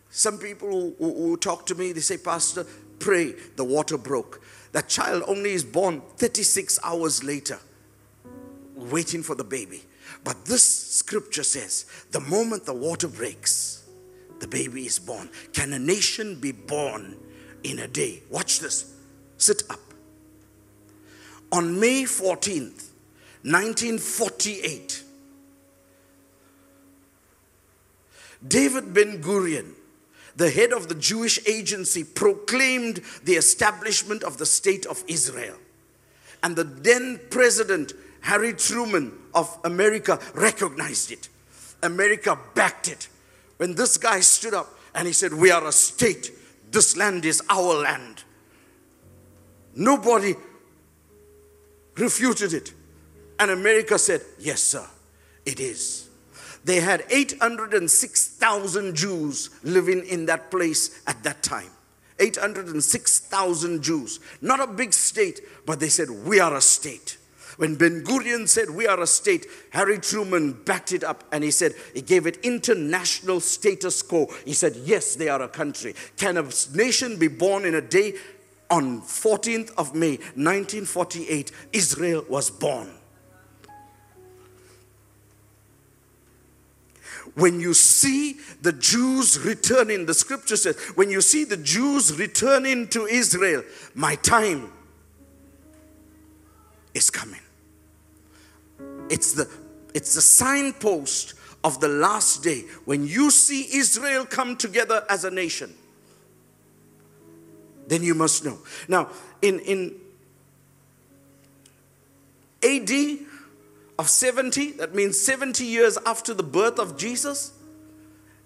Some 0.10 0.38
people 0.38 0.72
who, 0.72 0.96
who, 0.98 1.14
who 1.14 1.38
talk 1.38 1.66
to 1.68 1.76
me, 1.76 1.92
they 1.92 2.00
say, 2.00 2.18
Pastor, 2.18 2.66
pray, 3.00 3.36
the 3.56 3.64
water 3.64 3.98
broke. 3.98 4.42
That 4.72 4.88
child 4.88 5.24
only 5.28 5.52
is 5.52 5.64
born 5.64 6.02
36 6.18 6.80
hours 6.84 7.24
later, 7.24 7.60
waiting 8.76 9.22
for 9.22 9.36
the 9.36 9.44
baby. 9.44 9.84
But 10.28 10.44
this 10.44 10.62
scripture 10.62 11.42
says, 11.42 11.86
the 12.12 12.20
moment 12.20 12.66
the 12.66 12.74
water 12.74 13.08
breaks, 13.08 13.86
the 14.42 14.48
baby 14.50 14.86
is 14.86 15.00
born. 15.00 15.30
Can 15.54 15.72
a 15.72 15.80
nation 15.80 16.36
be 16.36 16.52
born 16.52 17.16
in 17.64 17.80
a 17.80 17.88
day? 17.88 18.24
Watch 18.30 18.60
this. 18.60 18.94
Sit 19.38 19.64
up. 19.70 19.80
On 21.54 21.80
May 21.80 22.04
14th, 22.04 22.90
1948, 23.44 25.04
David 28.46 28.94
Ben 28.94 29.22
Gurion, 29.22 29.76
the 30.36 30.50
head 30.50 30.74
of 30.74 30.90
the 30.90 30.96
Jewish 30.96 31.40
agency, 31.48 32.04
proclaimed 32.04 33.00
the 33.24 33.36
establishment 33.36 34.24
of 34.24 34.40
the 34.40 34.46
state 34.46 34.86
of 34.88 35.06
Israel. 35.08 35.56
And 36.44 36.58
the 36.58 36.66
then 36.66 37.22
president, 37.30 37.94
Harry 38.20 38.52
Truman 38.52 39.14
of 39.38 39.60
America, 39.64 40.20
recognized 40.34 41.12
it. 41.12 41.30
America 41.84 42.38
backed 42.56 42.88
it. 42.88 43.08
When 43.58 43.76
this 43.76 43.98
guy 43.98 44.20
stood 44.20 44.54
up 44.54 44.68
and 44.94 45.08
he 45.08 45.14
said, 45.14 45.34
We 45.34 45.52
are 45.52 45.66
a 45.66 45.72
state, 45.72 46.32
this 46.72 46.98
land 46.98 47.26
is 47.26 47.42
our 47.50 47.76
land. 47.76 48.24
Nobody 49.76 50.36
refuted 51.96 52.54
it. 52.54 52.74
And 53.40 53.52
America 53.52 53.98
said, 53.98 54.22
Yes, 54.40 54.62
sir, 54.62 54.86
it 55.46 55.60
is 55.60 56.08
they 56.68 56.82
had 56.82 57.06
806,000 57.10 58.94
Jews 58.94 59.50
living 59.64 60.06
in 60.06 60.26
that 60.26 60.52
place 60.52 61.02
at 61.08 61.24
that 61.24 61.42
time. 61.42 61.70
806,000 62.20 63.82
Jews. 63.82 64.20
Not 64.42 64.60
a 64.60 64.68
big 64.68 64.92
state, 64.92 65.40
but 65.66 65.80
they 65.80 65.88
said, 65.88 66.10
We 66.10 66.42
are 66.42 66.54
a 66.54 66.62
state. 66.62 67.18
When 67.58 67.76
Ben 67.76 68.04
Gurion 68.04 68.48
said, 68.48 68.70
We 68.70 68.88
are 68.88 69.00
a 69.00 69.08
state, 69.08 69.46
Harry 69.72 69.98
Truman 69.98 70.54
backed 70.64 70.94
it 70.94 71.04
up 71.04 71.24
and 71.32 71.44
he 71.44 71.52
said, 71.52 71.74
He 71.94 72.02
gave 72.02 72.26
it 72.26 72.38
international 72.38 73.40
status 73.40 74.02
quo. 74.02 74.28
He 74.46 74.54
said, 74.54 74.76
Yes, 74.78 75.16
they 75.16 75.28
are 75.28 75.42
a 75.42 75.50
country. 75.50 75.96
Can 76.18 76.38
a 76.38 76.48
nation 76.74 77.18
be 77.18 77.28
born 77.28 77.66
in 77.66 77.76
a 77.76 77.82
day? 77.82 78.14
On 78.70 79.02
14th 79.02 79.72
of 79.78 79.96
May, 79.96 80.18
1948, 80.36 81.52
Israel 81.72 82.26
was 82.28 82.50
born. 82.50 82.90
when 87.38 87.60
you 87.60 87.74
see 87.74 88.38
the 88.64 88.72
Jews 88.72 89.40
returning, 89.40 90.08
the 90.08 90.14
scripture 90.16 90.58
says, 90.58 90.76
when 90.96 91.12
you 91.12 91.22
see 91.22 91.44
the 91.44 91.58
Jews 91.58 92.18
returning 92.18 92.88
to 92.90 93.06
Israel, 93.06 93.64
my 93.94 94.16
time 94.16 94.72
is 96.96 97.12
coming. 97.12 97.40
It's 99.10 99.34
the 99.34 99.50
it's 99.94 100.16
the 100.16 100.22
signpost 100.22 101.34
of 101.64 101.80
the 101.80 101.88
last 101.88 102.44
day 102.44 102.66
when 102.86 103.08
you 103.08 103.32
see 103.32 103.68
Israel 103.76 104.26
come 104.26 104.56
together 104.56 105.06
as 105.10 105.24
a 105.24 105.32
nation. 105.32 105.74
Then 107.88 108.04
you 108.04 108.14
must 108.14 108.46
know. 108.46 108.60
Now, 108.88 109.10
in 109.42 109.60
in 109.62 109.96
AD 112.64 113.20
of 114.00 114.10
70, 114.10 114.72
that 114.74 114.94
means 114.94 115.20
70 115.20 115.64
years 115.66 115.98
after 116.06 116.34
the 116.34 116.44
birth 116.44 116.80
of 116.80 116.98
Jesus, 116.98 117.54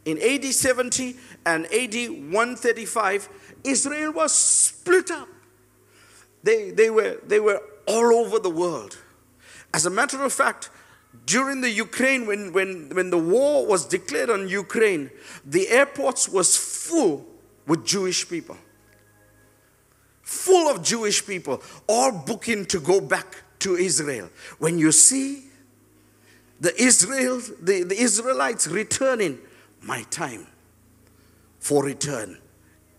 in 0.05 0.17
AD 0.17 0.45
70 0.45 1.15
and 1.45 1.65
AD 1.65 1.93
135, 1.93 3.29
Israel 3.63 4.13
was 4.13 4.33
split 4.33 5.11
up. 5.11 5.27
They, 6.43 6.71
they, 6.71 6.89
were, 6.89 7.19
they 7.25 7.39
were 7.39 7.61
all 7.87 8.13
over 8.15 8.39
the 8.39 8.49
world. 8.49 8.97
As 9.73 9.85
a 9.85 9.89
matter 9.89 10.21
of 10.23 10.33
fact, 10.33 10.69
during 11.25 11.61
the 11.61 11.69
Ukraine, 11.69 12.25
when, 12.25 12.53
when, 12.53 12.89
when 12.93 13.09
the 13.09 13.17
war 13.17 13.65
was 13.65 13.85
declared 13.85 14.29
on 14.29 14.47
Ukraine, 14.47 15.09
the 15.45 15.67
airports 15.69 16.29
was 16.29 16.55
full 16.57 17.25
with 17.67 17.85
Jewish 17.85 18.27
people. 18.27 18.57
Full 20.21 20.69
of 20.69 20.83
Jewish 20.83 21.25
people, 21.25 21.61
all 21.87 22.11
booking 22.11 22.65
to 22.67 22.79
go 22.79 23.01
back 23.01 23.43
to 23.59 23.75
Israel. 23.75 24.29
When 24.59 24.77
you 24.79 24.91
see 24.91 25.43
the 26.59 26.79
Israel, 26.81 27.41
the, 27.61 27.83
the 27.83 27.95
Israelites 27.99 28.67
returning, 28.67 29.39
my 29.81 30.03
time 30.03 30.47
for 31.59 31.83
return 31.83 32.37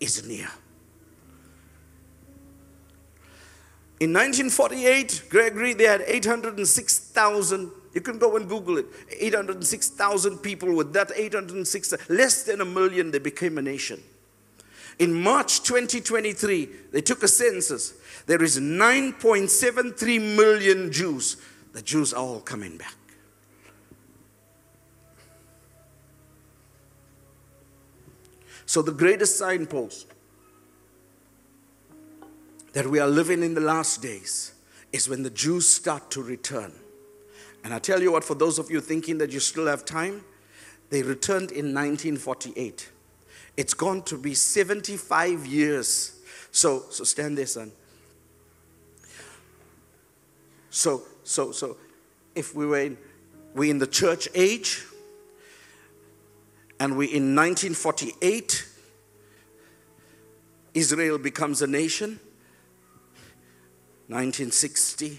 is 0.01 0.27
near. 0.27 0.49
In 4.03 4.13
1948, 4.13 5.27
Gregory, 5.29 5.75
they 5.75 5.85
had 5.85 6.03
806,000. 6.05 7.71
You 7.95 8.01
can 8.01 8.19
go 8.19 8.35
and 8.35 8.49
Google 8.49 8.79
it. 8.79 8.87
806,000 9.17 10.39
people. 10.39 10.75
With 10.75 10.93
that 10.95 11.13
806, 11.15 11.95
less 12.09 12.43
than 12.43 12.61
a 12.61 12.65
million, 12.65 13.13
they 13.13 13.21
became 13.21 13.59
a 13.59 13.63
nation. 13.63 14.03
In 14.99 15.15
March 15.15 15.63
2023, 15.63 16.69
they 16.91 17.01
took 17.01 17.23
a 17.23 17.29
census. 17.29 17.95
There 18.27 18.43
is 18.43 18.59
9.73 18.59 20.37
million 20.37 20.91
Jews. 20.91 21.37
The 21.73 21.83
Jews 21.83 22.13
are 22.13 22.25
all 22.25 22.41
coming 22.41 22.79
back. 22.79 22.97
So, 28.67 28.83
the 28.83 28.91
greatest 28.91 29.39
signpost 29.39 30.12
that 32.73 32.87
we 32.87 32.99
are 32.99 33.09
living 33.09 33.43
in 33.43 33.55
the 33.55 33.61
last 33.61 34.03
days 34.03 34.53
is 34.93 35.09
when 35.09 35.23
the 35.23 35.31
Jews 35.31 35.69
start 35.69 36.11
to 36.13 36.23
return. 36.23 36.73
And 37.65 37.73
I 37.73 37.79
tell 37.79 38.03
you 38.03 38.13
what, 38.13 38.25
for 38.25 38.35
those 38.35 38.59
of 38.59 38.71
you 38.71 38.81
thinking 38.81 39.19
that 39.19 39.31
you 39.31 39.41
still 39.41 39.67
have 39.67 39.85
time, 39.85 40.25
they 40.91 41.03
returned 41.03 41.51
in 41.51 41.75
1948. 41.75 42.91
It's 43.57 43.75
going 43.75 44.03
to 44.03 44.19
be 44.19 44.35
75 44.35 45.47
years. 45.47 46.21
So, 46.51 46.85
so 46.91 47.05
stand 47.05 47.39
there, 47.39 47.47
son. 47.47 47.73
So, 50.71 51.03
so, 51.23 51.53
so, 51.53 51.77
if 52.35 52.55
we 52.55 52.67
were 52.67 52.81
in, 52.81 52.99
we 53.55 53.71
in 53.71 53.79
the 53.79 53.87
church 53.87 54.29
age, 54.35 54.85
and 56.81 56.97
we 56.97 57.07
in 57.07 57.37
1948, 57.37 58.69
Israel 60.75 61.19
becomes 61.19 61.63
a 61.63 61.67
nation. 61.67 62.19
1960. 64.13 65.19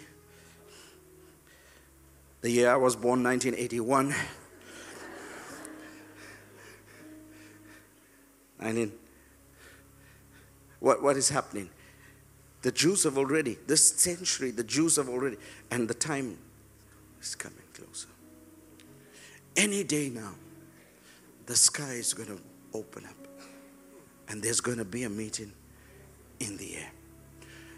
The 2.41 2.50
year 2.52 2.72
I 2.72 2.76
was 2.76 2.96
born, 2.96 3.24
1981. 3.24 4.14
I 8.60 8.72
mean, 8.72 8.91
what, 10.80 11.02
what 11.02 11.18
is 11.18 11.30
happening? 11.30 11.70
The 12.62 12.72
Jews 12.72 13.04
have 13.04 13.18
already, 13.18 13.58
this 13.66 13.91
century, 13.91 14.52
the 14.52 14.64
Jews 14.64 14.98
have 14.98 15.10
already, 15.10 15.38
and 15.72 15.88
the 15.88 15.94
time 15.94 16.38
is 17.20 17.34
coming 17.36 17.58
closer. 17.74 18.10
Any 19.58 19.84
day 19.84 20.10
now, 20.10 20.36
the 21.46 21.56
sky 21.56 21.94
is 21.94 22.14
going 22.14 22.30
to 22.30 22.39
open 22.74 23.06
up, 23.06 23.28
and 24.30 24.41
there's 24.41 24.62
going 24.62 24.78
to 24.78 24.86
be 24.86 25.04
a 25.04 25.10
meeting 25.10 25.52
in 26.39 26.58
the 26.58 26.76
air. 26.76 26.91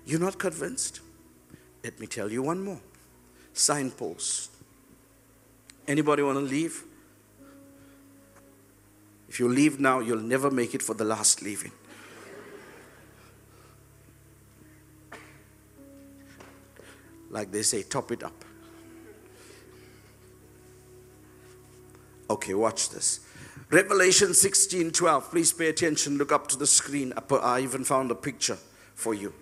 You're 0.06 0.20
not 0.20 0.38
convinced? 0.38 1.02
Let 1.86 2.00
me 2.00 2.08
tell 2.08 2.32
you 2.32 2.42
one 2.42 2.64
more. 2.64 2.80
Signpost. 3.54 4.50
Anybody 5.88 6.24
want 6.24 6.40
to 6.40 6.44
leave? 6.44 6.84
If 9.30 9.40
you 9.40 9.48
leave 9.48 9.80
now, 9.80 10.00
you'll 10.00 10.18
never 10.18 10.50
make 10.50 10.74
it 10.74 10.82
for 10.82 10.96
the 10.96 11.06
last 11.06 11.44
leaving. 11.44 11.72
Like 17.30 17.52
they 17.52 17.62
say, 17.62 17.84
top 17.84 18.12
it 18.12 18.24
up. 18.24 18.44
Okay, 22.32 22.56
watch 22.56 22.90
this. 22.90 23.20
Revelation 23.70 24.34
16 24.34 24.90
12. 24.90 25.30
Please 25.30 25.54
pay 25.54 25.70
attention. 25.70 26.18
Look 26.18 26.32
up 26.32 26.48
to 26.48 26.58
the 26.58 26.66
screen. 26.66 27.14
I 27.44 27.60
even 27.60 27.84
found 27.84 28.10
a 28.10 28.16
picture 28.16 28.58
for 28.96 29.14
you. 29.14 29.36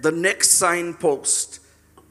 The 0.00 0.12
next 0.12 0.50
signpost 0.50 1.58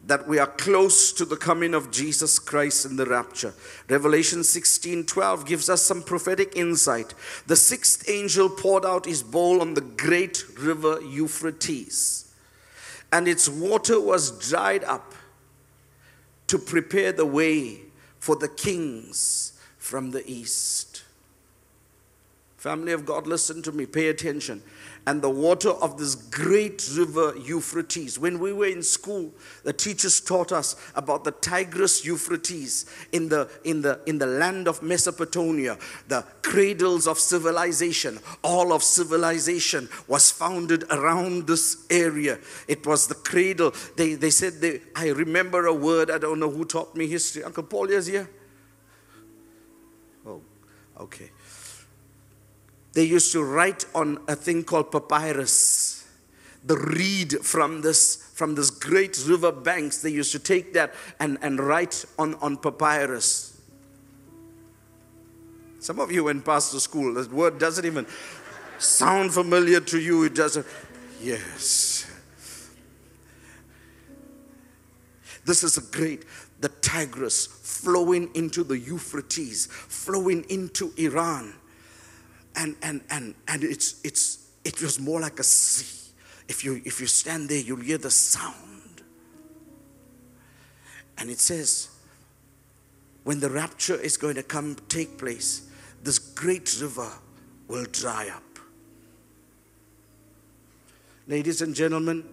that 0.08 0.26
we 0.26 0.40
are 0.40 0.48
close 0.48 1.12
to 1.12 1.26
the 1.26 1.36
coming 1.36 1.74
of 1.74 1.92
Jesus 1.92 2.40
Christ 2.40 2.86
in 2.86 2.96
the 2.96 3.06
rapture. 3.06 3.54
Revelation 3.90 4.44
16 4.44 5.06
12 5.06 5.46
gives 5.46 5.70
us 5.70 5.82
some 5.82 6.02
prophetic 6.02 6.56
insight. 6.56 7.14
The 7.46 7.58
sixth 7.58 8.10
angel 8.10 8.50
poured 8.50 8.86
out 8.86 9.06
his 9.06 9.22
bowl 9.22 9.62
on 9.62 9.74
the 9.74 9.82
great 9.82 10.46
river 10.58 11.02
Euphrates, 11.02 12.34
and 13.12 13.28
its 13.28 13.50
water 13.50 14.00
was 14.00 14.50
dried 14.50 14.86
up 14.86 15.14
to 16.48 16.58
prepare 16.58 17.12
the 17.12 17.26
way 17.26 17.82
for 18.20 18.38
the 18.38 18.48
kings 18.48 19.60
from 19.78 20.12
the 20.12 20.26
east. 20.30 21.04
Family 22.56 22.94
of 22.94 23.06
God, 23.06 23.28
listen 23.28 23.62
to 23.64 23.74
me, 23.74 23.86
pay 23.86 24.08
attention 24.08 24.64
and 25.08 25.22
the 25.22 25.30
water 25.30 25.70
of 25.70 25.98
this 25.98 26.16
great 26.16 26.86
river 26.98 27.34
Euphrates. 27.38 28.20
When 28.20 28.40
we 28.40 28.52
were 28.52 28.68
in 28.68 28.84
school, 28.84 29.32
the 29.64 29.72
teachers 29.72 30.20
taught 30.20 30.52
us 30.52 30.76
about 30.96 31.24
the 31.24 31.32
Tigris 31.32 32.04
Euphrates 32.04 32.86
in 33.14 33.30
the, 33.30 33.50
in 33.64 33.82
the, 33.82 34.02
in 34.06 34.18
the 34.18 34.26
land 34.26 34.68
of 34.68 34.84
Mesopotamia, 34.84 35.78
the 36.10 36.26
cradles 36.42 37.08
of 37.08 37.20
civilization. 37.20 38.20
All 38.44 38.74
of 38.74 38.84
civilization 38.84 39.88
was 40.10 40.30
founded 40.30 40.84
around 40.92 41.48
this 41.48 41.86
area. 41.90 42.38
It 42.68 42.86
was 42.86 43.08
the 43.08 43.16
cradle. 43.16 43.74
They, 43.96 44.16
they 44.16 44.30
said, 44.30 44.60
they, 44.60 44.82
I 44.94 45.08
remember 45.12 45.68
a 45.68 45.74
word, 45.74 46.12
I 46.12 46.18
don't 46.18 46.42
know 46.42 46.52
who 46.52 46.66
taught 46.66 46.98
me 46.98 47.08
history. 47.08 47.44
Uncle 47.44 47.64
Paul 47.64 47.90
is 47.92 48.08
here? 48.08 48.30
Oh, 50.26 50.42
okay 51.00 51.32
they 52.98 53.04
used 53.04 53.32
to 53.32 53.44
write 53.44 53.86
on 53.94 54.18
a 54.28 54.36
thing 54.36 54.64
called 54.64 54.92
papyrus. 54.92 56.04
The 56.66 56.76
reed 56.76 57.32
from 57.46 57.82
this 57.84 58.16
from 58.34 58.56
this 58.56 58.72
great 58.72 59.24
river 59.28 59.52
banks 59.52 60.02
they 60.02 60.10
used 60.10 60.32
to 60.32 60.40
take 60.40 60.74
that 60.74 60.96
and, 61.20 61.38
and 61.44 61.60
write 61.60 62.06
on, 62.18 62.34
on 62.42 62.58
papyrus. 62.58 63.62
Some 65.78 66.00
of 66.00 66.12
you 66.12 66.24
went 66.24 66.44
past 66.44 66.72
the 66.72 66.80
school 66.80 67.14
the 67.14 67.30
word 67.30 67.60
doesn't 67.60 67.86
even 67.86 68.08
sound 68.80 69.32
familiar 69.32 69.80
to 69.80 70.00
you 70.00 70.24
it 70.24 70.34
doesn't 70.34 70.66
yes. 71.22 72.10
This 75.46 75.64
is 75.64 75.78
a 75.78 75.82
great 75.82 76.26
the 76.62 76.70
tigris 76.70 77.46
flowing 77.46 78.32
into 78.34 78.64
the 78.64 78.80
euphrates 78.80 79.68
flowing 79.68 80.46
into 80.50 80.92
iran 80.98 81.54
and 82.58 82.76
and 82.82 83.02
and 83.10 83.36
and 83.48 83.64
it's 83.64 84.02
it's 84.04 84.50
it 84.66 84.82
was 84.82 85.00
more 85.00 85.22
like 85.22 85.40
a 85.40 85.44
sea. 85.44 86.12
If 86.50 86.66
you 86.66 86.82
if 86.84 87.00
you 87.00 87.08
stand 87.08 87.50
there, 87.50 87.60
you'll 87.60 87.78
hear 87.78 87.98
the 87.98 88.12
sound. 88.12 89.04
And 91.18 91.30
it 91.30 91.40
says, 91.40 91.90
when 93.24 93.40
the 93.40 93.50
rapture 93.50 93.96
is 93.96 94.18
going 94.18 94.36
to 94.36 94.44
come 94.44 94.76
take 94.88 95.18
place, 95.18 95.68
this 96.04 96.20
great 96.20 96.78
river 96.80 97.10
will 97.68 97.86
dry 97.86 98.30
up. 98.30 98.44
Ladies 101.28 101.62
and 101.62 101.74
gentlemen, 101.74 102.24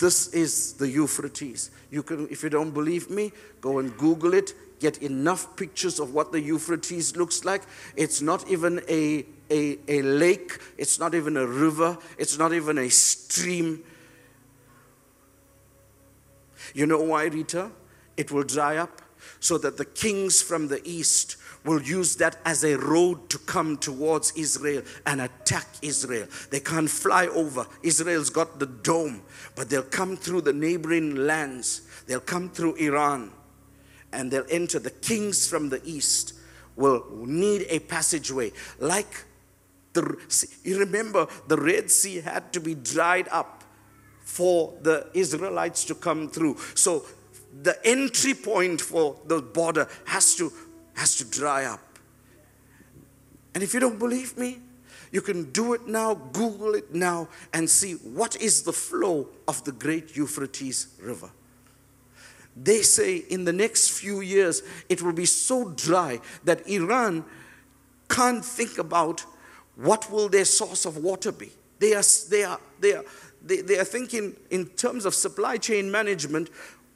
This 0.00 0.28
is 0.28 0.72
the 0.72 0.88
Euphrates. 0.88 1.70
You 1.90 2.02
can, 2.02 2.26
if 2.30 2.42
you 2.42 2.48
don't 2.48 2.70
believe 2.70 3.10
me, 3.10 3.32
go 3.60 3.80
and 3.80 3.94
Google 3.98 4.32
it. 4.32 4.54
Get 4.80 5.02
enough 5.02 5.54
pictures 5.56 6.00
of 6.00 6.14
what 6.14 6.32
the 6.32 6.40
Euphrates 6.40 7.16
looks 7.16 7.44
like. 7.44 7.64
It's 7.96 8.22
not 8.22 8.48
even 8.48 8.80
a, 8.88 9.26
a, 9.50 9.78
a 9.88 10.02
lake, 10.02 10.58
it's 10.78 10.98
not 10.98 11.14
even 11.14 11.36
a 11.36 11.46
river, 11.46 11.98
it's 12.18 12.38
not 12.38 12.52
even 12.52 12.78
a 12.78 12.88
stream. 12.88 13.82
You 16.74 16.86
know 16.86 17.02
why, 17.02 17.24
Rita? 17.24 17.70
It 18.16 18.30
will 18.30 18.44
dry 18.44 18.76
up 18.76 19.02
so 19.40 19.58
that 19.58 19.76
the 19.76 19.84
kings 19.84 20.40
from 20.42 20.68
the 20.68 20.80
east 20.88 21.36
will 21.64 21.82
use 21.82 22.16
that 22.16 22.36
as 22.44 22.64
a 22.64 22.76
road 22.76 23.28
to 23.28 23.38
come 23.38 23.76
towards 23.76 24.32
Israel 24.32 24.82
and 25.06 25.20
attack 25.20 25.66
Israel. 25.82 26.26
They 26.50 26.60
can't 26.60 26.88
fly 26.88 27.26
over. 27.26 27.66
Israel's 27.82 28.30
got 28.30 28.58
the 28.58 28.66
dome, 28.66 29.22
but 29.56 29.68
they'll 29.68 29.82
come 29.82 30.16
through 30.16 30.42
the 30.42 30.52
neighboring 30.52 31.16
lands. 31.16 31.82
They'll 32.06 32.20
come 32.20 32.48
through 32.48 32.76
Iran 32.76 33.32
and 34.12 34.30
they'll 34.30 34.46
enter. 34.50 34.78
The 34.78 34.90
kings 34.90 35.46
from 35.46 35.68
the 35.68 35.82
east 35.84 36.34
will 36.76 37.04
need 37.26 37.66
a 37.68 37.80
passageway 37.80 38.52
like 38.78 39.24
the 39.92 40.16
you 40.62 40.78
remember 40.78 41.26
the 41.48 41.56
Red 41.56 41.90
Sea 41.90 42.20
had 42.20 42.52
to 42.52 42.60
be 42.60 42.74
dried 42.74 43.28
up 43.28 43.64
for 44.22 44.74
the 44.82 45.08
Israelites 45.14 45.84
to 45.86 45.94
come 45.94 46.28
through. 46.28 46.56
So 46.74 47.04
the 47.62 47.76
entry 47.84 48.34
point 48.34 48.80
for 48.80 49.18
the 49.26 49.42
border 49.42 49.88
has 50.06 50.36
to 50.36 50.52
has 50.94 51.16
to 51.16 51.24
dry 51.24 51.64
up. 51.64 51.80
And 53.54 53.62
if 53.64 53.74
you 53.74 53.80
don't 53.80 53.98
believe 53.98 54.38
me, 54.38 54.60
you 55.10 55.20
can 55.20 55.50
do 55.50 55.72
it 55.72 55.88
now, 55.88 56.14
Google 56.14 56.74
it 56.74 56.94
now, 56.94 57.28
and 57.52 57.68
see 57.68 57.94
what 57.94 58.40
is 58.40 58.62
the 58.62 58.72
flow 58.72 59.28
of 59.48 59.64
the 59.64 59.72
great 59.72 60.16
Euphrates 60.16 60.86
River. 61.00 61.30
They 62.56 62.82
say 62.82 63.16
in 63.16 63.44
the 63.44 63.52
next 63.52 63.90
few 63.90 64.20
years 64.20 64.62
it 64.88 65.02
will 65.02 65.12
be 65.12 65.26
so 65.26 65.70
dry 65.70 66.20
that 66.44 66.68
Iran 66.68 67.24
can't 68.08 68.44
think 68.44 68.78
about 68.78 69.24
what 69.82 70.10
will 70.10 70.28
their 70.28 70.44
source 70.44 70.84
of 70.84 70.98
water 70.98 71.32
be. 71.32 71.50
They 71.78 71.94
are, 71.94 72.02
they 72.28 72.44
are, 72.44 72.60
they 72.80 72.94
are, 72.94 73.04
they, 73.42 73.62
they 73.62 73.78
are 73.78 73.84
thinking 73.84 74.36
in 74.50 74.66
terms 74.66 75.06
of 75.06 75.14
supply 75.14 75.56
chain 75.56 75.90
management, 75.90 76.50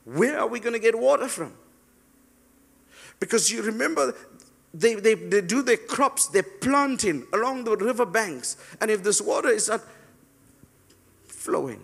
where 0.05 0.39
are 0.39 0.47
we 0.47 0.61
going 0.61 0.74
to 0.74 0.78
get 0.78 0.99
water 0.99 1.28
from? 1.28 1.55
Because 3.18 3.51
you 3.51 3.62
remember, 3.62 4.14
they, 4.74 4.95
they, 4.97 5.14
they 5.14 5.41
do 5.41 5.62
their 5.62 5.78
crops, 5.78 6.26
they're 6.26 6.43
planting 6.43 7.24
along 7.32 7.64
the 7.64 7.76
river 7.76 8.05
banks. 8.05 8.59
And 8.80 8.91
if 8.91 9.03
this 9.03 9.20
water 9.22 9.49
is 9.49 9.68
not 9.68 9.80
flowing, 11.26 11.82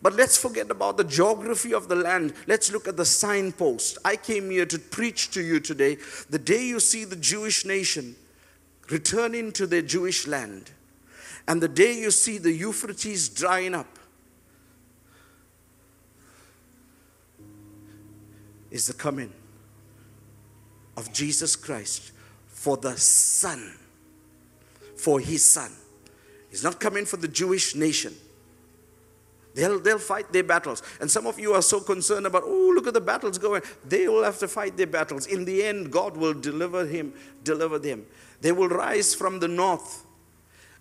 but 0.00 0.14
let's 0.14 0.36
forget 0.36 0.68
about 0.68 0.96
the 0.96 1.04
geography 1.04 1.72
of 1.72 1.88
the 1.88 1.94
land. 1.94 2.34
Let's 2.48 2.72
look 2.72 2.88
at 2.88 2.96
the 2.96 3.04
signpost. 3.04 3.98
I 4.04 4.16
came 4.16 4.50
here 4.50 4.66
to 4.66 4.80
preach 4.80 5.30
to 5.30 5.40
you 5.40 5.60
today. 5.60 5.98
The 6.28 6.40
day 6.40 6.64
you 6.64 6.80
see 6.80 7.04
the 7.04 7.14
Jewish 7.14 7.64
nation 7.64 8.16
returning 8.92 9.50
to 9.52 9.66
their 9.66 9.82
Jewish 9.82 10.26
land, 10.26 10.70
and 11.48 11.60
the 11.60 11.68
day 11.68 11.98
you 11.98 12.10
see 12.10 12.38
the 12.38 12.52
Euphrates 12.52 13.28
drying 13.28 13.74
up, 13.74 13.98
is 18.70 18.86
the 18.86 18.94
coming 18.94 19.32
of 20.96 21.12
Jesus 21.12 21.56
Christ 21.56 22.12
for 22.46 22.76
the 22.76 22.96
Son, 22.96 23.74
for 24.96 25.20
His 25.20 25.44
Son. 25.44 25.72
He's 26.50 26.62
not 26.62 26.78
coming 26.78 27.06
for 27.06 27.16
the 27.16 27.28
Jewish 27.28 27.74
nation. 27.74 28.14
They'll, 29.54 29.78
they'll 29.78 29.98
fight 29.98 30.32
their 30.32 30.44
battles. 30.44 30.82
And 31.00 31.10
some 31.10 31.26
of 31.26 31.38
you 31.38 31.52
are 31.52 31.62
so 31.62 31.80
concerned 31.80 32.26
about, 32.26 32.42
oh, 32.46 32.72
look 32.74 32.86
at 32.86 32.94
the 32.94 33.00
battles 33.00 33.36
going. 33.36 33.62
They 33.86 34.08
will 34.08 34.24
have 34.24 34.38
to 34.38 34.48
fight 34.48 34.76
their 34.76 34.86
battles. 34.86 35.26
In 35.26 35.44
the 35.44 35.62
end, 35.62 35.90
God 35.90 36.16
will 36.16 36.32
deliver 36.32 36.86
him, 36.86 37.12
deliver 37.44 37.78
them. 37.78 38.06
They 38.42 38.50
will 38.50 38.68
rise 38.68 39.14
from 39.14 39.38
the 39.38 39.46
north, 39.46 40.04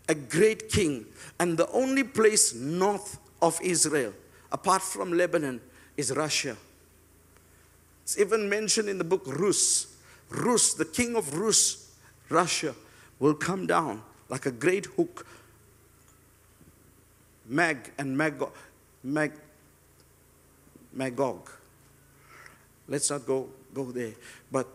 a 0.09 0.15
great 0.15 0.69
king. 0.69 1.05
And 1.39 1.55
the 1.55 1.69
only 1.69 2.03
place 2.03 2.55
north 2.55 3.19
of 3.39 3.59
Israel, 3.61 4.13
apart 4.51 4.81
from 4.81 5.13
Lebanon, 5.13 5.61
is 5.95 6.11
Russia. 6.11 6.57
It's 8.03 8.17
even 8.17 8.49
mentioned 8.49 8.89
in 8.89 8.97
the 8.97 9.03
book 9.03 9.21
Rus. 9.27 9.95
Rus, 10.31 10.73
the 10.73 10.85
king 10.85 11.15
of 11.15 11.37
Rus, 11.37 11.91
Russia, 12.29 12.73
will 13.19 13.35
come 13.35 13.67
down 13.67 14.01
like 14.27 14.47
a 14.47 14.51
great 14.51 14.87
hook. 14.87 15.27
Mag 17.45 17.91
and 17.99 18.17
Magog. 18.17 18.53
Mag, 19.03 19.33
Magog. 20.93 21.47
Let's 22.87 23.11
not 23.11 23.23
go, 23.27 23.49
go 23.71 23.91
there. 23.91 24.13
But 24.51 24.67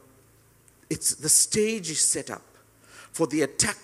it's 0.88 1.16
the 1.16 1.28
stage 1.28 1.90
is 1.90 2.00
set 2.00 2.30
up 2.30 2.42
for 3.16 3.26
the 3.26 3.40
attack 3.42 3.78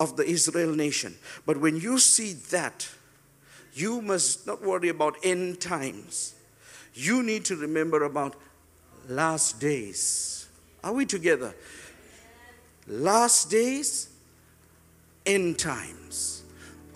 of 0.00 0.16
the 0.16 0.24
Israel 0.24 0.74
nation. 0.74 1.14
But 1.46 1.58
when 1.58 1.76
you 1.76 1.98
see 1.98 2.32
that, 2.50 2.88
you 3.72 4.02
must 4.02 4.46
not 4.46 4.60
worry 4.60 4.88
about 4.88 5.16
end 5.22 5.60
times. 5.60 6.34
You 6.92 7.22
need 7.22 7.44
to 7.44 7.56
remember 7.56 8.02
about 8.02 8.34
last 9.08 9.60
days 9.60 10.40
are 10.82 10.92
we 10.92 11.04
together? 11.04 11.54
Last 12.86 13.50
days, 13.50 14.08
end 15.26 15.58
times. 15.58 16.42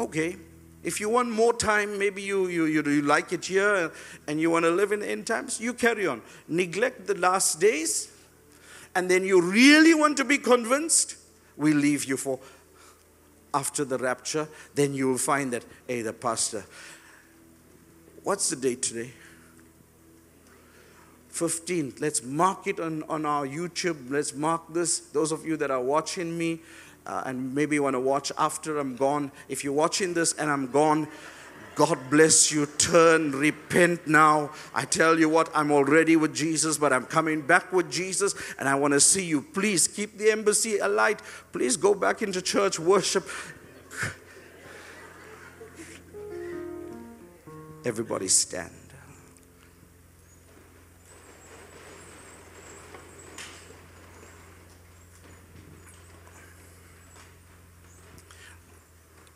Okay. 0.00 0.36
If 0.82 1.00
you 1.00 1.08
want 1.08 1.30
more 1.30 1.52
time, 1.52 1.98
maybe 1.98 2.22
you, 2.22 2.48
you, 2.48 2.64
you, 2.64 2.82
you 2.82 3.02
like 3.02 3.32
it 3.32 3.44
here 3.44 3.92
and 4.26 4.40
you 4.40 4.50
want 4.50 4.64
to 4.64 4.70
live 4.70 4.92
in 4.92 5.02
end 5.02 5.26
times, 5.26 5.60
you 5.60 5.72
carry 5.72 6.06
on. 6.06 6.20
Neglect 6.48 7.06
the 7.06 7.14
last 7.14 7.60
days, 7.60 8.10
and 8.94 9.10
then 9.10 9.24
you 9.24 9.40
really 9.40 9.94
want 9.94 10.16
to 10.18 10.24
be 10.24 10.38
convinced, 10.38 11.16
we 11.56 11.72
leave 11.72 12.04
you 12.04 12.16
for 12.16 12.38
after 13.52 13.84
the 13.84 13.98
rapture. 13.98 14.48
Then 14.74 14.94
you 14.94 15.08
will 15.08 15.18
find 15.18 15.52
that, 15.52 15.64
hey, 15.86 16.02
the 16.02 16.12
pastor, 16.12 16.64
what's 18.22 18.50
the 18.50 18.56
date 18.56 18.82
today? 18.82 19.12
15th. 21.32 22.00
Let's 22.00 22.22
mark 22.22 22.66
it 22.68 22.78
on, 22.78 23.02
on 23.04 23.26
our 23.26 23.46
YouTube. 23.46 24.08
Let's 24.08 24.34
mark 24.34 24.72
this. 24.72 25.00
Those 25.00 25.32
of 25.32 25.44
you 25.44 25.56
that 25.56 25.70
are 25.70 25.80
watching 25.80 26.38
me 26.38 26.60
uh, 27.06 27.24
and 27.26 27.54
maybe 27.54 27.78
want 27.80 27.94
to 27.94 28.00
watch 28.00 28.30
after 28.38 28.78
I'm 28.78 28.94
gone, 28.94 29.32
if 29.48 29.64
you're 29.64 29.72
watching 29.72 30.14
this 30.14 30.32
and 30.34 30.48
I'm 30.48 30.70
gone, 30.70 31.08
God 31.74 31.98
bless 32.08 32.52
you. 32.52 32.66
Turn, 32.66 33.32
repent 33.32 34.06
now. 34.06 34.50
I 34.74 34.84
tell 34.84 35.18
you 35.18 35.28
what, 35.28 35.50
I'm 35.54 35.72
already 35.72 36.16
with 36.16 36.34
Jesus, 36.34 36.78
but 36.78 36.92
I'm 36.92 37.04
coming 37.04 37.40
back 37.40 37.72
with 37.72 37.90
Jesus 37.90 38.34
and 38.58 38.68
I 38.68 38.76
want 38.76 38.94
to 38.94 39.00
see 39.00 39.24
you. 39.24 39.42
Please 39.42 39.88
keep 39.88 40.16
the 40.16 40.30
embassy 40.30 40.78
alight. 40.78 41.20
Please 41.52 41.76
go 41.76 41.94
back 41.94 42.22
into 42.22 42.40
church 42.40 42.78
worship. 42.78 43.28
Everybody 47.84 48.28
stand. 48.28 48.70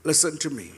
Listen 0.04 0.38
to 0.38 0.48
me. 0.48 0.72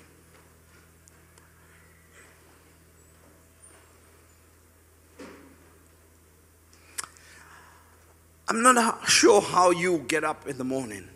I'm 8.51 8.63
not 8.63 9.09
sure 9.09 9.41
how 9.41 9.71
you 9.71 9.99
get 10.09 10.25
up 10.25 10.49
in 10.49 10.59
the 10.59 10.65
morning. 10.65 11.09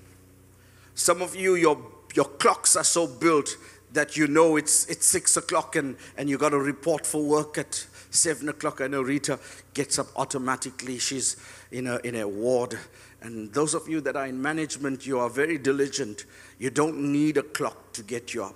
Some 0.94 1.20
of 1.20 1.34
you, 1.34 1.56
your, 1.56 1.84
your 2.14 2.26
clocks 2.26 2.76
are 2.76 2.84
so 2.84 3.08
built 3.08 3.56
that 3.92 4.16
you 4.16 4.28
know 4.28 4.56
it's, 4.56 4.86
it's 4.86 5.04
six 5.04 5.36
o'clock 5.36 5.74
and, 5.74 5.96
and 6.16 6.30
you 6.30 6.38
got 6.38 6.50
to 6.50 6.58
report 6.60 7.04
for 7.04 7.22
work 7.24 7.58
at 7.58 7.86
seven 8.10 8.48
o'clock. 8.48 8.80
I 8.80 8.86
know 8.86 9.02
Rita 9.02 9.40
gets 9.74 9.98
up 9.98 10.06
automatically. 10.14 10.98
She's 11.00 11.36
in 11.72 11.88
a, 11.88 11.96
in 12.04 12.14
a 12.14 12.28
ward 12.28 12.78
and 13.24 13.50
those 13.54 13.72
of 13.72 13.88
you 13.88 14.02
that 14.02 14.16
are 14.16 14.26
in 14.26 14.40
management, 14.40 15.06
you 15.06 15.18
are 15.18 15.30
very 15.30 15.56
diligent. 15.56 16.26
You 16.58 16.68
don't 16.68 17.10
need 17.10 17.38
a 17.38 17.42
clock 17.42 17.92
to 17.94 18.02
get 18.02 18.34
you 18.34 18.44
up. 18.44 18.54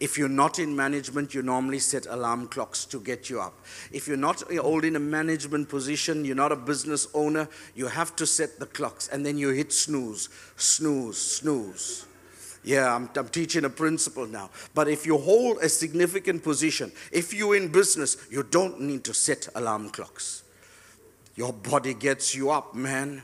If 0.00 0.18
you're 0.18 0.28
not 0.28 0.58
in 0.58 0.74
management, 0.74 1.34
you 1.34 1.42
normally 1.42 1.78
set 1.78 2.06
alarm 2.06 2.48
clocks 2.48 2.84
to 2.86 3.00
get 3.00 3.30
you 3.30 3.40
up. 3.40 3.54
If 3.92 4.08
you're 4.08 4.16
not 4.16 4.42
holding 4.52 4.96
a 4.96 5.00
management 5.00 5.68
position, 5.68 6.24
you're 6.24 6.34
not 6.36 6.52
a 6.52 6.56
business 6.56 7.06
owner, 7.14 7.48
you 7.74 7.86
have 7.86 8.16
to 8.16 8.26
set 8.26 8.58
the 8.58 8.66
clocks 8.66 9.08
and 9.08 9.24
then 9.24 9.38
you 9.38 9.50
hit 9.50 9.72
snooze, 9.72 10.28
snooze, 10.56 11.18
snooze. 11.18 12.06
Yeah, 12.64 12.94
I'm, 12.94 13.10
I'm, 13.14 13.28
teaching 13.28 13.66
a 13.66 13.70
principle 13.70 14.26
now. 14.26 14.48
But 14.74 14.88
if 14.88 15.04
you 15.04 15.18
hold 15.18 15.58
a 15.58 15.68
significant 15.68 16.42
position, 16.42 16.92
if 17.12 17.34
you're 17.34 17.56
in 17.56 17.68
business, 17.68 18.16
you 18.30 18.42
don't 18.42 18.80
need 18.80 19.04
to 19.04 19.12
set 19.12 19.48
alarm 19.54 19.90
clocks. 19.90 20.42
Your 21.36 21.52
body 21.52 21.92
gets 21.92 22.34
you 22.34 22.50
up, 22.50 22.74
man 22.74 23.22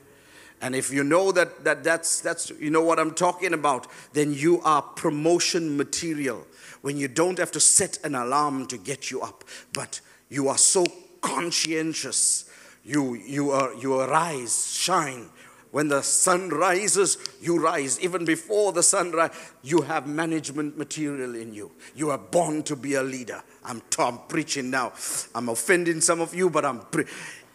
And 0.60 0.74
if 0.74 0.92
you 0.92 1.04
know 1.04 1.32
that, 1.32 1.64
that 1.64 1.82
that's, 1.82 2.20
that's, 2.20 2.50
you 2.50 2.70
know 2.70 2.82
what 2.82 2.98
I'm 2.98 3.14
talking 3.14 3.54
about, 3.54 3.86
then 4.12 4.32
you 4.32 4.60
are 4.62 4.82
promotion 4.82 5.76
material. 5.76 6.46
When 6.82 6.96
you 6.96 7.08
don't 7.08 7.38
have 7.38 7.52
to 7.52 7.60
set 7.60 7.98
an 8.04 8.14
alarm 8.14 8.66
to 8.66 8.78
get 8.78 9.10
you 9.10 9.22
up, 9.22 9.44
but 9.72 10.00
you 10.28 10.48
are 10.48 10.58
so 10.58 10.86
conscientious. 11.20 12.50
You, 12.84 13.14
you, 13.14 13.50
are, 13.50 13.74
you 13.74 14.00
arise, 14.00 14.72
shine. 14.72 15.30
When 15.70 15.88
the 15.88 16.02
sun 16.02 16.48
rises, 16.48 17.16
you 17.40 17.62
rise. 17.62 18.00
Even 18.00 18.24
before 18.24 18.72
the 18.72 18.82
sun 18.82 19.12
rises, 19.12 19.36
you 19.62 19.82
have 19.82 20.06
management 20.06 20.76
material 20.76 21.36
in 21.36 21.54
you. 21.54 21.70
You 21.94 22.10
are 22.10 22.18
born 22.18 22.64
to 22.64 22.76
be 22.76 22.94
a 22.94 23.02
leader. 23.02 23.42
I'm, 23.64 23.80
I'm 23.98 24.18
preaching 24.28 24.70
now. 24.70 24.92
I'm 25.34 25.48
offending 25.48 26.00
some 26.00 26.20
of 26.20 26.34
you, 26.34 26.50
but 26.50 26.64
I'm. 26.64 26.80
Pre- 26.80 27.04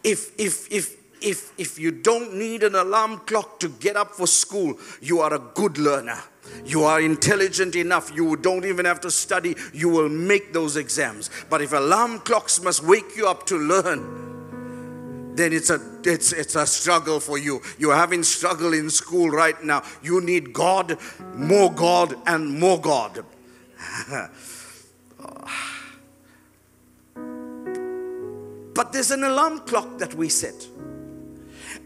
if, 0.02 0.38
if, 0.40 0.72
if, 0.72 0.96
if, 1.20 1.52
if 1.58 1.78
you 1.78 1.90
don't 1.90 2.34
need 2.34 2.62
an 2.62 2.74
alarm 2.74 3.18
clock 3.20 3.60
to 3.60 3.68
get 3.68 3.96
up 3.96 4.12
for 4.12 4.26
school, 4.26 4.78
you 5.00 5.20
are 5.20 5.34
a 5.34 5.38
good 5.38 5.78
learner. 5.78 6.22
You 6.64 6.84
are 6.84 7.00
intelligent 7.00 7.74
enough. 7.76 8.14
You 8.14 8.36
don't 8.36 8.64
even 8.64 8.84
have 8.84 9.00
to 9.00 9.10
study. 9.10 9.56
You 9.72 9.88
will 9.88 10.08
make 10.08 10.52
those 10.52 10.76
exams. 10.76 11.30
But 11.50 11.62
if 11.62 11.72
alarm 11.72 12.20
clocks 12.20 12.62
must 12.62 12.84
wake 12.84 13.16
you 13.16 13.26
up 13.28 13.46
to 13.46 13.56
learn, 13.56 15.34
then 15.36 15.52
it's 15.52 15.70
a 15.70 15.80
it's 16.04 16.32
it's 16.32 16.54
a 16.54 16.66
struggle 16.66 17.20
for 17.20 17.38
you. 17.38 17.60
You're 17.78 17.94
having 17.94 18.22
struggle 18.22 18.72
in 18.72 18.90
school 18.90 19.30
right 19.30 19.62
now. 19.62 19.82
You 20.02 20.20
need 20.20 20.52
God, 20.52 20.98
more 21.34 21.72
God, 21.72 22.16
and 22.26 22.58
more 22.58 22.80
God. 22.80 23.24
but 28.74 28.92
there's 28.92 29.10
an 29.10 29.24
alarm 29.24 29.60
clock 29.60 29.98
that 29.98 30.14
we 30.14 30.28
set. 30.28 30.66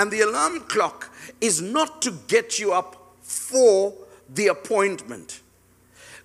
And 0.00 0.10
the 0.10 0.22
alarm 0.22 0.60
clock 0.60 1.14
is 1.42 1.60
not 1.60 2.00
to 2.00 2.12
get 2.26 2.58
you 2.58 2.72
up 2.72 2.96
for 3.20 3.92
the 4.30 4.46
appointment. 4.46 5.42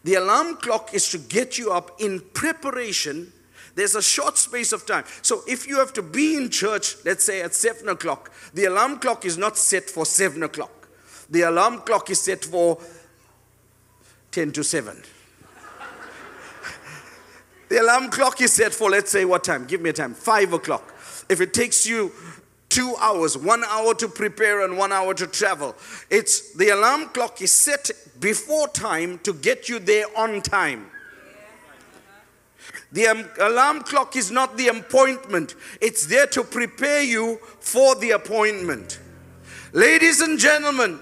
The 0.05 0.13
alarm 0.13 0.55
clock 0.55 0.93
is 0.93 1.09
to 1.09 1.17
get 1.17 1.57
you 1.57 1.73
up 1.73 1.99
in 1.99 2.21
preparation. 2.33 3.33
There's 3.75 3.93
a 3.95 4.01
short 4.01 4.37
space 4.37 4.71
of 4.71 4.85
time. 4.85 5.03
So 5.21 5.41
if 5.45 5.67
you 5.67 5.77
have 5.79 5.91
to 5.91 6.01
be 6.01 6.37
in 6.37 6.49
church, 6.49 6.95
let's 7.03 7.25
say 7.25 7.41
at 7.41 7.53
7 7.53 7.89
o'clock, 7.89 8.31
the 8.53 8.63
alarm 8.63 8.97
clock 8.99 9.25
is 9.25 9.37
not 9.37 9.57
set 9.57 9.89
for 9.89 10.05
7 10.05 10.41
o'clock. 10.41 10.87
The 11.29 11.41
alarm 11.41 11.79
clock 11.79 12.09
is 12.09 12.21
set 12.21 12.45
for 12.45 12.77
10 14.31 14.53
to 14.53 14.63
7. 14.63 15.03
the 17.67 17.81
alarm 17.81 18.09
clock 18.09 18.39
is 18.39 18.53
set 18.53 18.73
for, 18.73 18.89
let's 18.89 19.11
say, 19.11 19.25
what 19.25 19.43
time? 19.43 19.65
Give 19.65 19.81
me 19.81 19.89
a 19.89 19.93
time. 19.93 20.13
5 20.13 20.53
o'clock. 20.53 20.93
If 21.27 21.41
it 21.41 21.53
takes 21.53 21.85
you 21.85 22.13
two 22.75 22.93
hours, 22.99 23.37
one 23.37 23.63
hour 23.63 23.93
to 23.93 24.05
prepare 24.09 24.65
and 24.65 24.77
one 24.77 24.91
hour 24.91 25.13
to 25.13 25.25
travel. 25.25 25.73
It's 26.09 26.51
the 26.55 26.71
alarm 26.71 27.07
clock 27.07 27.41
is 27.41 27.53
set 27.53 27.89
before 28.19 28.67
time 28.67 29.17
to 29.19 29.31
get 29.31 29.69
you 29.69 29.79
there 29.79 30.05
on 30.17 30.41
time. 30.41 30.91
The 32.91 33.07
um, 33.07 33.29
alarm 33.39 33.83
clock 33.83 34.17
is 34.17 34.29
not 34.29 34.57
the 34.57 34.67
appointment, 34.67 35.55
it's 35.79 36.05
there 36.07 36.27
to 36.27 36.43
prepare 36.43 37.01
you 37.01 37.37
for 37.61 37.95
the 37.95 38.11
appointment. 38.11 38.99
Ladies 39.71 40.19
and 40.19 40.37
gentlemen, 40.37 40.99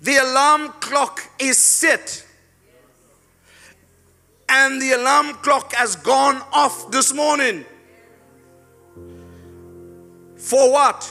the 0.00 0.16
alarm 0.16 0.72
clock 0.80 1.20
is 1.38 1.58
set. 1.58 2.26
And 4.48 4.82
the 4.82 4.92
alarm 4.92 5.34
clock 5.36 5.74
has 5.74 5.94
gone 5.94 6.42
off 6.52 6.90
this 6.90 7.14
morning. 7.14 7.66
For 10.42 10.72
what? 10.72 11.10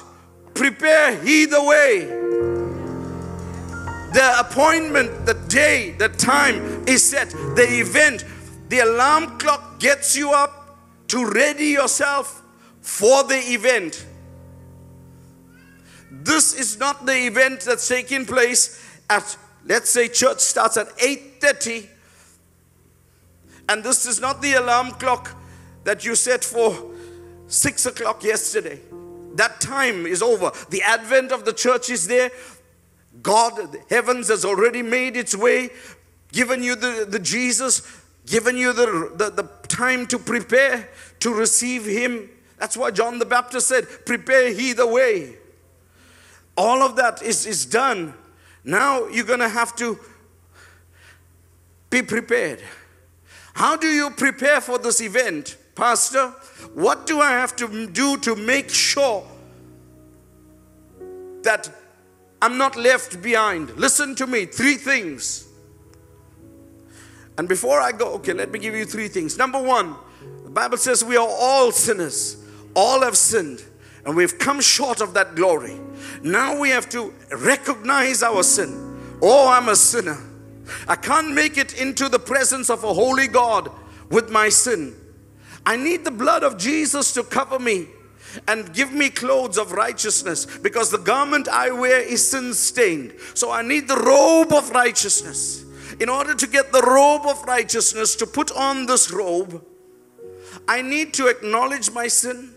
Prepare 0.54 1.24
he 1.24 1.46
the 1.46 1.64
way. 1.64 2.06
The 4.14 4.40
appointment, 4.40 5.26
the 5.26 5.36
day, 5.48 5.96
the 5.98 6.10
time 6.10 6.86
is 6.86 7.10
set. 7.10 7.30
The 7.30 7.66
event, 7.80 8.26
the 8.68 8.80
alarm 8.80 9.40
clock 9.40 9.80
gets 9.80 10.18
you 10.18 10.34
up 10.34 10.78
to 11.08 11.26
ready 11.26 11.68
yourself 11.68 12.44
for 12.82 13.24
the 13.24 13.38
event. 13.38 14.06
This 16.12 16.54
is 16.54 16.78
not 16.78 17.06
the 17.06 17.26
event 17.26 17.62
that's 17.62 17.88
taking 17.88 18.26
place 18.26 18.86
at 19.10 19.38
let's 19.66 19.90
say 19.90 20.10
church 20.10 20.40
starts 20.40 20.76
at 20.76 20.90
8:30 21.00 21.88
and 23.70 23.82
this 23.82 24.06
is 24.06 24.20
not 24.20 24.42
the 24.42 24.56
alarm 24.56 24.92
clock 24.92 25.38
that 25.86 26.04
you 26.04 26.16
set 26.16 26.44
for 26.44 26.92
6 27.48 27.86
o'clock 27.86 28.24
yesterday 28.24 28.82
that 29.36 29.62
time 29.62 30.06
is 30.06 30.22
over. 30.22 30.52
The 30.70 30.82
advent 30.82 31.32
of 31.32 31.46
the 31.46 31.54
church 31.54 31.90
is 31.90 32.08
there. 32.08 32.32
God, 33.22 33.78
heavens 33.90 34.30
has 34.30 34.46
already 34.46 34.82
made 34.82 35.18
its 35.18 35.36
way, 35.36 35.70
given 36.32 36.64
you 36.64 36.76
the, 36.76 37.06
the 37.08 37.20
Jesus, 37.20 37.82
given 38.26 38.58
you 38.58 38.74
the, 38.74 39.12
the, 39.16 39.30
the 39.30 39.50
time 39.68 40.08
to 40.08 40.18
prepare 40.18 40.90
to 41.20 41.34
receive 41.34 41.86
Him. 41.86 42.30
That's 42.58 42.78
why 42.78 42.92
John 42.92 43.20
the 43.20 43.26
Baptist 43.26 43.68
said, 43.68 43.88
Prepare 44.06 44.54
he 44.54 44.74
the 44.74 44.88
way. 44.88 45.36
All 46.56 46.84
of 46.84 46.96
that 46.98 47.22
is, 47.24 47.46
is 47.46 47.66
done. 47.66 48.14
Now 48.64 49.08
you're 49.08 49.26
going 49.26 49.40
to 49.40 49.50
have 49.50 49.76
to 49.78 50.00
be 51.90 52.02
prepared. 52.04 52.62
How 53.54 53.76
do 53.76 53.88
you 53.88 54.12
prepare 54.12 54.62
for 54.62 54.78
this 54.78 55.02
event, 55.02 55.58
Pastor? 55.76 56.34
What 56.74 57.06
do 57.06 57.20
I 57.20 57.32
have 57.32 57.56
to 57.58 57.88
do 57.88 58.18
to 58.18 58.36
make 58.36 58.70
sure 58.70 59.26
that 61.44 61.70
I'm 62.42 62.58
not 62.58 62.76
left 62.76 63.22
behind? 63.22 63.72
Listen 63.78 64.16
to 64.16 64.28
me, 64.28 64.46
three 64.46 64.76
things. 64.76 65.48
And 67.38 67.48
before 67.48 67.80
I 67.80 67.92
go, 67.92 68.14
okay, 68.16 68.34
let 68.34 68.52
me 68.52 68.60
give 68.60 68.76
you 68.76 68.86
three 68.86 69.08
things. 69.08 69.38
Number 69.38 69.62
one, 69.62 69.96
the 70.44 70.50
Bible 70.50 70.78
says 70.78 71.04
we 71.04 71.18
are 71.18 71.28
all 71.28 71.72
sinners, 71.72 72.38
all 72.76 73.02
have 73.02 73.18
sinned, 73.18 73.64
and 74.06 74.16
we've 74.16 74.38
come 74.38 74.62
short 74.62 75.02
of 75.02 75.14
that 75.14 75.36
glory. 75.36 75.80
Now 76.24 76.60
we 76.60 76.70
have 76.70 76.90
to 76.90 77.14
recognize 77.32 78.22
our 78.24 78.44
sin. 78.44 79.18
Oh, 79.22 79.50
I'm 79.50 79.70
a 79.70 79.76
sinner. 79.76 80.18
I 80.88 80.96
can't 80.96 81.34
make 81.34 81.58
it 81.58 81.80
into 81.80 82.10
the 82.10 82.20
presence 82.20 82.70
of 82.70 82.84
a 82.84 82.94
holy 82.94 83.28
God 83.28 83.72
with 84.10 84.30
my 84.30 84.50
sin. 84.50 84.96
I 85.66 85.76
need 85.76 86.04
the 86.04 86.12
blood 86.12 86.44
of 86.44 86.58
Jesus 86.58 87.14
to 87.14 87.24
cover 87.24 87.60
me 87.60 87.88
and 88.48 88.74
give 88.74 88.94
me 88.94 89.10
clothes 89.10 89.58
of 89.58 89.72
righteousness 89.72 90.46
because 90.46 90.90
the 90.90 90.98
garment 90.98 91.48
I 91.48 91.72
wear 91.72 92.02
is 92.02 92.30
sin 92.30 92.54
stained. 92.54 93.14
So 93.34 93.52
I 93.52 93.62
need 93.62 93.88
the 93.88 93.98
robe 93.98 94.54
of 94.54 94.70
righteousness. 94.72 95.66
In 96.00 96.10
order 96.10 96.34
to 96.34 96.48
get 96.48 96.72
the 96.72 96.82
robe 96.82 97.26
of 97.26 97.44
righteousness, 97.44 98.16
to 98.16 98.26
put 98.26 98.52
on 98.52 98.86
this 98.86 99.12
robe, 99.12 99.64
I 100.68 100.82
need 100.82 101.14
to 101.16 101.28
acknowledge 101.28 101.92
my 101.92 102.08
sin 102.08 102.56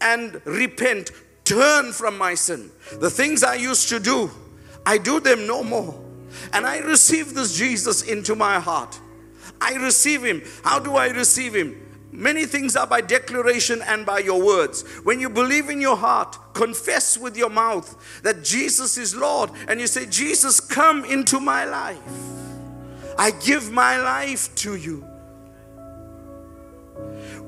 and 0.00 0.40
repent, 0.46 1.10
turn 1.44 1.92
from 1.92 2.16
my 2.16 2.34
sin. 2.34 2.70
The 3.00 3.10
things 3.10 3.42
I 3.42 3.56
used 3.56 3.88
to 3.90 4.00
do, 4.00 4.30
I 4.86 4.98
do 4.98 5.20
them 5.20 5.46
no 5.46 5.62
more. 5.62 6.00
And 6.52 6.66
I 6.66 6.78
receive 6.78 7.34
this 7.34 7.56
Jesus 7.56 8.02
into 8.02 8.34
my 8.34 8.58
heart. 8.58 8.98
I 9.60 9.74
receive 9.74 10.24
him. 10.24 10.42
How 10.64 10.78
do 10.78 10.96
I 10.96 11.08
receive 11.08 11.54
him? 11.54 11.81
Many 12.14 12.44
things 12.44 12.76
are 12.76 12.86
by 12.86 13.00
declaration 13.00 13.80
and 13.82 14.04
by 14.04 14.18
your 14.18 14.44
words. 14.44 14.82
When 15.02 15.18
you 15.18 15.30
believe 15.30 15.70
in 15.70 15.80
your 15.80 15.96
heart, 15.96 16.36
confess 16.52 17.16
with 17.16 17.38
your 17.38 17.48
mouth 17.48 18.20
that 18.22 18.44
Jesus 18.44 18.98
is 18.98 19.16
Lord, 19.16 19.50
and 19.66 19.80
you 19.80 19.86
say, 19.86 20.04
Jesus, 20.04 20.60
come 20.60 21.06
into 21.06 21.40
my 21.40 21.64
life. 21.64 21.98
I 23.18 23.30
give 23.30 23.72
my 23.72 23.96
life 23.96 24.54
to 24.56 24.76
you. 24.76 25.06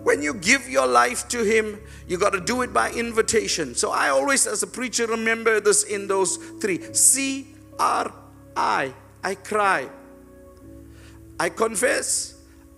When 0.02 0.22
you 0.22 0.34
give 0.34 0.68
your 0.68 0.86
life 0.86 1.28
to 1.28 1.42
Him, 1.42 1.78
you 2.06 2.18
got 2.18 2.30
to 2.30 2.40
do 2.40 2.62
it 2.62 2.72
by 2.72 2.90
invitation. 2.90 3.74
So 3.74 3.90
I 3.90 4.08
always, 4.08 4.46
as 4.46 4.62
a 4.62 4.66
preacher, 4.66 5.06
remember 5.06 5.60
this 5.60 5.82
in 5.84 6.08
those 6.08 6.36
three 6.36 6.92
C 6.94 7.48
R 7.78 8.12
I. 8.56 8.94
I 9.22 9.34
cry. 9.34 9.88
I 11.40 11.48
confess. 11.48 12.33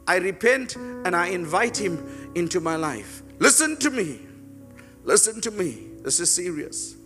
I 0.06 0.16
repent 0.16 0.76
and 0.76 1.14
I 1.14 1.28
invite 1.28 1.76
Him 1.76 2.32
into 2.34 2.60
my 2.60 2.76
life. 2.76 3.22
Listen 3.38 3.76
to 3.78 3.90
me. 3.90 4.20
Listen 5.04 5.40
to 5.42 5.50
me. 5.50 5.88
This 6.02 6.20
is 6.20 6.32
serious. 6.32 6.96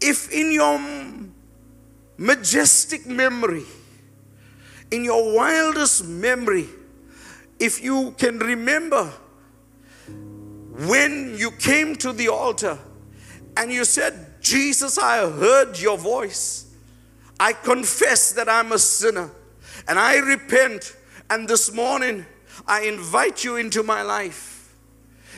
If 0.00 0.32
in 0.32 0.52
your 0.52 0.80
majestic 2.16 3.06
memory, 3.06 3.64
in 4.90 5.04
your 5.04 5.34
wildest 5.34 6.06
memory, 6.06 6.66
if 7.58 7.82
you 7.82 8.14
can 8.18 8.38
remember 8.38 9.10
when 10.86 11.36
you 11.36 11.50
came 11.50 11.96
to 11.96 12.12
the 12.12 12.28
altar 12.28 12.78
and 13.56 13.72
you 13.72 13.84
said, 13.84 14.40
Jesus, 14.40 14.96
I 14.96 15.28
heard 15.30 15.78
your 15.78 15.98
voice. 15.98 16.66
I 17.40 17.52
confess 17.52 18.32
that 18.32 18.48
I'm 18.48 18.72
a 18.72 18.78
sinner 18.78 19.30
and 19.86 19.98
I 19.98 20.18
repent 20.18 20.96
and 21.30 21.48
this 21.48 21.72
morning, 21.72 22.26
I 22.66 22.82
invite 22.82 23.44
you 23.44 23.56
into 23.56 23.82
my 23.82 24.02
life. 24.02 24.74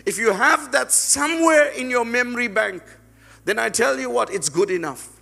If 0.07 0.19
you 0.19 0.33
have 0.33 0.73
that 0.73 0.93
somewhere 0.93 1.69
in 1.71 1.91
your 1.91 2.05
memory 2.05 2.49
bank, 2.49 2.83
then 3.45 3.59
I 3.59 3.69
tell 3.69 3.99
you 3.99 4.11
what, 4.11 4.33
it's 4.33 4.49
good 4.49 4.71
enough. 4.71 5.21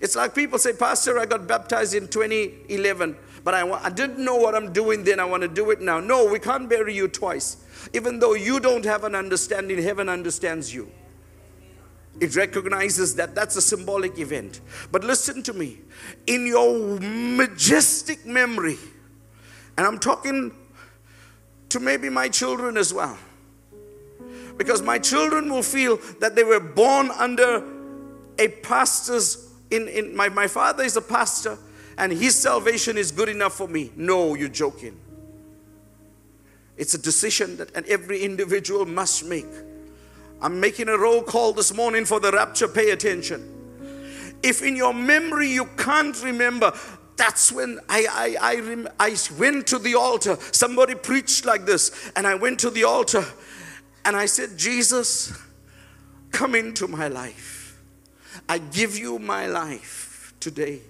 It's 0.00 0.16
like 0.16 0.34
people 0.34 0.58
say, 0.58 0.72
Pastor, 0.72 1.18
I 1.18 1.26
got 1.26 1.46
baptized 1.46 1.94
in 1.94 2.08
2011, 2.08 3.16
but 3.44 3.54
I, 3.54 3.68
I 3.70 3.90
didn't 3.90 4.24
know 4.24 4.36
what 4.36 4.54
I'm 4.54 4.72
doing 4.72 5.04
then. 5.04 5.20
I 5.20 5.24
want 5.24 5.42
to 5.42 5.48
do 5.48 5.70
it 5.70 5.80
now. 5.80 6.00
No, 6.00 6.26
we 6.26 6.38
can't 6.38 6.68
bury 6.68 6.94
you 6.94 7.08
twice. 7.08 7.58
Even 7.92 8.18
though 8.18 8.34
you 8.34 8.60
don't 8.60 8.84
have 8.84 9.04
an 9.04 9.14
understanding, 9.14 9.82
heaven 9.82 10.08
understands 10.08 10.72
you. 10.74 10.90
It 12.20 12.36
recognizes 12.36 13.16
that 13.16 13.34
that's 13.34 13.56
a 13.56 13.62
symbolic 13.62 14.18
event. 14.18 14.60
But 14.92 15.04
listen 15.04 15.42
to 15.44 15.52
me. 15.52 15.78
In 16.26 16.46
your 16.46 16.98
majestic 17.00 18.24
memory, 18.24 18.78
and 19.76 19.86
I'm 19.86 19.98
talking 19.98 20.52
to 21.70 21.80
maybe 21.80 22.08
my 22.08 22.28
children 22.28 22.76
as 22.76 22.92
well, 22.94 23.18
because 24.56 24.82
my 24.82 24.98
children 24.98 25.50
will 25.50 25.62
feel 25.62 25.98
that 26.20 26.36
they 26.36 26.44
were 26.44 26.60
born 26.60 27.10
under 27.10 27.64
a 28.38 28.48
pastor's. 28.48 29.50
In, 29.70 29.88
in 29.88 30.14
my, 30.14 30.28
my 30.28 30.46
father 30.46 30.84
is 30.84 30.96
a 30.96 31.02
pastor, 31.02 31.58
and 31.98 32.12
his 32.12 32.36
salvation 32.36 32.96
is 32.96 33.10
good 33.10 33.28
enough 33.28 33.54
for 33.54 33.66
me. 33.66 33.90
No, 33.96 34.34
you're 34.34 34.48
joking. 34.48 35.00
It's 36.76 36.94
a 36.94 36.98
decision 36.98 37.56
that 37.56 37.74
every 37.88 38.22
individual 38.22 38.84
must 38.84 39.24
make. 39.24 39.46
I'm 40.40 40.60
making 40.60 40.88
a 40.88 40.98
roll 40.98 41.22
call 41.22 41.52
this 41.52 41.74
morning 41.74 42.04
for 42.04 42.20
the 42.20 42.30
rapture. 42.30 42.68
Pay 42.68 42.90
attention. 42.90 44.36
If 44.42 44.62
in 44.62 44.76
your 44.76 44.92
memory 44.92 45.48
you 45.48 45.64
can't 45.76 46.22
remember, 46.22 46.72
that's 47.16 47.52
when 47.52 47.80
I, 47.88 48.06
I, 48.10 48.56
I, 48.98 49.08
I 49.10 49.16
went 49.38 49.66
to 49.68 49.78
the 49.78 49.94
altar. 49.94 50.36
Somebody 50.52 50.94
preached 50.94 51.44
like 51.44 51.64
this, 51.64 52.10
and 52.16 52.26
I 52.26 52.34
went 52.34 52.60
to 52.60 52.70
the 52.70 52.84
altar 52.84 53.24
and 54.04 54.16
I 54.16 54.26
said, 54.26 54.58
Jesus, 54.58 55.32
come 56.30 56.54
into 56.54 56.86
my 56.86 57.08
life. 57.08 57.80
I 58.48 58.58
give 58.58 58.98
you 58.98 59.18
my 59.18 59.46
life 59.46 60.34
today 60.40 60.80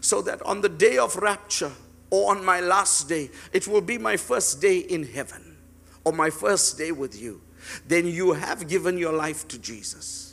so 0.00 0.22
that 0.22 0.40
on 0.42 0.60
the 0.60 0.68
day 0.68 0.98
of 0.98 1.16
rapture 1.16 1.72
or 2.10 2.30
on 2.30 2.44
my 2.44 2.60
last 2.60 3.08
day, 3.08 3.30
it 3.52 3.66
will 3.66 3.80
be 3.80 3.98
my 3.98 4.16
first 4.16 4.60
day 4.60 4.78
in 4.78 5.04
heaven 5.04 5.56
or 6.04 6.12
my 6.12 6.30
first 6.30 6.78
day 6.78 6.92
with 6.92 7.20
you 7.20 7.40
then 7.86 8.06
you 8.06 8.32
have 8.32 8.68
given 8.68 8.98
your 8.98 9.12
life 9.12 9.46
to 9.48 9.58
Jesus. 9.58 10.29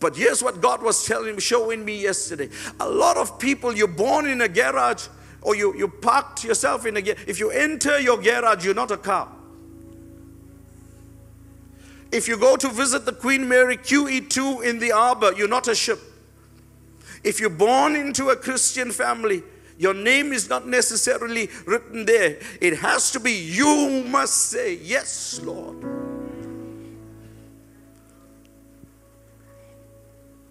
But 0.00 0.16
here's 0.16 0.42
what 0.42 0.60
God 0.60 0.82
was 0.82 1.06
telling 1.06 1.36
me, 1.36 1.40
showing 1.40 1.84
me 1.84 2.00
yesterday. 2.00 2.48
A 2.80 2.88
lot 2.88 3.18
of 3.18 3.38
people, 3.38 3.76
you're 3.76 3.86
born 3.86 4.26
in 4.26 4.40
a 4.40 4.48
garage 4.48 5.06
or 5.42 5.54
you, 5.54 5.76
you 5.76 5.88
parked 5.88 6.42
yourself 6.42 6.86
in 6.86 6.96
a 6.96 7.02
garage. 7.02 7.24
If 7.26 7.38
you 7.38 7.50
enter 7.50 8.00
your 8.00 8.20
garage, 8.20 8.64
you're 8.64 8.74
not 8.74 8.90
a 8.90 8.96
car. 8.96 9.28
If 12.10 12.26
you 12.26 12.38
go 12.38 12.56
to 12.56 12.68
visit 12.68 13.04
the 13.04 13.12
Queen 13.12 13.46
Mary 13.48 13.76
QE2 13.76 14.64
in 14.64 14.78
the 14.80 14.90
Arbor, 14.92 15.32
you're 15.34 15.46
not 15.46 15.68
a 15.68 15.74
ship. 15.74 16.00
If 17.22 17.38
you're 17.38 17.50
born 17.50 17.94
into 17.94 18.30
a 18.30 18.36
Christian 18.36 18.90
family, 18.90 19.42
your 19.78 19.94
name 19.94 20.32
is 20.32 20.48
not 20.48 20.66
necessarily 20.66 21.50
written 21.66 22.06
there. 22.06 22.38
It 22.60 22.78
has 22.78 23.10
to 23.12 23.20
be 23.20 23.32
you 23.32 24.04
must 24.08 24.48
say, 24.48 24.74
Yes, 24.74 25.40
Lord. 25.42 25.99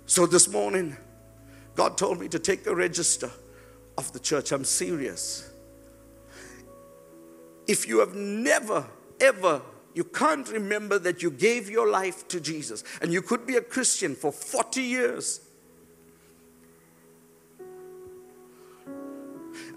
So 0.09 0.25
this 0.25 0.47
morning, 0.47 0.97
God 1.75 1.95
told 1.95 2.19
me 2.19 2.27
to 2.29 2.39
take 2.39 2.65
a 2.65 2.73
register 2.73 3.29
of 3.95 4.11
the 4.11 4.19
church. 4.19 4.51
I'm 4.51 4.65
serious. 4.65 5.47
If 7.67 7.87
you 7.87 7.99
have 7.99 8.15
never, 8.15 8.87
ever, 9.21 9.61
you 9.93 10.03
can't 10.03 10.49
remember 10.49 10.97
that 10.97 11.21
you 11.21 11.29
gave 11.29 11.69
your 11.69 11.87
life 11.91 12.27
to 12.29 12.41
Jesus, 12.41 12.83
and 13.03 13.13
you 13.13 13.21
could 13.21 13.45
be 13.45 13.57
a 13.57 13.61
Christian 13.61 14.15
for 14.15 14.31
40 14.31 14.81
years. 14.81 15.41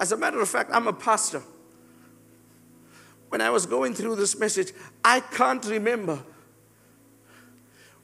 As 0.01 0.13
a 0.13 0.17
matter 0.17 0.41
of 0.41 0.49
fact, 0.49 0.71
I'm 0.73 0.87
a 0.89 0.95
pastor. 0.95 1.43
When 3.29 3.43
I 3.43 3.51
was 3.51 3.67
going 3.67 3.93
through 3.93 4.17
this 4.17 4.39
message, 4.39 4.73
I 5.05 5.21
can't 5.21 5.65
remember 5.67 6.23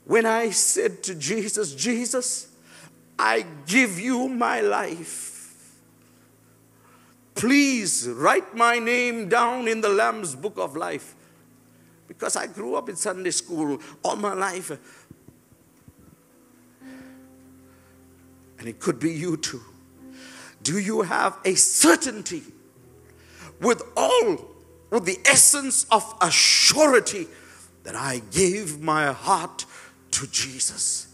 when 0.08 0.24
I 0.24 0.50
said 0.50 1.02
to 1.02 1.14
Jesus, 1.14 1.74
Jesus, 1.74 2.48
I 3.18 3.44
give 3.66 4.00
you 4.00 4.26
my 4.26 4.62
life. 4.62 5.76
Please 7.34 8.08
write 8.08 8.56
my 8.56 8.78
name 8.78 9.28
down 9.28 9.68
in 9.68 9.82
the 9.82 9.90
Lamb's 9.90 10.34
book 10.34 10.56
of 10.56 10.74
life. 10.76 11.14
Because 12.06 12.36
I 12.36 12.46
grew 12.46 12.74
up 12.74 12.88
in 12.88 12.96
Sunday 12.96 13.30
school 13.30 13.80
all 14.02 14.16
my 14.16 14.32
life. 14.32 14.70
And 18.58 18.66
it 18.66 18.80
could 18.80 18.98
be 18.98 19.12
you 19.12 19.36
too. 19.36 19.60
Do 20.62 20.78
you 20.78 21.02
have 21.02 21.36
a 21.44 21.54
certainty 21.54 22.44
with 23.60 23.82
all, 23.94 24.38
with 24.88 25.04
the 25.04 25.18
essence 25.26 25.84
of 25.90 26.14
a 26.22 26.30
surety 26.30 27.26
that 27.82 27.94
I 27.94 28.22
gave 28.30 28.80
my 28.80 29.12
heart 29.12 29.66
to 30.18 30.26
Jesus. 30.26 31.06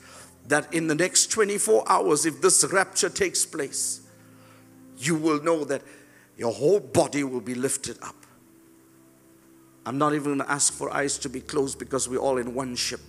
That 0.49 0.73
in 0.73 0.89
the 0.89 0.95
next 0.95 1.31
24 1.31 1.85
hours, 1.87 2.27
if 2.27 2.41
this 2.41 2.65
rapture 2.73 3.11
takes 3.11 3.45
place, 3.45 4.01
you 4.99 5.15
will 5.15 5.43
know 5.43 5.65
that 5.65 5.83
your 6.37 6.53
whole 6.53 6.81
body 6.81 7.23
will 7.23 7.41
be 7.41 7.55
lifted 7.55 7.99
up. 8.03 8.17
I'm 9.87 9.99
not 9.99 10.15
even 10.15 10.25
going 10.25 10.39
to 10.39 10.51
ask 10.51 10.73
for 10.73 10.91
eyes 10.91 11.19
to 11.19 11.29
be 11.29 11.41
closed 11.41 11.79
because 11.79 12.09
we're 12.09 12.19
all 12.19 12.39
in 12.39 12.55
one 12.55 12.77
ship. 12.77 13.01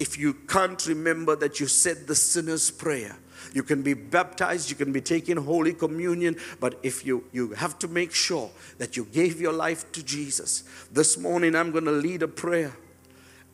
If 0.00 0.18
you 0.18 0.34
can't 0.34 0.84
remember 0.86 1.36
that 1.36 1.60
you 1.60 1.66
said 1.66 2.06
the 2.06 2.14
sinner's 2.14 2.70
prayer, 2.70 3.16
you 3.52 3.62
can 3.62 3.82
be 3.82 3.94
baptized, 3.94 4.70
you 4.70 4.76
can 4.76 4.92
be 4.92 5.00
taking 5.00 5.36
Holy 5.36 5.72
Communion, 5.72 6.36
but 6.58 6.78
if 6.82 7.06
you, 7.06 7.24
you 7.32 7.50
have 7.50 7.78
to 7.80 7.88
make 7.88 8.12
sure 8.12 8.50
that 8.78 8.96
you 8.96 9.04
gave 9.04 9.40
your 9.40 9.52
life 9.52 9.90
to 9.92 10.04
Jesus, 10.04 10.64
this 10.90 11.16
morning 11.16 11.54
I'm 11.54 11.70
going 11.70 11.84
to 11.84 11.92
lead 11.92 12.22
a 12.22 12.28
prayer. 12.28 12.74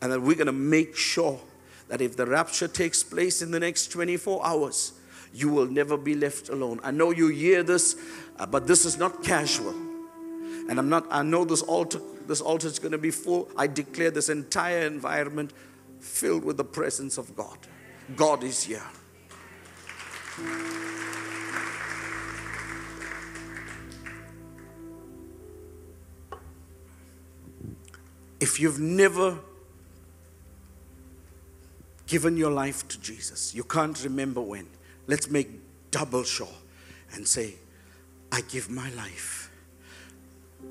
And 0.01 0.11
that 0.11 0.21
we're 0.21 0.35
going 0.35 0.47
to 0.47 0.51
make 0.51 0.95
sure 0.95 1.39
that 1.87 2.01
if 2.01 2.15
the 2.17 2.25
rapture 2.25 2.67
takes 2.67 3.03
place 3.03 3.41
in 3.41 3.51
the 3.51 3.59
next 3.59 3.87
24 3.87 4.45
hours, 4.45 4.93
you 5.33 5.49
will 5.49 5.67
never 5.67 5.97
be 5.97 6.15
left 6.15 6.49
alone. 6.49 6.79
I 6.83 6.91
know 6.91 7.11
you 7.11 7.27
hear 7.27 7.61
this, 7.61 7.95
uh, 8.39 8.45
but 8.45 8.67
this 8.67 8.85
is 8.85 8.97
not 8.97 9.23
casual. 9.23 9.75
And 10.69 10.79
I'm 10.79 10.89
not, 10.89 11.05
I 11.11 11.21
know 11.21 11.45
this 11.45 11.61
altar, 11.61 11.99
this 12.27 12.41
altar 12.41 12.67
is 12.67 12.79
going 12.79 12.93
to 12.93 12.97
be 12.97 13.11
full. 13.11 13.49
I 13.55 13.67
declare 13.67 14.11
this 14.11 14.29
entire 14.29 14.87
environment 14.87 15.51
filled 15.99 16.43
with 16.43 16.57
the 16.57 16.63
presence 16.63 17.17
of 17.17 17.35
God. 17.35 17.57
God 18.15 18.43
is 18.43 18.63
here. 18.63 18.83
If 28.39 28.59
you've 28.59 28.79
never 28.79 29.39
given 32.07 32.37
your 32.37 32.51
life 32.51 32.87
to 32.89 32.99
Jesus, 32.99 33.53
you 33.53 33.63
can't 33.63 34.01
remember 34.03 34.41
when. 34.41 34.67
Let's 35.07 35.29
make 35.29 35.49
double 35.91 36.23
sure 36.23 36.47
and 37.13 37.27
say, 37.27 37.55
I 38.31 38.41
give 38.41 38.69
my 38.69 38.89
life 38.91 39.51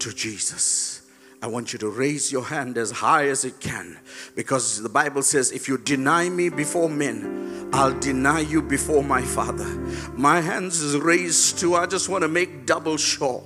to 0.00 0.12
Jesus. 0.12 1.02
I 1.42 1.46
want 1.46 1.72
you 1.72 1.78
to 1.80 1.88
raise 1.88 2.32
your 2.32 2.44
hand 2.44 2.78
as 2.78 2.90
high 2.90 3.28
as 3.28 3.44
it 3.44 3.60
can 3.60 3.98
because 4.34 4.82
the 4.82 4.88
Bible 4.88 5.22
says, 5.22 5.52
if 5.52 5.68
you 5.68 5.76
deny 5.76 6.28
me 6.28 6.48
before 6.48 6.88
men, 6.88 7.68
I'll 7.72 7.98
deny 8.00 8.40
you 8.40 8.62
before 8.62 9.04
my 9.04 9.20
Father. 9.20 9.66
My 10.16 10.40
hands 10.40 10.80
is 10.80 10.96
raised 10.96 11.58
too. 11.58 11.74
I 11.74 11.86
just 11.86 12.08
want 12.08 12.22
to 12.22 12.28
make 12.28 12.64
double 12.66 12.96
sure 12.96 13.42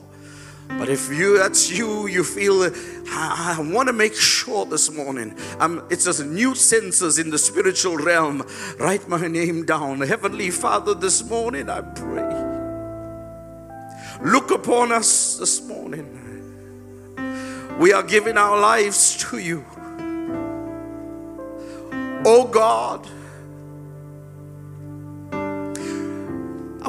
but 0.69 0.89
if 0.89 1.11
you 1.13 1.39
that's 1.39 1.71
you, 1.71 2.07
you 2.07 2.23
feel 2.23 2.63
I, 3.11 3.57
I 3.59 3.73
want 3.73 3.89
to 3.89 3.93
make 3.93 4.15
sure 4.15 4.67
this 4.67 4.93
morning. 4.93 5.35
Um, 5.59 5.87
it's 5.91 6.05
just 6.05 6.25
new 6.25 6.55
senses 6.55 7.19
in 7.19 7.31
the 7.31 7.39
spiritual 7.39 7.97
realm. 7.97 8.47
Write 8.79 9.09
my 9.09 9.27
name 9.27 9.65
down. 9.65 10.01
Heavenly 10.01 10.51
Father, 10.51 10.95
this 10.95 11.29
morning 11.29 11.71
I 11.71 11.81
pray. 11.81 12.49
Look 14.21 14.51
upon 14.51 14.93
us 14.93 15.37
this 15.39 15.67
morning. 15.67 16.15
We 17.79 17.93
are 17.93 18.03
giving 18.03 18.37
our 18.37 18.59
lives 18.59 19.17
to 19.31 19.39
you. 19.39 19.65
Oh 22.25 22.49
God. 22.51 23.09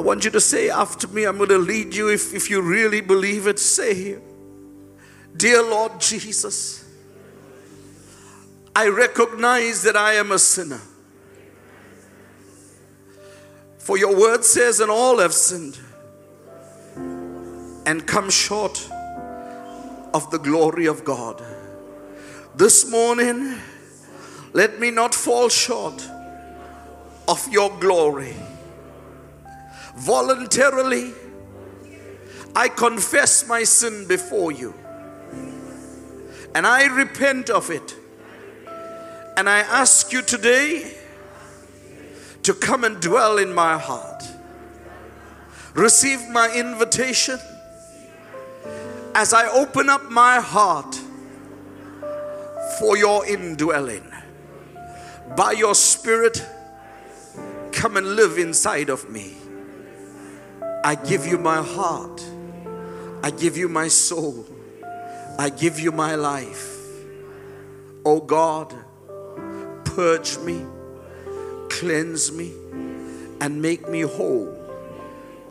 I 0.00 0.02
want 0.02 0.24
you 0.24 0.30
to 0.30 0.40
say 0.40 0.70
after 0.70 1.06
me, 1.08 1.24
I'm 1.24 1.36
going 1.36 1.50
to 1.50 1.58
lead 1.58 1.94
you. 1.94 2.08
If, 2.08 2.32
if 2.32 2.48
you 2.48 2.62
really 2.62 3.02
believe 3.02 3.46
it, 3.46 3.58
say, 3.58 4.16
Dear 5.36 5.62
Lord 5.62 6.00
Jesus, 6.00 6.88
I 8.74 8.88
recognize 8.88 9.82
that 9.82 9.96
I 9.96 10.14
am 10.14 10.32
a 10.32 10.38
sinner. 10.38 10.80
For 13.76 13.98
your 13.98 14.18
word 14.18 14.42
says, 14.42 14.80
and 14.80 14.90
all 14.90 15.18
have 15.18 15.34
sinned 15.34 15.78
and 17.84 18.06
come 18.06 18.30
short 18.30 18.88
of 20.14 20.30
the 20.30 20.38
glory 20.38 20.86
of 20.86 21.04
God. 21.04 21.44
This 22.56 22.90
morning, 22.90 23.58
Let 24.54 24.80
me 24.80 24.90
not 24.90 25.14
fall 25.14 25.50
short 25.50 26.08
of 27.28 27.46
your 27.52 27.68
glory. 27.78 28.34
Voluntarily, 29.96 31.12
I 32.54 32.68
confess 32.68 33.46
my 33.46 33.64
sin 33.64 34.06
before 34.06 34.52
you. 34.52 34.74
And 36.54 36.66
I 36.66 36.86
repent 36.86 37.50
of 37.50 37.70
it. 37.70 37.94
And 39.36 39.48
I 39.48 39.60
ask 39.60 40.12
you 40.12 40.22
today 40.22 40.94
to 42.42 42.54
come 42.54 42.84
and 42.84 43.00
dwell 43.00 43.38
in 43.38 43.52
my 43.54 43.78
heart. 43.78 44.24
Receive 45.74 46.28
my 46.30 46.52
invitation 46.54 47.38
as 49.14 49.32
I 49.32 49.48
open 49.48 49.88
up 49.88 50.10
my 50.10 50.40
heart 50.40 51.00
for 52.78 52.96
your 52.96 53.26
indwelling. 53.26 54.10
By 55.36 55.52
your 55.52 55.74
Spirit, 55.74 56.44
come 57.72 57.96
and 57.96 58.16
live 58.16 58.38
inside 58.38 58.88
of 58.88 59.08
me. 59.08 59.39
I 60.82 60.94
give 60.94 61.26
you 61.26 61.38
my 61.38 61.62
heart. 61.62 62.24
I 63.22 63.30
give 63.30 63.56
you 63.56 63.68
my 63.68 63.88
soul. 63.88 64.46
I 65.38 65.50
give 65.50 65.78
you 65.78 65.92
my 65.92 66.14
life. 66.14 66.78
Oh 68.04 68.20
God, 68.20 68.74
purge 69.84 70.38
me, 70.38 70.64
cleanse 71.68 72.32
me, 72.32 72.52
and 73.40 73.60
make 73.60 73.88
me 73.88 74.02
whole 74.02 74.56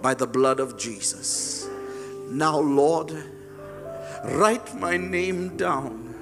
by 0.01 0.13
the 0.15 0.25
blood 0.25 0.59
of 0.59 0.77
Jesus. 0.77 1.67
Now, 2.29 2.59
Lord, 2.59 3.13
write 4.25 4.75
my 4.79 4.97
name 4.97 5.57
down 5.57 6.15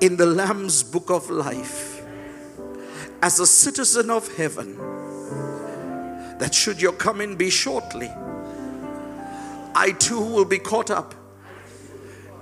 in 0.00 0.16
the 0.16 0.26
Lamb's 0.26 0.82
book 0.82 1.10
of 1.10 1.30
life 1.30 2.04
as 3.22 3.38
a 3.40 3.46
citizen 3.46 4.10
of 4.10 4.36
heaven. 4.36 5.01
That 6.42 6.52
should 6.52 6.82
your 6.82 6.94
coming 6.94 7.36
be 7.36 7.50
shortly, 7.50 8.10
I 9.76 9.92
too 9.92 10.18
will 10.18 10.44
be 10.44 10.58
caught 10.58 10.90
up 10.90 11.14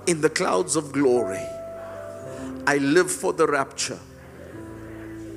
in 0.07 0.21
the 0.21 0.29
clouds 0.29 0.75
of 0.75 0.91
glory. 0.91 1.45
I 2.65 2.77
live 2.77 3.11
for 3.11 3.31
the 3.31 3.45
rapture. 3.45 3.99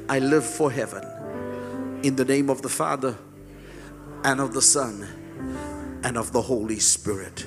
I 0.08 0.18
live 0.18 0.46
for 0.46 0.70
heaven. 0.70 1.04
In 2.04 2.16
the 2.16 2.24
name 2.24 2.48
of 2.48 2.62
the 2.62 2.70
Father 2.70 3.18
and 4.24 4.40
of 4.40 4.54
the 4.54 4.62
Son 4.62 6.00
and 6.02 6.16
of 6.16 6.32
the 6.32 6.40
Holy 6.40 6.80
Spirit. 6.80 7.46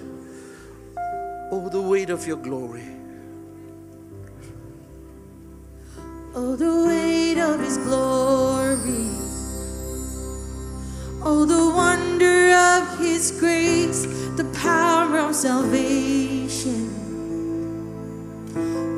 Oh, 1.52 1.68
the 1.72 1.82
weight 1.82 2.12
of 2.12 2.28
your 2.28 2.38
glory. 2.38 2.86
Oh, 6.36 6.56
the 6.56 6.86
weight 6.86 7.42
of 7.42 7.60
His 7.60 7.78
glory. 7.78 9.27
Oh, 11.24 11.46
the 11.46 11.76
wonder 11.76 12.52
of 12.54 13.00
His 13.00 13.32
grace, 13.40 14.06
the 14.36 14.46
power 14.54 15.18
of 15.18 15.36
salvation. 15.36 16.94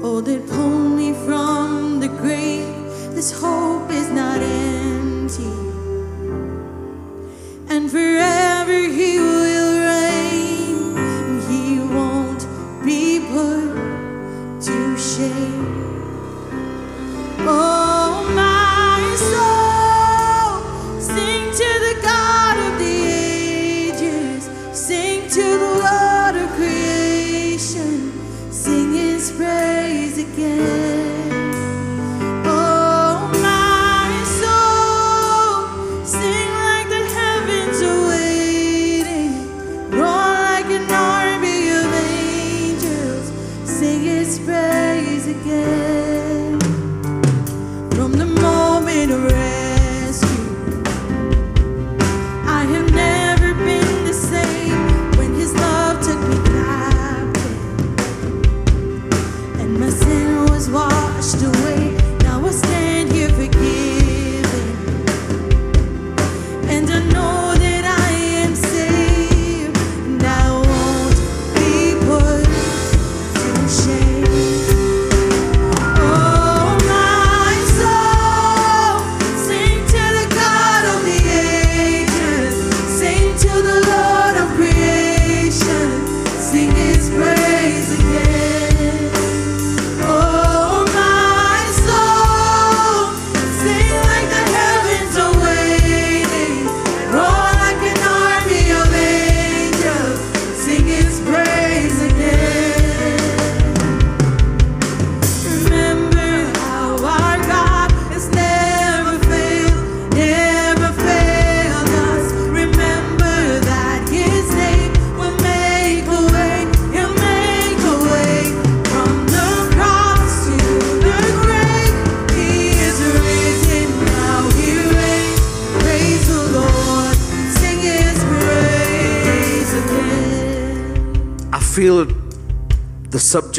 Oh, 0.04 0.22
that 0.22 0.48
pulled 0.50 0.98
me 0.98 1.14
from 1.14 2.00
the 2.00 2.10
grave. 2.10 2.68
This 3.16 3.32
hope 3.32 3.90
is 3.92 4.10
not 4.10 4.42
empty. 4.42 5.44
And 7.70 7.90
forever 7.90 8.80
He 9.00 9.20
will 9.20 9.74
reign. 9.90 10.98
He 11.50 11.80
won't 11.80 12.46
be 12.84 13.20
put 13.32 14.62
to 14.68 14.98
shame. 14.98 15.68
Oh, 17.42 17.79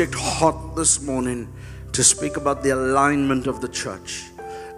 subject 0.01 0.18
hot 0.18 0.74
this 0.77 1.02
morning 1.02 1.47
to 1.93 2.02
speak 2.02 2.39
about 2.39 2.62
the 2.62 2.70
alignment 2.70 3.47
of 3.47 3.60
the 3.60 3.68
church. 3.68 4.31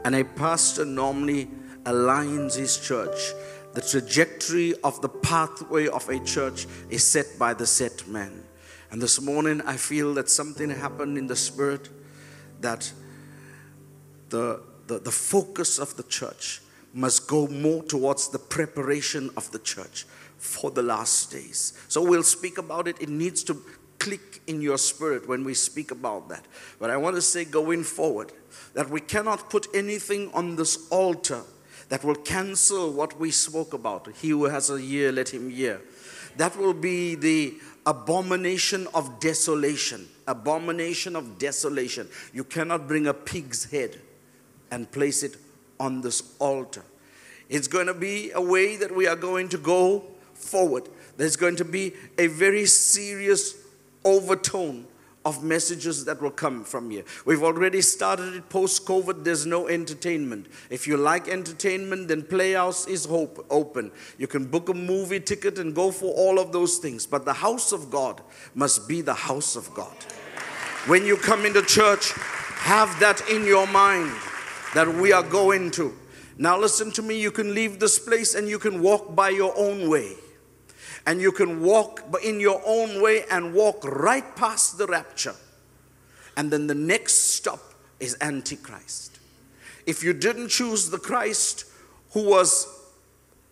And 0.04 0.16
a 0.16 0.24
pastor 0.24 0.84
normally 0.84 1.48
aligns 1.84 2.56
his 2.56 2.76
church. 2.76 3.30
The 3.72 3.82
trajectory 3.82 4.74
of 4.82 5.00
the 5.00 5.08
pathway 5.08 5.86
of 5.86 6.08
a 6.08 6.18
church 6.24 6.66
is 6.90 7.04
set 7.04 7.38
by 7.38 7.54
the 7.54 7.68
set 7.68 8.08
man. 8.08 8.42
And 8.90 9.00
this 9.00 9.20
morning 9.20 9.60
I 9.60 9.76
feel 9.76 10.12
that 10.14 10.28
something 10.28 10.70
happened 10.70 11.16
in 11.16 11.28
the 11.28 11.36
spirit 11.36 11.88
that 12.60 12.92
the, 14.30 14.60
the, 14.88 14.98
the 14.98 15.12
focus 15.12 15.78
of 15.78 15.96
the 15.96 16.02
church 16.02 16.62
must 16.92 17.28
go 17.28 17.46
more 17.46 17.84
towards 17.84 18.30
the 18.30 18.40
preparation 18.40 19.30
of 19.36 19.48
the 19.52 19.60
church 19.60 20.04
for 20.38 20.72
the 20.72 20.82
last 20.82 21.30
days. 21.30 21.74
So 21.86 22.02
we'll 22.02 22.24
speak 22.24 22.58
about 22.58 22.88
it. 22.88 22.96
It 23.00 23.08
needs 23.08 23.44
to 23.44 23.62
click 24.02 24.42
in 24.48 24.60
your 24.60 24.78
spirit 24.78 25.28
when 25.28 25.44
we 25.44 25.54
speak 25.54 25.92
about 25.92 26.28
that. 26.28 26.44
But 26.80 26.90
I 26.90 26.96
want 26.96 27.14
to 27.14 27.22
say 27.22 27.44
going 27.44 27.84
forward 27.84 28.32
that 28.74 28.90
we 28.90 29.00
cannot 29.00 29.48
put 29.48 29.68
anything 29.72 30.28
on 30.34 30.56
this 30.56 30.88
altar 30.90 31.42
that 31.88 32.02
will 32.02 32.16
cancel 32.16 32.92
what 32.92 33.20
we 33.20 33.30
spoke 33.30 33.72
about. 33.72 34.08
He 34.20 34.30
who 34.30 34.46
has 34.46 34.70
a 34.70 34.76
ear, 34.76 35.12
let 35.12 35.28
him 35.28 35.50
hear. 35.50 35.80
That 36.36 36.56
will 36.56 36.74
be 36.74 37.14
the 37.14 37.54
abomination 37.86 38.88
of 38.92 39.20
desolation. 39.20 40.08
Abomination 40.26 41.14
of 41.14 41.38
desolation. 41.38 42.08
You 42.32 42.42
cannot 42.42 42.88
bring 42.88 43.06
a 43.06 43.14
pig's 43.14 43.70
head 43.70 44.00
and 44.72 44.90
place 44.90 45.22
it 45.22 45.36
on 45.78 46.00
this 46.00 46.34
altar. 46.40 46.82
It's 47.48 47.68
going 47.68 47.86
to 47.86 47.94
be 47.94 48.32
a 48.32 48.40
way 48.40 48.76
that 48.76 48.92
we 48.92 49.06
are 49.06 49.14
going 49.14 49.48
to 49.50 49.58
go 49.58 50.02
forward. 50.34 50.88
There's 51.16 51.36
going 51.36 51.56
to 51.56 51.64
be 51.64 51.92
a 52.18 52.26
very 52.26 52.66
serious 52.66 53.61
overtone 54.04 54.86
of 55.24 55.42
messages 55.42 56.04
that 56.04 56.20
will 56.20 56.30
come 56.30 56.64
from 56.64 56.90
here. 56.90 57.04
We've 57.24 57.42
already 57.42 57.80
started 57.80 58.34
it 58.34 58.48
post 58.48 58.84
COVID. 58.86 59.24
There's 59.24 59.46
no 59.46 59.68
entertainment. 59.68 60.46
If 60.70 60.86
you 60.86 60.96
like 60.96 61.28
entertainment, 61.28 62.08
then 62.08 62.22
Playhouse 62.22 62.86
is 62.86 63.04
hope, 63.04 63.46
open. 63.50 63.92
You 64.18 64.26
can 64.26 64.46
book 64.46 64.68
a 64.68 64.74
movie 64.74 65.20
ticket 65.20 65.58
and 65.58 65.74
go 65.74 65.90
for 65.90 66.12
all 66.12 66.38
of 66.38 66.52
those 66.52 66.78
things. 66.78 67.06
But 67.06 67.24
the 67.24 67.32
house 67.32 67.72
of 67.72 67.90
God 67.90 68.20
must 68.54 68.88
be 68.88 69.00
the 69.00 69.14
house 69.14 69.54
of 69.54 69.72
God. 69.74 69.94
When 70.86 71.06
you 71.06 71.16
come 71.16 71.46
into 71.46 71.62
church, 71.62 72.12
have 72.12 72.98
that 73.00 73.28
in 73.28 73.46
your 73.46 73.66
mind 73.68 74.12
that 74.74 74.92
we 74.92 75.12
are 75.12 75.22
going 75.22 75.70
to. 75.72 75.94
Now, 76.38 76.58
listen 76.58 76.90
to 76.92 77.02
me. 77.02 77.20
You 77.20 77.30
can 77.30 77.54
leave 77.54 77.78
this 77.78 77.98
place 77.98 78.34
and 78.34 78.48
you 78.48 78.58
can 78.58 78.82
walk 78.82 79.14
by 79.14 79.28
your 79.28 79.56
own 79.56 79.88
way 79.88 80.16
and 81.06 81.20
you 81.20 81.32
can 81.32 81.62
walk 81.62 82.02
in 82.22 82.40
your 82.40 82.62
own 82.64 83.02
way 83.02 83.24
and 83.30 83.54
walk 83.54 83.84
right 83.84 84.36
past 84.36 84.78
the 84.78 84.86
rapture. 84.86 85.34
And 86.36 86.50
then 86.50 86.66
the 86.66 86.74
next 86.74 87.34
stop 87.34 87.60
is 88.00 88.16
Antichrist. 88.20 89.18
If 89.86 90.04
you 90.04 90.12
didn't 90.12 90.48
choose 90.48 90.90
the 90.90 90.98
Christ 90.98 91.66
who 92.12 92.28
was 92.28 92.66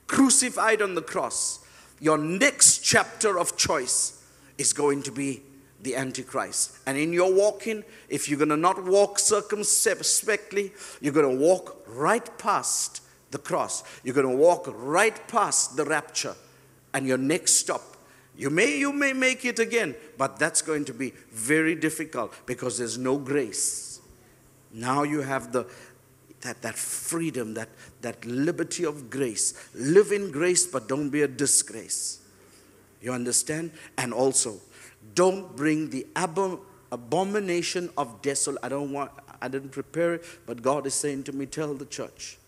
crucified 0.06 0.80
on 0.80 0.94
the 0.94 1.02
cross, 1.02 1.64
your 1.98 2.18
next 2.18 2.78
chapter 2.78 3.38
of 3.38 3.56
choice 3.56 4.24
is 4.56 4.72
going 4.72 5.02
to 5.02 5.12
be 5.12 5.42
the 5.82 5.96
Antichrist. 5.96 6.78
And 6.86 6.96
in 6.96 7.12
your 7.12 7.32
walking, 7.32 7.84
if 8.08 8.28
you're 8.28 8.38
going 8.38 8.50
to 8.50 8.56
not 8.56 8.84
walk 8.84 9.18
circumspectly, 9.18 10.72
you're 11.00 11.12
going 11.12 11.38
to 11.38 11.44
walk 11.44 11.84
right 11.88 12.38
past 12.38 13.02
the 13.30 13.38
cross. 13.38 13.82
You're 14.04 14.14
going 14.14 14.28
to 14.28 14.36
walk 14.36 14.66
right 14.68 15.26
past 15.28 15.76
the 15.76 15.84
rapture 15.84 16.36
and 16.92 17.06
your 17.06 17.18
next 17.18 17.52
stop. 17.52 17.82
You 18.36 18.48
may, 18.50 18.78
you 18.78 18.92
may 18.92 19.12
make 19.12 19.44
it 19.44 19.58
again, 19.58 19.94
but 20.16 20.38
that's 20.38 20.62
going 20.62 20.86
to 20.86 20.94
be 20.94 21.12
very 21.30 21.74
difficult 21.74 22.34
because 22.46 22.78
there's 22.78 22.96
no 22.96 23.18
grace. 23.18 24.00
Now 24.72 25.02
you 25.02 25.20
have 25.20 25.52
the, 25.52 25.66
that, 26.40 26.62
that 26.62 26.74
freedom, 26.74 27.54
that, 27.54 27.68
that 28.00 28.24
liberty 28.24 28.84
of 28.84 29.10
grace. 29.10 29.52
Live 29.74 30.12
in 30.12 30.30
grace, 30.30 30.66
but 30.66 30.88
don't 30.88 31.10
be 31.10 31.22
a 31.22 31.28
disgrace. 31.28 32.20
You 33.02 33.12
understand? 33.12 33.72
And 33.98 34.14
also, 34.14 34.60
don't 35.14 35.54
bring 35.56 35.90
the 35.90 36.06
abom- 36.14 36.60
abomination 36.92 37.90
of 37.96 38.22
desolation. 38.22 38.58
I 38.62 38.68
don't 38.68 38.92
want, 38.92 39.10
I 39.42 39.48
didn't 39.48 39.70
prepare 39.70 40.14
it, 40.14 40.24
but 40.46 40.62
God 40.62 40.86
is 40.86 40.94
saying 40.94 41.24
to 41.24 41.32
me, 41.32 41.46
tell 41.46 41.74
the 41.74 41.86
church. 41.86 42.38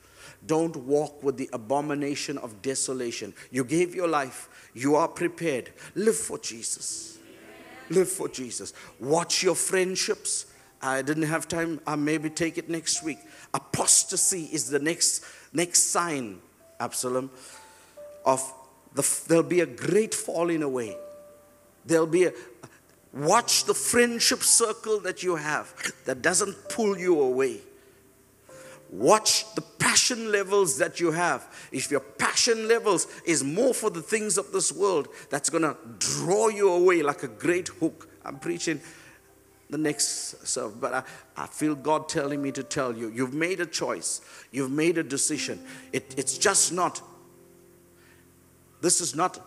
Don't 0.47 0.77
walk 0.77 1.23
with 1.23 1.37
the 1.37 1.49
abomination 1.53 2.39
of 2.39 2.63
desolation. 2.63 3.33
You 3.51 3.65
gave 3.65 3.95
your 3.95 4.09
life, 4.09 4.71
you 4.75 4.97
are 4.97 5.09
prepared. 5.09 5.71
Live 5.95 6.17
for 6.17 6.39
Jesus. 6.39 7.19
Live 7.91 8.09
for 8.09 8.29
Jesus. 8.29 8.73
Watch 8.99 9.43
your 9.43 9.55
friendships. 9.55 10.47
I 10.81 11.03
didn't 11.03 11.25
have 11.25 11.47
time. 11.47 11.81
I'll 11.87 11.97
maybe 11.97 12.29
take 12.31 12.59
it 12.59 12.69
next 12.69 13.03
week. 13.03 13.19
Apostasy 13.55 14.49
is 14.53 14.69
the 14.69 14.79
next 14.79 15.25
next 15.53 15.91
sign, 15.91 16.41
Absalom, 16.81 17.31
of 18.25 18.53
the, 18.95 19.25
there'll 19.29 19.45
be 19.45 19.61
a 19.61 19.67
great 19.67 20.15
falling 20.15 20.63
away. 20.63 20.97
There'll 21.85 22.07
be 22.07 22.25
a 22.25 22.33
watch 23.13 23.65
the 23.65 23.75
friendship 23.75 24.43
circle 24.43 25.01
that 25.01 25.23
you 25.23 25.37
have 25.37 25.75
that 26.05 26.23
doesn't 26.23 26.69
pull 26.69 26.99
you 26.99 27.21
away. 27.21 27.61
Watch 28.93 29.55
the 29.55 29.63
passion 29.63 30.31
levels 30.31 30.77
that 30.77 31.01
you 31.01 31.13
have. 31.13 31.49
If 31.73 31.91
your 31.91 32.01
passion 32.01 32.69
levels 32.69 33.07
is 33.25 33.43
more 33.43 33.73
for 33.73 33.89
the 33.89 34.03
things 34.03 34.37
of 34.37 34.53
this 34.53 34.71
world, 34.71 35.09
that's 35.31 35.49
going 35.49 35.63
to 35.63 35.75
draw 35.99 36.49
you 36.49 36.71
away 36.71 37.03
like 37.03 37.23
a 37.23 37.29
great 37.29 37.69
hook. 37.69 38.07
I'm 38.23 38.39
preaching 38.39 38.83
the 39.71 39.79
next 39.79 40.47
serve, 40.47 40.79
but 40.79 40.93
I, 40.93 41.03
I 41.39 41.47
feel 41.47 41.75
God 41.75 42.07
telling 42.07 42.43
me 42.43 42.53
to 42.53 42.63
tell 42.63 42.95
you 42.95 43.09
you've 43.09 43.33
made 43.33 43.61
a 43.61 43.67
choice, 43.67 44.21
you've 44.51 44.71
made 44.71 44.99
a 44.99 45.03
decision. 45.03 45.65
It, 45.95 46.15
it's 46.19 46.37
just 46.37 46.71
not, 46.71 47.01
this 48.83 49.01
is 49.01 49.17
not, 49.17 49.41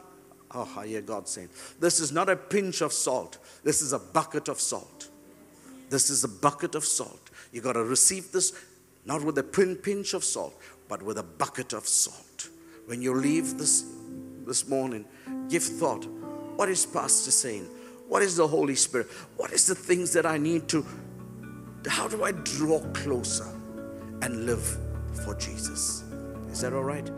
oh, 0.56 0.68
I 0.76 0.88
hear 0.88 1.02
God 1.02 1.28
saying, 1.28 1.50
this 1.80 2.00
is 2.00 2.12
not 2.12 2.30
a 2.30 2.36
pinch 2.36 2.82
of 2.82 2.92
salt, 2.92 3.38
this 3.64 3.84
is 3.84 3.94
a 3.94 4.00
bucket 4.00 4.48
of 4.48 4.60
salt. 4.60 5.10
This 5.88 6.10
is 6.10 6.24
a 6.24 6.28
bucket 6.28 6.74
of 6.74 6.84
salt. 6.84 7.30
You 7.52 7.62
got 7.62 7.74
to 7.74 7.84
receive 7.84 8.32
this 8.32 8.60
not 9.06 9.24
with 9.24 9.38
a 9.38 9.44
pinch 9.44 10.14
of 10.14 10.24
salt, 10.24 10.56
but 10.88 11.02
with 11.02 11.18
a 11.18 11.24
bucket 11.24 11.74
of 11.74 11.88
salt. 11.88 12.50
When 12.88 13.02
you 13.02 13.14
leave 13.14 13.58
this, 13.58 13.86
this 14.46 14.68
morning, 14.68 15.06
give 15.50 15.64
thought. 15.64 16.06
What 16.56 16.70
is 16.70 16.86
Pastor 16.86 17.32
saying? 17.32 17.68
What 18.08 18.22
is 18.22 18.36
the 18.36 18.48
Holy 18.48 18.76
Spirit? 18.76 19.08
What 19.38 19.52
is 19.52 19.66
the 19.68 19.76
things 19.76 20.14
that 20.14 20.26
I 20.26 20.38
need 20.38 20.68
to, 20.70 20.86
how 21.88 22.08
do 22.08 22.24
I 22.24 22.32
draw 22.32 22.80
closer 22.94 23.48
and 24.22 24.46
live 24.46 24.78
for 25.24 25.36
Jesus? 25.36 26.04
Is 26.52 26.62
that 26.62 26.74
all 26.74 26.84
right? 26.84 27.10